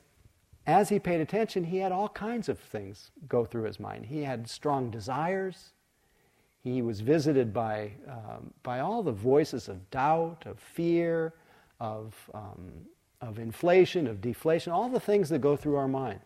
as 0.67 0.89
he 0.89 0.99
paid 0.99 1.21
attention, 1.21 1.63
he 1.63 1.77
had 1.77 1.91
all 1.91 2.09
kinds 2.09 2.49
of 2.49 2.59
things 2.59 3.11
go 3.27 3.45
through 3.45 3.63
his 3.63 3.79
mind. 3.79 4.05
He 4.05 4.23
had 4.23 4.47
strong 4.47 4.89
desires. 4.89 5.71
He 6.63 6.81
was 6.81 7.01
visited 7.01 7.53
by, 7.53 7.91
um, 8.07 8.51
by 8.63 8.79
all 8.79 9.03
the 9.03 9.11
voices 9.11 9.69
of 9.69 9.89
doubt, 9.91 10.43
of 10.45 10.59
fear, 10.59 11.33
of, 11.79 12.13
um, 12.33 12.71
of 13.21 13.39
inflation, 13.39 14.07
of 14.07 14.21
deflation, 14.21 14.71
all 14.71 14.89
the 14.89 14.99
things 14.99 15.29
that 15.29 15.39
go 15.39 15.55
through 15.55 15.75
our 15.75 15.87
minds. 15.87 16.25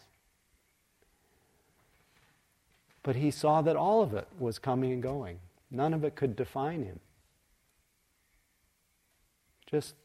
But 3.04 3.16
he 3.16 3.32
saw 3.32 3.62
that 3.62 3.76
all 3.76 4.02
of 4.02 4.14
it 4.14 4.28
was 4.38 4.60
coming 4.60 4.92
and 4.92 5.02
going. 5.02 5.40
None 5.72 5.94
of 5.94 6.04
it 6.04 6.16
could 6.16 6.36
define 6.36 6.84
him. 6.84 7.00
Just 9.68 9.96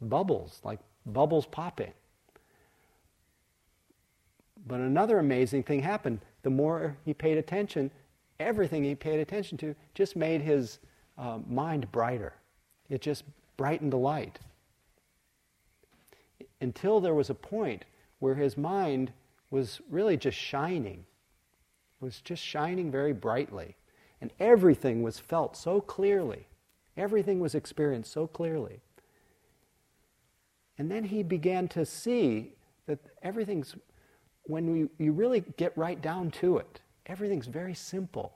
bubbles, 0.00 0.60
like 0.64 0.78
bubbles 1.06 1.46
popping. 1.46 1.92
But 4.66 4.80
another 4.80 5.18
amazing 5.18 5.62
thing 5.64 5.82
happened. 5.82 6.20
The 6.42 6.50
more 6.50 6.96
he 7.04 7.12
paid 7.12 7.38
attention, 7.38 7.90
everything 8.40 8.84
he 8.84 8.94
paid 8.94 9.20
attention 9.20 9.58
to 9.58 9.74
just 9.94 10.16
made 10.16 10.40
his 10.40 10.78
uh, 11.18 11.38
mind 11.48 11.90
brighter. 11.92 12.34
It 12.88 13.00
just 13.00 13.24
brightened 13.56 13.92
the 13.92 13.98
light. 13.98 14.38
Until 16.64 16.98
there 16.98 17.14
was 17.14 17.28
a 17.28 17.34
point 17.34 17.84
where 18.20 18.34
his 18.34 18.56
mind 18.56 19.12
was 19.50 19.80
really 19.90 20.16
just 20.16 20.38
shining 20.38 21.04
was 22.00 22.20
just 22.20 22.42
shining 22.42 22.90
very 22.90 23.12
brightly. 23.12 23.76
And 24.20 24.32
everything 24.40 25.02
was 25.02 25.18
felt 25.18 25.56
so 25.56 25.80
clearly. 25.80 26.46
Everything 26.96 27.38
was 27.40 27.54
experienced 27.54 28.12
so 28.12 28.26
clearly. 28.26 28.80
And 30.78 30.90
then 30.90 31.04
he 31.04 31.22
began 31.22 31.68
to 31.68 31.84
see 31.84 32.54
that 32.86 32.98
everything's, 33.22 33.74
when 34.44 34.72
we, 34.72 35.04
you 35.04 35.12
really 35.12 35.44
get 35.56 35.76
right 35.76 36.00
down 36.00 36.30
to 36.32 36.58
it, 36.58 36.80
everything's 37.06 37.46
very 37.46 37.74
simple. 37.74 38.34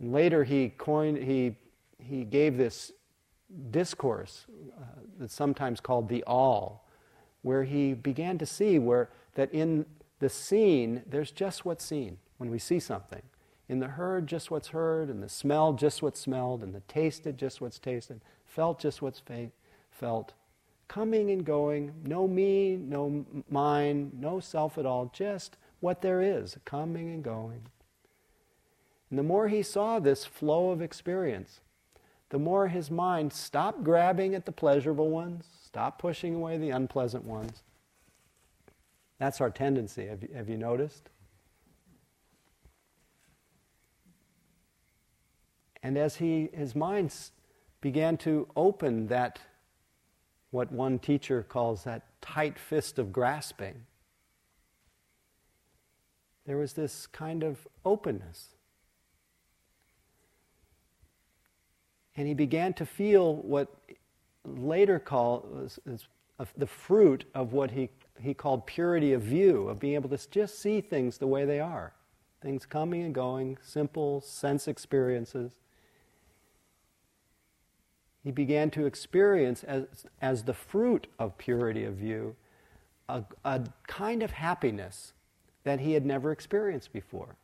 And 0.00 0.12
later 0.12 0.44
he 0.44 0.70
coined, 0.70 1.18
he, 1.18 1.56
he 1.98 2.24
gave 2.24 2.56
this 2.56 2.92
discourse 3.70 4.46
uh, 4.80 4.99
that's 5.20 5.34
sometimes 5.34 5.78
called 5.80 6.08
the 6.08 6.24
all, 6.24 6.84
where 7.42 7.64
he 7.64 7.94
began 7.94 8.38
to 8.38 8.46
see 8.46 8.78
where 8.78 9.10
that 9.34 9.52
in 9.52 9.86
the 10.18 10.28
seen, 10.28 11.02
there's 11.06 11.30
just 11.30 11.64
what's 11.64 11.84
seen 11.84 12.18
when 12.38 12.50
we 12.50 12.58
see 12.58 12.80
something. 12.80 13.22
In 13.68 13.78
the 13.78 13.88
heard, 13.88 14.26
just 14.26 14.50
what's 14.50 14.68
heard, 14.68 15.08
and 15.08 15.22
the 15.22 15.28
smell, 15.28 15.72
just 15.72 16.02
what's 16.02 16.18
smelled, 16.18 16.62
and 16.62 16.74
the 16.74 16.80
tasted, 16.80 17.38
just 17.38 17.60
what's 17.60 17.78
tasted, 17.78 18.20
felt, 18.44 18.80
just 18.80 19.00
what's 19.00 19.22
felt. 19.90 20.32
Coming 20.88 21.30
and 21.30 21.44
going, 21.44 21.92
no 22.04 22.26
me, 22.26 22.76
no 22.76 23.24
mine, 23.48 24.10
no 24.18 24.40
self 24.40 24.76
at 24.76 24.86
all, 24.86 25.10
just 25.14 25.56
what 25.78 26.02
there 26.02 26.20
is, 26.20 26.56
coming 26.64 27.10
and 27.10 27.22
going. 27.22 27.62
And 29.08 29.18
the 29.18 29.22
more 29.22 29.48
he 29.48 29.62
saw 29.62 29.98
this 29.98 30.24
flow 30.24 30.70
of 30.70 30.82
experience, 30.82 31.60
the 32.30 32.38
more 32.38 32.68
his 32.68 32.90
mind 32.90 33.32
stopped 33.32 33.84
grabbing 33.84 34.34
at 34.34 34.46
the 34.46 34.52
pleasurable 34.52 35.10
ones, 35.10 35.44
stopped 35.64 36.00
pushing 36.00 36.34
away 36.34 36.56
the 36.58 36.70
unpleasant 36.70 37.24
ones, 37.24 37.62
that's 39.18 39.40
our 39.40 39.50
tendency. 39.50 40.06
Have 40.06 40.22
you, 40.22 40.30
have 40.34 40.48
you 40.48 40.56
noticed? 40.56 41.10
And 45.82 45.98
as 45.98 46.16
he, 46.16 46.48
his 46.54 46.74
mind 46.74 47.14
began 47.80 48.16
to 48.18 48.48
open 48.56 49.08
that, 49.08 49.38
what 50.50 50.72
one 50.72 50.98
teacher 50.98 51.42
calls 51.42 51.84
that 51.84 52.02
tight 52.20 52.58
fist 52.58 52.98
of 52.98 53.12
grasping, 53.12 53.86
there 56.46 56.56
was 56.56 56.72
this 56.72 57.06
kind 57.06 57.42
of 57.42 57.68
openness. 57.84 58.54
And 62.16 62.26
he 62.26 62.34
began 62.34 62.72
to 62.74 62.86
feel 62.86 63.36
what 63.36 63.68
later 64.44 64.98
called 64.98 65.50
was, 65.50 65.78
was 65.86 66.06
the 66.56 66.66
fruit 66.66 67.24
of 67.34 67.52
what 67.52 67.70
he 67.70 67.90
he 68.20 68.34
called 68.34 68.66
purity 68.66 69.14
of 69.14 69.22
view, 69.22 69.68
of 69.68 69.78
being 69.78 69.94
able 69.94 70.10
to 70.10 70.30
just 70.30 70.58
see 70.58 70.82
things 70.82 71.16
the 71.18 71.26
way 71.26 71.46
they 71.46 71.58
are. 71.58 71.94
Things 72.42 72.66
coming 72.66 73.02
and 73.02 73.14
going, 73.14 73.56
simple 73.62 74.20
sense 74.20 74.68
experiences. 74.68 75.52
He 78.22 78.30
began 78.30 78.70
to 78.72 78.84
experience 78.84 79.64
as, 79.64 79.86
as 80.20 80.44
the 80.44 80.52
fruit 80.52 81.06
of 81.18 81.38
purity 81.38 81.84
of 81.84 81.94
view 81.94 82.36
a, 83.08 83.24
a 83.44 83.62
kind 83.86 84.22
of 84.22 84.30
happiness 84.30 85.12
that 85.64 85.80
he 85.80 85.92
had 85.92 86.06
never 86.06 86.30
experienced 86.30 86.92
before. 86.92 87.36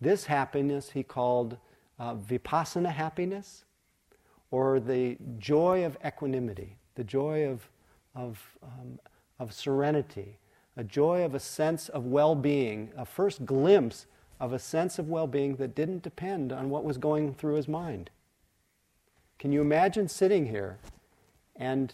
This 0.00 0.26
happiness 0.26 0.90
he 0.90 1.02
called 1.02 1.56
uh, 1.98 2.14
vipassana 2.14 2.92
happiness 2.92 3.64
or 4.50 4.80
the 4.80 5.16
joy 5.38 5.84
of 5.84 5.96
equanimity, 6.04 6.76
the 6.94 7.04
joy 7.04 7.46
of, 7.46 7.68
of 8.14 8.40
um, 8.62 8.98
of 9.38 9.52
serenity, 9.52 10.38
a 10.76 10.84
joy 10.84 11.24
of 11.24 11.34
a 11.34 11.40
sense 11.40 11.88
of 11.88 12.06
well 12.06 12.34
being, 12.34 12.90
a 12.96 13.04
first 13.04 13.44
glimpse 13.44 14.06
of 14.40 14.52
a 14.52 14.58
sense 14.58 14.98
of 14.98 15.08
well 15.08 15.26
being 15.26 15.56
that 15.56 15.74
didn't 15.74 16.02
depend 16.02 16.52
on 16.52 16.70
what 16.70 16.84
was 16.84 16.98
going 16.98 17.34
through 17.34 17.54
his 17.54 17.68
mind. 17.68 18.10
Can 19.38 19.52
you 19.52 19.60
imagine 19.60 20.08
sitting 20.08 20.46
here 20.46 20.78
and 21.56 21.92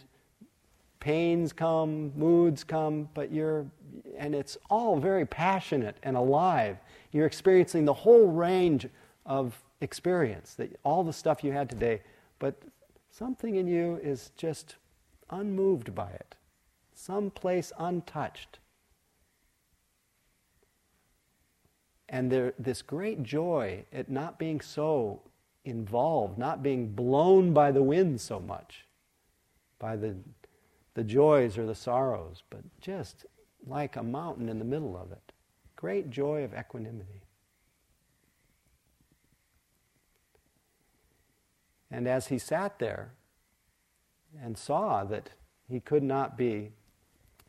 pains 1.01 1.53
come, 1.53 2.13
moods 2.17 2.65
come, 2.65 3.09
but 3.13 3.31
you're, 3.31 3.67
and 4.17 4.35
it's 4.35 4.57
all 4.71 4.99
very 4.99 5.27
passionate 5.27 5.97
and 6.03 6.17
alive. 6.17 6.79
You're 7.13 7.27
experiencing 7.27 7.85
the 7.85 7.93
whole 7.93 8.27
range 8.29 8.89
of 9.27 9.63
experience, 9.81 10.55
that 10.55 10.79
all 10.85 11.05
the 11.05 11.13
stuff 11.13 11.45
you 11.45 11.53
had 11.53 11.69
today, 11.69 12.03
but 12.39 12.55
something 13.11 13.57
in 13.57 13.67
you 13.67 13.99
is 14.03 14.31
just 14.37 14.77
unmoved 15.31 15.95
by 15.95 16.11
it 16.11 16.35
someplace 16.95 17.73
untouched. 17.79 18.59
And 22.09 22.31
there, 22.31 22.55
this 22.59 22.83
great 22.83 23.23
joy 23.23 23.85
at 23.93 24.09
not 24.09 24.39
being 24.39 24.61
so 24.61 25.23
involved, 25.65 26.39
not 26.39 26.63
being 26.63 26.93
blown 26.93 27.53
by 27.53 27.73
the 27.73 27.83
wind 27.83 28.21
so 28.21 28.39
much, 28.39 28.87
by 29.79 29.97
the, 29.97 30.15
the 30.95 31.03
joys 31.05 31.59
or 31.59 31.67
the 31.67 31.75
sorrows, 31.75 32.43
but 32.51 32.61
just 32.81 33.27
like 33.67 33.97
a 33.97 34.03
mountain 34.03 34.49
in 34.49 34.59
the 34.59 34.65
middle 34.65 34.97
of 34.97 35.11
it. 35.11 35.33
Great 35.75 36.11
joy 36.11 36.45
of 36.45 36.55
equanimity. 36.55 37.24
And 41.95 42.09
as 42.09 42.27
he 42.27 42.39
sat 42.39 42.81
there 42.81 43.13
and 44.43 44.59
saw 44.59 45.05
that 45.05 45.31
he 45.69 45.79
could 45.79 46.03
not 46.03 46.37
be 46.37 46.73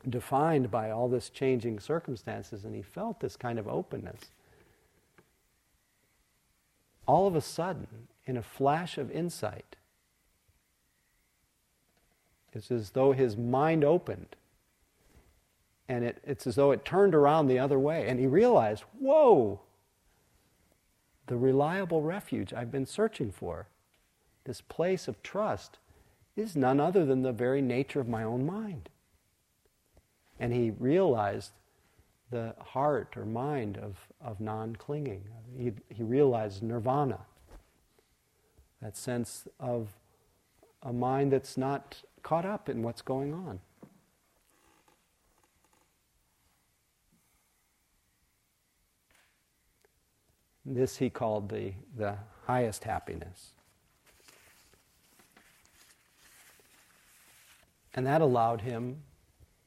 defined 0.08 0.70
by 0.70 0.92
all 0.92 1.10
this 1.10 1.32
changing 1.32 1.80
circumstances, 1.80 2.64
and 2.64 2.76
he 2.76 2.84
felt 2.84 3.20
this 3.20 3.36
kind 3.36 3.58
of 3.58 3.68
openness. 3.68 4.30
All 7.08 7.26
of 7.26 7.36
a 7.36 7.42
sudden, 7.42 7.88
in 8.28 8.38
a 8.38 8.44
flash 8.44 9.00
of 9.00 9.10
insight, 9.10 9.78
it's 12.54 12.70
as 12.70 12.92
though 12.92 13.14
his 13.14 13.36
mind 13.36 13.84
opened. 13.84 14.36
And 15.90 16.06
it, 16.06 16.20
it's 16.24 16.46
as 16.46 16.54
though 16.54 16.70
it 16.70 16.86
turned 16.86 17.16
around 17.16 17.48
the 17.48 17.58
other 17.58 17.80
way. 17.80 18.08
And 18.08 18.20
he 18.20 18.28
realized, 18.28 18.84
whoa, 19.00 19.60
the 21.26 21.36
reliable 21.36 22.04
refuge 22.04 22.54
I've 22.54 22.72
been 22.72 22.86
searching 22.86 23.32
for, 23.32 23.68
this 24.46 24.62
place 24.62 25.08
of 25.08 25.22
trust, 25.22 25.78
is 26.36 26.56
none 26.56 26.80
other 26.80 27.06
than 27.06 27.22
the 27.22 27.32
very 27.32 27.62
nature 27.62 28.00
of 28.00 28.08
my 28.08 28.24
own 28.24 28.46
mind. 28.46 28.90
And 30.40 30.54
he 30.54 30.72
realized 30.72 31.52
the 32.32 32.56
heart 32.60 33.16
or 33.16 33.26
mind 33.26 33.78
of, 33.78 33.98
of 34.20 34.40
non 34.40 34.76
clinging. 34.76 35.24
He, 35.58 35.72
he 35.90 36.04
realized 36.04 36.62
nirvana, 36.62 37.20
that 38.82 38.98
sense 38.98 39.48
of 39.60 39.90
a 40.84 40.92
mind 40.92 41.32
that's 41.32 41.58
not 41.58 42.02
caught 42.22 42.46
up 42.46 42.70
in 42.70 42.84
what's 42.84 43.02
going 43.02 43.34
on. 43.34 43.60
This 50.66 50.98
he 50.98 51.10
called 51.10 51.50
the, 51.50 51.74
the 51.96 52.18
highest 52.48 52.84
happiness. 52.84 53.55
And 57.96 58.06
that 58.06 58.22
allowed 58.22 58.62
him 58.62 58.98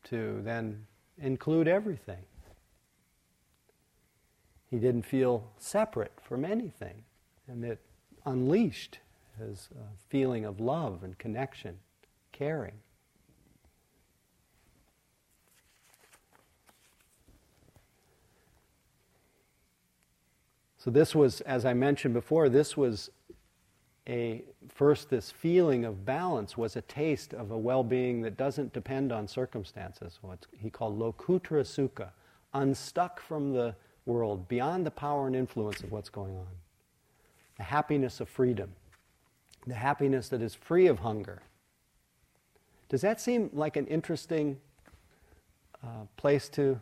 to 0.05 0.43
then 0.45 0.87
include 1.17 1.67
everything. 1.67 2.25
He 4.71 4.79
didn't 4.79 5.03
feel 5.03 5.51
separate 5.57 6.13
from 6.23 6.45
anything, 6.45 7.05
and 7.49 7.65
it 7.65 7.81
unleashed 8.27 8.99
his 9.39 9.71
uh, 9.75 9.83
feeling 10.09 10.45
of 10.45 10.61
love 10.61 11.03
and 11.03 11.17
connection, 11.17 11.79
caring. 12.33 12.75
So, 20.77 20.91
this 20.91 21.15
was, 21.15 21.41
as 21.43 21.65
I 21.65 21.73
mentioned 21.73 22.15
before, 22.15 22.49
this 22.49 22.77
was 22.77 23.11
a 24.09 24.43
first, 24.69 25.11
this 25.11 25.31
feeling 25.31 25.85
of 25.85 26.07
balance 26.07 26.57
was 26.57 26.77
a 26.77 26.83
taste 26.83 27.35
of 27.35 27.51
a 27.51 27.59
well 27.59 27.85
being 27.85 28.23
that 28.23 28.37
doesn't 28.37 28.73
depend 28.73 29.13
on 29.13 29.29
circumstances. 29.29 30.19
What 30.23 30.47
he 30.59 30.71
called 30.71 30.99
lokuttara 30.99 31.63
sukha, 31.63 32.09
unstuck 32.55 33.21
from 33.21 33.53
the 33.53 33.75
world, 34.07 34.49
beyond 34.49 34.87
the 34.87 34.91
power 34.91 35.27
and 35.27 35.37
influence 35.37 35.83
of 35.83 35.93
what's 35.93 36.09
going 36.09 36.37
on. 36.37 36.47
The 37.59 37.65
happiness 37.65 38.21
of 38.21 38.29
freedom, 38.29 38.73
the 39.67 39.75
happiness 39.75 40.29
that 40.31 40.41
is 40.41 40.55
free 40.55 40.87
of 40.87 41.01
hunger. 41.01 41.43
Does 42.89 43.03
that 43.03 43.21
seem 43.21 43.51
like 43.53 43.77
an 43.77 43.87
interesting 43.89 44.59
uh, 45.85 46.07
place 46.17 46.49
to 46.51 46.81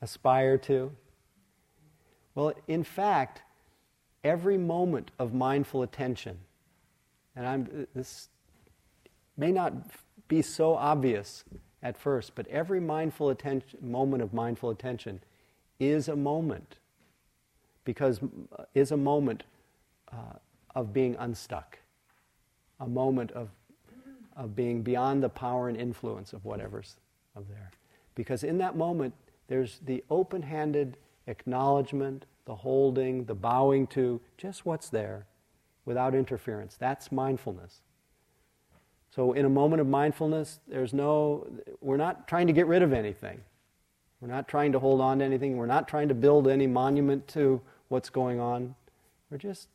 aspire 0.00 0.56
to? 0.58 0.90
Well, 2.34 2.54
in 2.66 2.82
fact, 2.82 3.42
every 4.26 4.58
moment 4.58 5.10
of 5.18 5.32
mindful 5.32 5.82
attention, 5.82 6.38
and 7.36 7.46
I'm, 7.46 7.86
this 7.94 8.28
may 9.36 9.52
not 9.52 9.72
be 10.26 10.42
so 10.42 10.74
obvious 10.74 11.44
at 11.82 11.96
first, 11.96 12.34
but 12.34 12.46
every 12.48 12.80
mindful 12.80 13.30
attention, 13.30 13.78
moment 13.80 14.22
of 14.22 14.34
mindful 14.34 14.70
attention 14.70 15.20
is 15.78 16.08
a 16.08 16.16
moment, 16.16 16.76
because 17.84 18.20
uh, 18.58 18.64
is 18.74 18.90
a 18.90 18.96
moment 18.96 19.44
uh, 20.12 20.38
of 20.74 20.92
being 20.92 21.14
unstuck, 21.18 21.78
a 22.80 22.86
moment 22.88 23.30
of, 23.32 23.50
of 24.36 24.56
being 24.56 24.82
beyond 24.82 25.22
the 25.22 25.28
power 25.28 25.68
and 25.68 25.76
influence 25.76 26.32
of 26.32 26.44
whatever's 26.44 26.96
of 27.36 27.46
there. 27.48 27.70
Because 28.16 28.42
in 28.42 28.58
that 28.58 28.76
moment, 28.76 29.14
there's 29.46 29.78
the 29.84 30.02
open 30.10 30.42
handed 30.42 30.96
acknowledgement, 31.28 32.24
the 32.46 32.54
holding, 32.54 33.24
the 33.24 33.34
bowing 33.34 33.86
to 33.88 34.20
just 34.38 34.64
what's 34.64 34.88
there 34.88 35.26
without 35.84 36.14
interference. 36.14 36.76
That's 36.76 37.12
mindfulness. 37.12 37.82
So, 39.10 39.32
in 39.32 39.44
a 39.44 39.48
moment 39.50 39.80
of 39.80 39.86
mindfulness, 39.86 40.60
there's 40.68 40.92
no, 40.92 41.46
we're 41.80 41.96
not 41.96 42.28
trying 42.28 42.46
to 42.46 42.52
get 42.52 42.66
rid 42.66 42.82
of 42.82 42.92
anything. 42.92 43.40
We're 44.20 44.28
not 44.28 44.48
trying 44.48 44.72
to 44.72 44.78
hold 44.78 45.00
on 45.00 45.18
to 45.18 45.24
anything. 45.24 45.56
We're 45.56 45.66
not 45.66 45.88
trying 45.88 46.08
to 46.08 46.14
build 46.14 46.48
any 46.48 46.66
monument 46.66 47.26
to 47.28 47.60
what's 47.88 48.10
going 48.10 48.40
on. 48.40 48.74
We're 49.30 49.38
just 49.38 49.68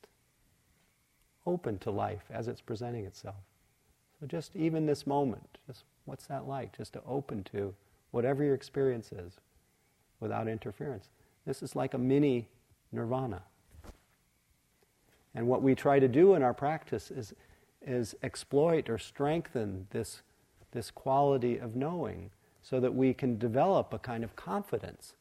open 1.46 1.80
to 1.80 1.92
life 1.92 2.24
as 2.32 2.48
it's 2.48 2.62
presenting 2.62 3.06
itself. 3.06 3.36
So, 4.20 4.28
just 4.28 4.56
even 4.56 4.86
this 4.86 5.08
moment, 5.08 5.58
just 5.68 5.84
what's 6.06 6.28
that 6.28 6.48
like? 6.48 6.78
Just 6.78 6.94
to 6.94 7.02
open 7.08 7.44
to 7.46 7.74
whatever 8.12 8.44
your 8.44 8.56
experience 8.56 9.12
is 9.12 9.34
without 10.20 10.48
interference. 10.48 11.10
This 11.46 11.64
is 11.64 11.76
like 11.76 11.94
a 11.94 11.98
mini 11.98 12.48
nirvana. 12.92 13.44
And 15.34 15.48
what 15.48 15.62
we 15.62 15.76
try 15.76 16.00
to 16.00 16.08
do 16.08 16.36
in 16.36 16.44
our 16.44 16.54
practice 16.54 17.10
is, 17.10 17.34
is 17.82 18.16
exploit 18.22 18.90
or 18.90 18.98
strengthen 18.98 19.88
this, 19.92 20.22
this 20.72 20.92
quality 20.92 21.58
of 21.58 21.76
knowing 21.76 22.32
so 22.62 22.80
that 22.80 22.94
we 22.94 23.14
can 23.14 23.38
develop 23.38 23.94
a 23.94 24.00
kind 24.00 24.24
of 24.24 24.36
confidence 24.36 25.14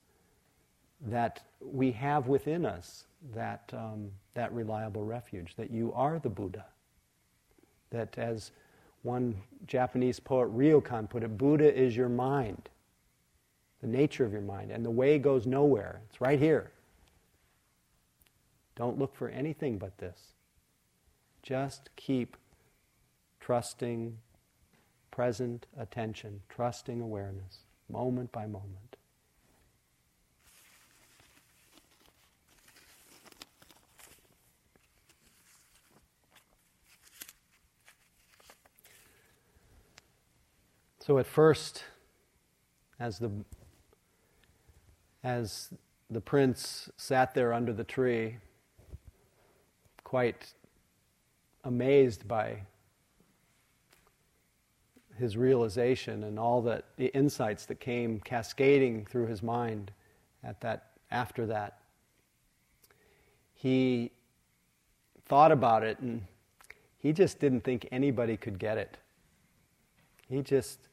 that 1.00 1.42
we 1.60 1.92
have 1.92 2.26
within 2.26 2.66
us 2.66 3.04
that, 3.34 3.70
um, 3.72 4.10
that 4.34 4.52
reliable 4.52 5.04
refuge, 5.04 5.54
that 5.56 5.70
you 5.70 5.92
are 5.94 6.18
the 6.18 6.28
Buddha. 6.28 6.66
That, 7.90 8.18
as 8.18 8.50
one 9.02 9.36
Japanese 9.66 10.20
poet, 10.20 10.54
Ryokan, 10.54 11.08
put 11.08 11.22
it, 11.22 11.38
Buddha 11.38 11.74
is 11.74 11.96
your 11.96 12.08
mind 12.08 12.68
the 13.80 13.86
nature 13.86 14.24
of 14.24 14.32
your 14.32 14.42
mind, 14.42 14.70
and 14.70 14.84
the 14.84 14.90
way 14.90 15.18
goes 15.18 15.46
nowhere. 15.46 16.02
It's 16.08 16.20
right 16.20 16.38
here. 16.38 16.70
Don't 18.80 18.98
look 18.98 19.14
for 19.14 19.28
anything 19.28 19.76
but 19.76 19.98
this. 19.98 20.32
Just 21.42 21.90
keep 21.96 22.38
trusting 23.38 24.16
present 25.10 25.66
attention, 25.78 26.40
trusting 26.48 27.02
awareness, 27.02 27.58
moment 27.90 28.32
by 28.32 28.46
moment. 28.46 28.96
So 41.00 41.18
at 41.18 41.26
first, 41.26 41.84
as 42.98 43.18
the 43.18 43.30
as 45.22 45.68
the 46.08 46.22
prince 46.22 46.88
sat 46.96 47.34
there 47.34 47.52
under 47.52 47.74
the 47.74 47.84
tree, 47.84 48.38
quite 50.10 50.54
amazed 51.62 52.26
by 52.26 52.56
his 55.16 55.36
realization 55.36 56.24
and 56.24 56.36
all 56.36 56.60
the, 56.60 56.82
insights 57.14 57.64
that 57.66 57.78
came 57.78 58.18
cascading 58.18 59.06
through 59.06 59.28
his 59.28 59.40
mind 59.40 59.92
at 60.42 60.60
that 60.62 60.88
after 61.12 61.46
that 61.46 61.78
he 63.54 64.10
thought 65.26 65.52
about 65.52 65.84
it 65.84 65.96
and 66.00 66.22
he 66.98 67.12
just 67.12 67.38
didn't 67.38 67.60
think 67.60 67.86
anybody 67.92 68.36
could 68.36 68.58
get 68.58 68.76
it 68.76 68.98
he 70.28 70.42
just 70.42 70.88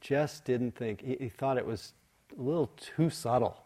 just 0.00 0.44
didn't 0.44 0.76
think 0.76 1.00
he, 1.00 1.16
he 1.18 1.28
thought 1.28 1.58
it 1.58 1.66
was 1.66 1.92
a 2.38 2.40
little 2.40 2.70
too 2.76 3.10
subtle. 3.10 3.64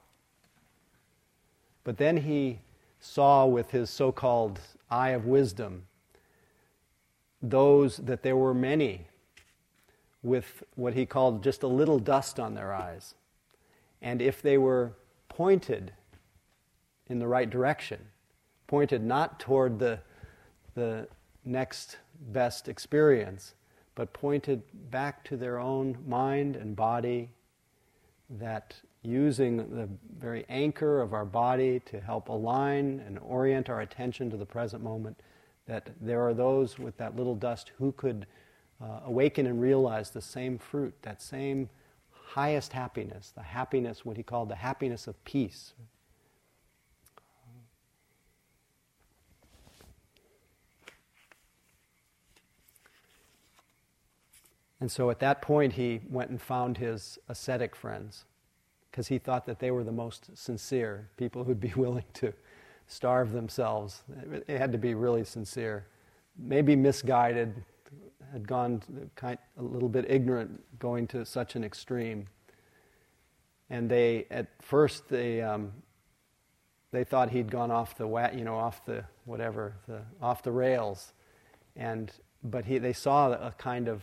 But 1.85 1.99
then 1.99 2.16
he 2.16 2.61
saw 3.03 3.44
with 3.44 3.72
his 3.72 3.90
so 3.90 4.12
called 4.12 4.61
eye 4.88 5.11
of 5.11 5.26
wisdom 5.26 5.82
those 7.42 7.96
that 7.96 8.22
there 8.22 8.36
were 8.36 8.55
many 8.55 9.09
with 10.22 10.62
what 10.76 10.94
he 10.94 11.05
called 11.05 11.42
just 11.42 11.64
a 11.64 11.66
little 11.66 11.98
dust 11.98 12.38
on 12.38 12.55
their 12.55 12.72
eyes. 12.72 13.14
And 14.00 14.22
if 14.22 14.40
they 14.40 14.57
were 14.57 14.92
pointed 15.28 15.92
in 17.09 17.18
the 17.18 17.26
right 17.26 17.50
direction, 17.50 17.98
pointed 18.68 19.03
not 19.03 19.40
toward 19.40 19.80
the, 19.80 19.98
the 20.74 21.09
next 21.44 21.96
best 22.28 22.68
experience, 22.68 23.55
but 23.96 24.12
pointed 24.12 24.62
back 24.92 25.24
to 25.24 25.36
their 25.36 25.59
own 25.59 25.98
mind 26.07 26.55
and 26.55 26.76
body 26.76 27.30
that 28.30 28.76
using 29.03 29.57
the 29.57 29.88
very 30.18 30.44
anchor 30.48 31.00
of 31.00 31.12
our 31.12 31.24
body 31.24 31.80
to 31.80 32.00
help 32.00 32.28
align 32.28 33.03
and 33.07 33.18
orient 33.18 33.68
our 33.68 33.80
attention 33.80 34.30
to 34.30 34.36
the 34.36 34.46
present 34.46 34.82
moment, 34.82 35.18
that 35.66 35.90
there 36.00 36.20
are 36.22 36.34
those 36.34 36.78
with 36.78 36.96
that 36.98 37.16
little 37.16 37.34
dust 37.34 37.72
who 37.78 37.92
could 37.92 38.26
uh, 38.80 39.00
awaken 39.05 39.46
and 39.46 39.61
realize 39.61 40.11
the 40.11 40.20
same 40.20 40.57
fruit, 40.59 40.94
that 41.03 41.20
same 41.20 41.68
highest 42.11 42.72
happiness, 42.72 43.32
the 43.34 43.42
happiness, 43.42 44.05
what 44.05 44.16
he 44.16 44.22
called 44.22 44.48
the 44.48 44.57
happiness 44.57 45.07
of 45.07 45.22
peace. 45.24 45.74
And 54.80 54.90
so 54.90 55.11
at 55.11 55.20
that 55.20 55.42
point, 55.42 55.74
he 55.74 56.00
went 56.09 56.30
and 56.30 56.42
found 56.42 56.78
his 56.78 57.16
ascetic 57.28 57.76
friends 57.76 58.24
because 58.93 59.09
he 59.09 59.18
thought 59.18 59.47
that 59.47 59.59
they 59.59 59.70
were 59.70 59.82
the 59.82 59.90
most 59.90 60.36
sincere 60.36 61.09
people 61.16 61.45
who'd 61.45 61.59
be 61.59 61.72
willing 61.76 62.05
to 62.12 62.32
starve 62.86 63.32
themselves. 63.32 64.03
It 64.47 64.59
had 64.59 64.70
to 64.72 64.78
be 64.78 64.95
really 64.95 65.24
sincere. 65.24 65.86
Maybe 66.38 66.76
misguided, 66.76 67.64
had 68.32 68.47
gone 68.47 68.82
kind, 69.16 69.38
a 69.59 69.62
little 69.62 69.88
bit 69.88 70.05
ignorant 70.11 70.62
going 70.78 71.07
to 71.09 71.24
such 71.24 71.57
an 71.57 71.64
extreme. 71.64 72.26
and 73.70 73.88
they 73.88 74.26
at 74.30 74.49
first 74.61 75.09
they 75.09 75.40
um, 75.40 75.72
they 76.90 77.05
thought 77.05 77.30
he'd 77.30 77.51
gone 77.51 77.70
off 77.70 77.97
the 77.97 78.07
you 78.34 78.45
know 78.45 78.57
off 78.57 78.84
the 78.84 79.05
whatever 79.24 79.74
the 79.88 80.03
off 80.20 80.43
the 80.43 80.53
rails, 80.53 81.14
and 81.76 82.12
but 82.43 82.66
he 82.66 82.78
they 82.78 82.93
saw 82.93 83.32
a 83.32 83.55
kind 83.57 83.88
of 83.88 84.03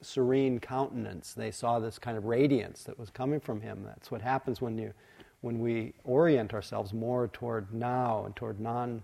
serene 0.00 0.60
countenance. 0.60 1.34
They 1.34 1.50
saw 1.50 1.78
this 1.78 1.98
kind 1.98 2.16
of 2.16 2.24
radiance 2.24 2.84
that 2.84 2.98
was 2.98 3.10
coming 3.10 3.40
from 3.40 3.60
him. 3.60 3.82
That's 3.84 4.10
what 4.10 4.22
happens 4.22 4.60
when 4.60 4.78
you 4.78 4.92
when 5.40 5.60
we 5.60 5.92
orient 6.02 6.52
ourselves 6.52 6.92
more 6.92 7.28
toward 7.28 7.72
now 7.72 8.24
and 8.24 8.34
toward 8.34 8.60
non 8.60 9.02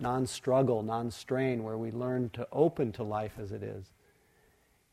non 0.00 0.26
struggle, 0.26 0.82
non 0.82 1.10
strain, 1.10 1.62
where 1.62 1.78
we 1.78 1.90
learn 1.90 2.30
to 2.30 2.46
open 2.52 2.92
to 2.92 3.02
life 3.02 3.34
as 3.38 3.52
it 3.52 3.62
is. 3.62 3.92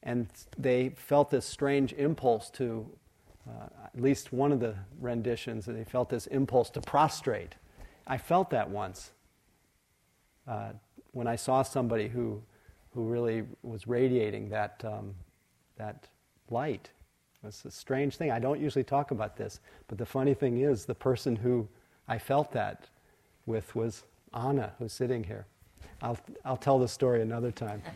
And 0.03 0.27
they 0.57 0.89
felt 0.89 1.29
this 1.29 1.45
strange 1.45 1.93
impulse 1.93 2.49
to 2.51 2.89
uh, 3.47 3.67
at 3.85 4.01
least 4.01 4.31
one 4.31 4.51
of 4.51 4.59
the 4.59 4.75
renditions, 4.99 5.65
they 5.65 5.83
felt 5.83 6.09
this 6.09 6.27
impulse 6.27 6.69
to 6.71 6.81
prostrate. 6.81 7.55
I 8.05 8.17
felt 8.17 8.49
that 8.51 8.69
once 8.69 9.11
uh, 10.47 10.73
when 11.11 11.27
I 11.27 11.35
saw 11.35 11.63
somebody 11.63 12.07
who, 12.07 12.41
who 12.93 13.03
really 13.03 13.43
was 13.63 13.87
radiating 13.87 14.49
that, 14.49 14.83
um, 14.85 15.15
that 15.81 16.07
light. 16.49 16.89
It's 17.43 17.65
a 17.65 17.71
strange 17.71 18.17
thing. 18.17 18.31
I 18.31 18.37
don't 18.39 18.61
usually 18.61 18.83
talk 18.83 19.09
about 19.09 19.35
this, 19.35 19.59
but 19.87 19.97
the 19.97 20.05
funny 20.05 20.35
thing 20.35 20.59
is, 20.59 20.85
the 20.85 20.93
person 20.93 21.35
who 21.35 21.67
I 22.07 22.19
felt 22.19 22.51
that 22.51 22.87
with 23.47 23.75
was 23.75 24.03
Anna, 24.33 24.73
who's 24.77 24.93
sitting 24.93 25.23
here. 25.23 25.47
I'll, 26.03 26.19
I'll 26.45 26.57
tell 26.57 26.77
the 26.77 26.87
story 26.87 27.21
another 27.21 27.51
time. 27.51 27.81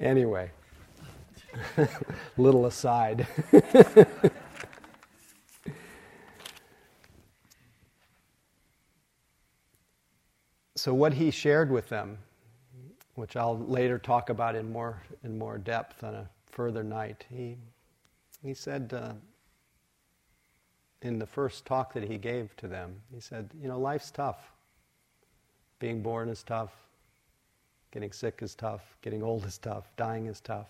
Anyway, 0.00 0.50
little 2.36 2.66
aside. 2.66 3.26
so 10.84 10.92
what 10.92 11.14
he 11.14 11.30
shared 11.30 11.70
with 11.70 11.88
them, 11.88 12.18
which 13.14 13.36
I'll 13.36 13.58
later 13.58 13.98
talk 13.98 14.28
about 14.28 14.54
in 14.54 14.70
more 14.70 15.00
in 15.22 15.38
more 15.38 15.56
depth 15.56 16.04
on 16.04 16.14
a 16.14 16.28
further 16.44 16.84
night, 16.84 17.24
he 17.30 17.56
he 18.42 18.52
said 18.52 18.92
uh, 18.94 19.14
in 21.00 21.18
the 21.18 21.24
first 21.24 21.64
talk 21.64 21.94
that 21.94 22.02
he 22.02 22.18
gave 22.18 22.54
to 22.58 22.68
them, 22.68 23.00
he 23.10 23.18
said, 23.18 23.48
you 23.62 23.66
know, 23.66 23.78
life's 23.78 24.10
tough. 24.10 24.52
Being 25.78 26.02
born 26.02 26.28
is 26.28 26.42
tough. 26.42 26.74
Getting 27.90 28.12
sick 28.12 28.40
is 28.42 28.54
tough. 28.54 28.82
Getting 29.00 29.22
old 29.22 29.46
is 29.46 29.56
tough. 29.56 29.90
Dying 29.96 30.26
is 30.26 30.40
tough. 30.40 30.68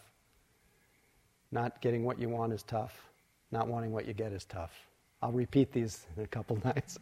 Not 1.51 1.81
getting 1.81 2.05
what 2.05 2.21
you 2.21 2.29
want 2.29 2.53
is 2.53 2.62
tough. 2.62 3.11
Not 3.51 3.67
wanting 3.67 3.91
what 3.91 4.07
you 4.07 4.15
get 4.15 4.33
is 4.33 4.45
tough. 4.45 4.87
I'll 5.23 5.33
repeat 5.33 5.73
these 5.73 6.07
in 6.17 6.23
a 6.23 6.29
couple 6.29 6.57
nights. 6.65 7.01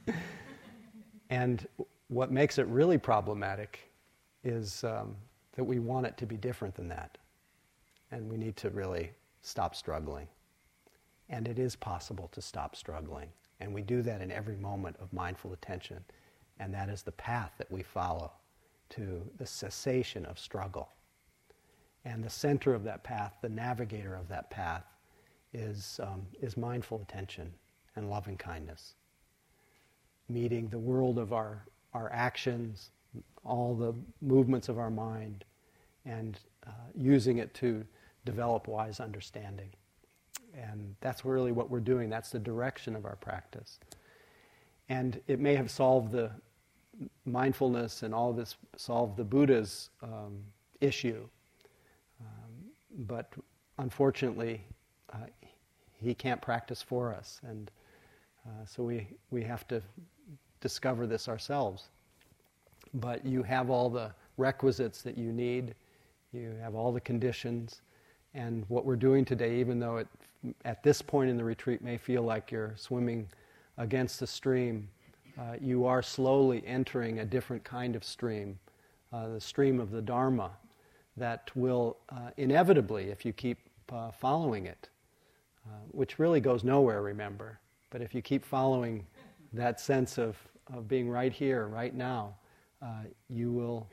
and 1.29 1.67
what 2.13 2.31
makes 2.31 2.59
it 2.59 2.67
really 2.67 2.99
problematic 2.99 3.91
is 4.45 4.85
um, 4.85 5.17
that 5.57 5.65
we 5.65 5.79
want 5.79 6.07
it 6.07 6.17
to 6.19 6.27
be 6.27 6.37
different 6.37 6.75
than 6.75 6.89
that. 6.89 7.17
And 8.11 8.29
we 8.29 8.37
need 8.37 8.57
to 8.57 8.71
really 8.71 9.13
stop 9.41 9.75
struggling. 9.75 10.29
And 11.31 11.49
it 11.49 11.59
is 11.59 11.75
possible 11.75 12.29
to 12.33 12.43
stop 12.43 12.77
struggling. 12.77 13.29
And 13.61 13.73
we 13.73 13.81
do 13.81 14.03
that 14.03 14.21
in 14.21 14.31
every 14.31 14.57
moment 14.57 14.97
of 15.01 15.11
mindful 15.13 15.55
attention. 15.55 16.05
And 16.59 16.75
that 16.75 16.91
is 16.91 17.03
the 17.03 17.13
path 17.13 17.53
that 17.57 17.71
we 17.71 17.83
follow 17.83 18.31
to 18.91 19.23
the 19.39 19.47
cessation 19.47 20.27
of 20.27 20.39
struggle. 20.39 20.91
And 22.05 22.23
the 22.23 22.31
center 22.31 22.75
of 22.75 22.85
that 22.85 23.05
path, 23.05 23.37
the 23.41 23.49
navigator 23.49 24.15
of 24.15 24.29
that 24.29 24.51
path, 24.51 24.85
is, 25.55 25.99
um, 26.03 26.27
is 26.43 26.59
mindful 26.59 27.01
attention 27.01 27.55
and 27.97 28.11
loving 28.11 28.37
kindness. 28.37 28.97
Meeting 30.29 30.69
the 30.69 30.79
world 30.79 31.19
of 31.19 31.33
our, 31.33 31.65
our 31.95 32.11
actions, 32.12 32.90
all 33.45 33.74
the 33.74 33.95
movements 34.20 34.68
of 34.68 34.78
our 34.78 34.90
mind, 34.90 35.45
and 36.05 36.38
uh, 36.66 36.70
using 36.97 37.38
it 37.38 37.53
to 37.55 37.84
develop 38.24 38.68
wise 38.68 39.01
understanding. 39.01 39.70
And 40.55 40.95
that's 41.01 41.24
really 41.24 41.53
what 41.53 41.70
we're 41.70 41.80
doing. 41.80 42.11
That's 42.11 42.30
the 42.30 42.38
direction 42.38 42.95
of 42.95 43.05
our 43.05 43.16
practice. 43.16 43.78
And 44.88 45.20
it 45.26 45.40
may 45.40 45.55
have 45.55 45.70
solved 45.70 46.12
the 46.12 46.30
mindfulness 47.24 48.03
and 48.03 48.14
all 48.14 48.32
this 48.32 48.57
solve 48.76 49.16
the 49.16 49.24
Buddha's 49.24 49.90
um, 50.03 50.38
issue. 50.80 51.26
Um, 52.20 52.70
but 53.07 53.32
unfortunately, 53.78 54.61
uh, 55.12 55.26
he 56.01 56.14
can't 56.14 56.43
practice 56.43 56.82
for 56.82 57.14
us. 57.14 57.40
And 57.47 57.70
uh, 58.47 58.66
so 58.66 58.82
we, 58.82 59.07
we 59.30 59.43
have 59.45 59.66
to 59.68 59.82
discover 60.63 61.07
this 61.07 61.29
ourselves. 61.29 61.89
But 62.95 63.27
you 63.27 63.43
have 63.43 63.69
all 63.69 63.91
the 63.91 64.13
requisites 64.39 65.03
that 65.03 65.19
you 65.19 65.33
need, 65.33 65.75
you 66.33 66.55
have 66.63 66.75
all 66.75 66.93
the 66.93 67.01
conditions. 67.01 67.83
And 68.33 68.65
what 68.69 68.87
we're 68.87 68.97
doing 68.97 69.27
today, 69.27 69.61
even 69.61 69.79
though 69.79 69.99
it, 69.99 70.09
at 70.65 70.83
this 70.83 71.03
point 71.03 71.29
in 71.29 71.37
the 71.37 71.45
retreat 71.45 71.83
may 71.83 71.99
feel 71.99 72.23
like 72.23 72.51
you're 72.51 72.73
swimming 72.77 73.29
against 73.77 74.19
the 74.21 74.27
stream, 74.27 74.89
uh, 75.39 75.57
you 75.61 75.85
are 75.85 76.03
slowly 76.03 76.63
entering 76.67 77.19
a 77.19 77.25
different 77.25 77.65
kind 77.65 77.95
of 77.95 78.05
stream, 78.05 78.59
uh, 79.13 79.29
the 79.29 79.41
stream 79.41 79.81
of 79.81 79.91
the 79.91 80.01
Dharma, 80.01 80.51
that 81.17 81.51
will 81.55 81.99
uh, 82.09 82.31
inevitably, 82.39 83.11
if 83.11 83.25
you 83.25 83.33
keep 83.33 83.59
uh, 83.93 84.11
following 84.11 84.67
it, 84.67 84.89
uh, 85.67 85.77
which 85.91 86.19
really 86.19 86.41
goes 86.41 86.65
nowhere, 86.65 87.03
remember, 87.03 87.59
but 87.91 88.01
if 88.01 88.15
you 88.15 88.23
keep 88.23 88.45
following 88.45 89.07
that 89.53 89.81
sense 89.81 90.19
of, 90.19 90.37
of 90.73 90.89
being 90.89 91.09
right 91.09 91.33
here, 91.33 91.67
right 91.67 91.95
now, 91.95 92.35
uh, 92.81 93.05
you 93.29 93.53
will 93.53 93.89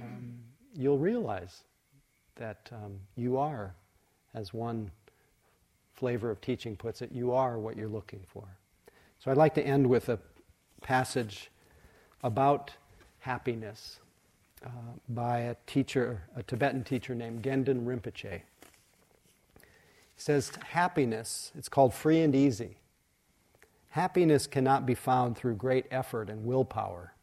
um, 0.00 0.38
you'll 0.74 0.98
realize 0.98 1.64
that 2.36 2.70
um, 2.72 2.98
you 3.16 3.36
are, 3.36 3.74
as 4.34 4.54
one 4.54 4.90
flavor 5.94 6.30
of 6.30 6.40
teaching 6.40 6.76
puts 6.76 7.02
it, 7.02 7.12
you 7.12 7.32
are 7.32 7.58
what 7.58 7.76
you're 7.76 7.88
looking 7.88 8.20
for. 8.26 8.44
So 9.18 9.30
I'd 9.30 9.36
like 9.36 9.54
to 9.54 9.62
end 9.62 9.86
with 9.86 10.08
a 10.08 10.18
passage 10.80 11.50
about 12.22 12.70
happiness 13.18 14.00
uh, 14.64 14.68
by 15.10 15.40
a 15.40 15.56
teacher, 15.66 16.22
a 16.36 16.42
Tibetan 16.42 16.84
teacher 16.84 17.14
named 17.14 17.42
Gendun 17.42 17.84
Rinpoche. 17.84 18.40
He 19.52 20.22
says, 20.22 20.52
Happiness, 20.68 21.52
it's 21.56 21.68
called 21.68 21.92
free 21.92 22.20
and 22.20 22.34
easy. 22.34 22.76
Happiness 23.90 24.46
cannot 24.46 24.86
be 24.86 24.94
found 24.94 25.36
through 25.36 25.54
great 25.54 25.86
effort 25.90 26.30
and 26.30 26.44
willpower, 26.44 27.14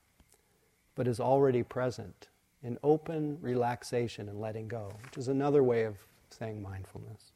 but 0.95 1.07
is 1.07 1.19
already 1.19 1.63
present 1.63 2.27
in 2.63 2.77
open 2.83 3.37
relaxation 3.41 4.27
and 4.27 4.39
letting 4.39 4.67
go, 4.67 4.91
which 5.03 5.17
is 5.17 5.27
another 5.27 5.63
way 5.63 5.83
of 5.83 5.95
saying 6.29 6.61
mindfulness. 6.61 7.31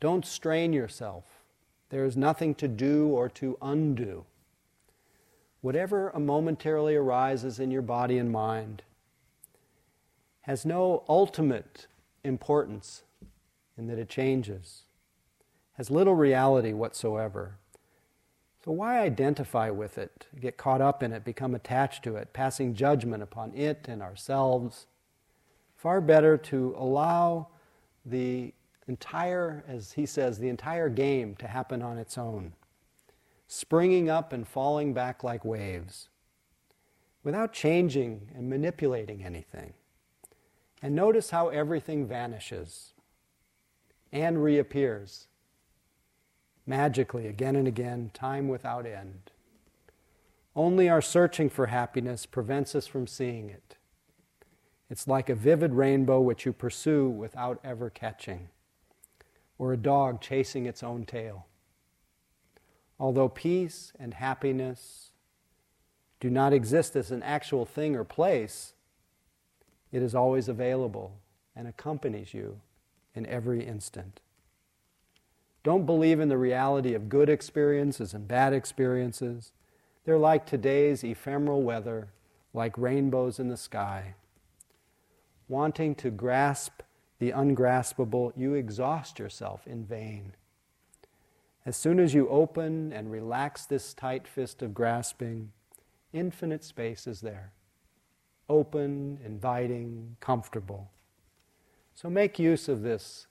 Don't 0.00 0.26
strain 0.26 0.72
yourself. 0.72 1.24
There 1.90 2.04
is 2.04 2.16
nothing 2.16 2.54
to 2.56 2.66
do 2.68 3.08
or 3.08 3.28
to 3.30 3.56
undo 3.62 4.24
whatever 5.62 6.12
momentarily 6.18 6.94
arises 6.94 7.58
in 7.58 7.70
your 7.70 7.82
body 7.82 8.18
and 8.18 8.30
mind 8.30 8.82
has 10.42 10.66
no 10.66 11.04
ultimate 11.08 11.86
importance 12.24 13.04
in 13.78 13.86
that 13.86 13.98
it 13.98 14.08
changes, 14.08 14.82
has 15.74 15.90
little 15.90 16.16
reality 16.16 16.72
whatsoever. 16.72 17.58
So, 18.64 18.70
why 18.70 19.00
identify 19.00 19.70
with 19.70 19.98
it, 19.98 20.26
get 20.40 20.56
caught 20.56 20.80
up 20.80 21.02
in 21.02 21.12
it, 21.12 21.24
become 21.24 21.54
attached 21.54 22.04
to 22.04 22.16
it, 22.16 22.32
passing 22.32 22.74
judgment 22.74 23.22
upon 23.22 23.54
it 23.54 23.86
and 23.88 24.00
ourselves? 24.02 24.86
Far 25.76 26.00
better 26.00 26.36
to 26.36 26.74
allow 26.78 27.48
the 28.06 28.54
entire, 28.86 29.64
as 29.66 29.92
he 29.92 30.06
says, 30.06 30.38
the 30.38 30.48
entire 30.48 30.88
game 30.88 31.34
to 31.36 31.48
happen 31.48 31.82
on 31.82 31.98
its 31.98 32.16
own 32.16 32.52
springing 33.52 34.08
up 34.08 34.32
and 34.32 34.48
falling 34.48 34.94
back 34.94 35.22
like 35.22 35.44
waves, 35.44 36.08
without 37.22 37.52
changing 37.52 38.30
and 38.34 38.48
manipulating 38.48 39.22
anything. 39.22 39.74
And 40.80 40.94
notice 40.94 41.28
how 41.28 41.48
everything 41.48 42.06
vanishes 42.06 42.94
and 44.10 44.42
reappears 44.42 45.26
magically 46.66 47.26
again 47.26 47.56
and 47.56 47.66
again, 47.66 48.10
time 48.14 48.48
without 48.48 48.86
end. 48.86 49.30
Only 50.54 50.88
our 50.88 51.02
searching 51.02 51.48
for 51.48 51.66
happiness 51.66 52.26
prevents 52.26 52.74
us 52.74 52.86
from 52.86 53.06
seeing 53.06 53.48
it. 53.48 53.76
It's 54.90 55.08
like 55.08 55.30
a 55.30 55.34
vivid 55.34 55.72
rainbow 55.72 56.20
which 56.20 56.44
you 56.44 56.52
pursue 56.52 57.08
without 57.08 57.58
ever 57.64 57.88
catching, 57.88 58.50
or 59.56 59.72
a 59.72 59.78
dog 59.78 60.20
chasing 60.20 60.66
its 60.66 60.82
own 60.82 61.06
tail. 61.06 61.46
Although 63.00 63.30
peace 63.30 63.92
and 63.98 64.14
happiness 64.14 65.12
do 66.20 66.28
not 66.28 66.52
exist 66.52 66.94
as 66.94 67.10
an 67.10 67.22
actual 67.22 67.64
thing 67.64 67.96
or 67.96 68.04
place, 68.04 68.74
it 69.90 70.02
is 70.02 70.14
always 70.14 70.48
available 70.48 71.18
and 71.56 71.66
accompanies 71.66 72.34
you 72.34 72.60
in 73.14 73.26
every 73.26 73.66
instant. 73.66 74.20
Don't 75.64 75.86
believe 75.86 76.18
in 76.18 76.28
the 76.28 76.38
reality 76.38 76.94
of 76.94 77.08
good 77.08 77.28
experiences 77.28 78.14
and 78.14 78.26
bad 78.26 78.52
experiences. 78.52 79.52
They're 80.04 80.18
like 80.18 80.44
today's 80.44 81.04
ephemeral 81.04 81.62
weather, 81.62 82.08
like 82.52 82.76
rainbows 82.76 83.38
in 83.38 83.48
the 83.48 83.56
sky. 83.56 84.14
Wanting 85.48 85.94
to 85.96 86.10
grasp 86.10 86.82
the 87.20 87.30
ungraspable, 87.30 88.32
you 88.36 88.54
exhaust 88.54 89.20
yourself 89.20 89.66
in 89.66 89.84
vain. 89.84 90.34
As 91.64 91.76
soon 91.76 92.00
as 92.00 92.12
you 92.12 92.28
open 92.28 92.92
and 92.92 93.12
relax 93.12 93.64
this 93.64 93.94
tight 93.94 94.26
fist 94.26 94.62
of 94.62 94.74
grasping, 94.74 95.52
infinite 96.12 96.64
space 96.64 97.06
is 97.06 97.20
there. 97.20 97.52
Open, 98.48 99.20
inviting, 99.24 100.16
comfortable. 100.18 100.90
So 101.94 102.10
make 102.10 102.40
use 102.40 102.68
of 102.68 102.82
this 102.82 103.28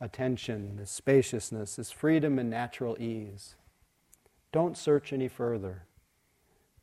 attention, 0.00 0.76
this 0.76 0.90
spaciousness, 0.90 1.76
this 1.76 1.90
freedom 1.90 2.38
and 2.38 2.48
natural 2.48 2.96
ease. 3.00 3.54
Don't 4.52 4.76
search 4.76 5.12
any 5.12 5.28
further. 5.28 5.84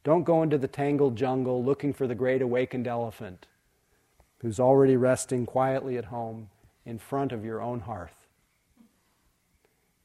Don't 0.04 0.24
go 0.24 0.42
into 0.44 0.58
the 0.58 0.68
tangled 0.68 1.16
jungle 1.16 1.64
looking 1.64 1.94
for 1.94 2.08
the 2.08 2.16
great 2.16 2.42
awakened 2.42 2.88
elephant 2.88 3.48
who's 4.40 4.60
already 4.60 4.96
resting 4.96 5.46
quietly 5.46 5.98
at 5.98 6.06
home 6.06 6.50
in 6.86 7.00
front 7.00 7.32
of 7.32 7.44
your 7.44 7.62
own 7.62 7.82
hearth. 7.82 8.28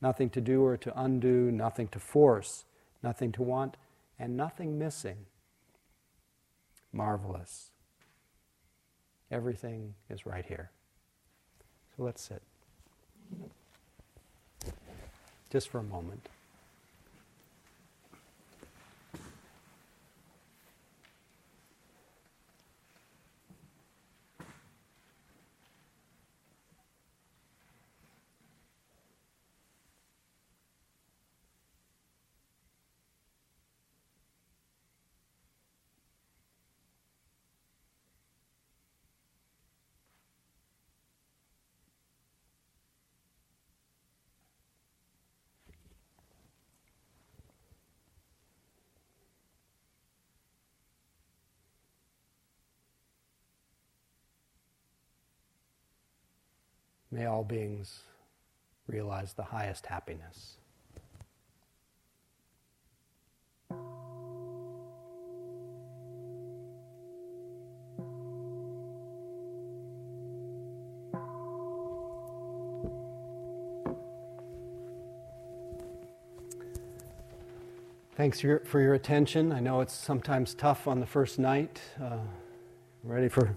Nothing 0.01 0.31
to 0.31 0.41
do 0.41 0.65
or 0.65 0.77
to 0.79 1.01
undo, 1.01 1.53
nothing 1.53 1.87
to 1.89 2.01
force, 2.01 2.65
nothing 3.03 3.31
to 3.33 3.43
want, 3.43 3.77
and 4.19 4.37
nothing 4.37 4.79
missing. 4.79 5.27
Marvelous. 6.93 7.71
Everything 9.31 9.95
is 10.11 10.27
right 10.27 10.45
here. 10.45 10.71
So 11.97 12.03
let's 12.03 12.23
sit. 12.23 12.43
Just 15.51 15.69
for 15.69 15.79
a 15.79 15.83
moment. 15.83 16.29
May 57.13 57.27
all 57.27 57.45
beings 57.45 58.01
realize 58.87 59.35
the 59.35 59.43
highest 59.43 59.85
happiness. 59.85 60.57
Thanks 78.15 78.41
for 78.41 78.81
your, 78.81 78.95
attention. 78.95 79.53
I 79.53 79.61
know 79.61 79.81
it's 79.81 79.93
sometimes 79.93 80.55
tough 80.55 80.87
on 80.87 81.01
the 81.01 81.07
first 81.07 81.39
night. 81.39 81.81
Uh, 82.01 82.19
ready 83.03 83.29
for 83.29 83.57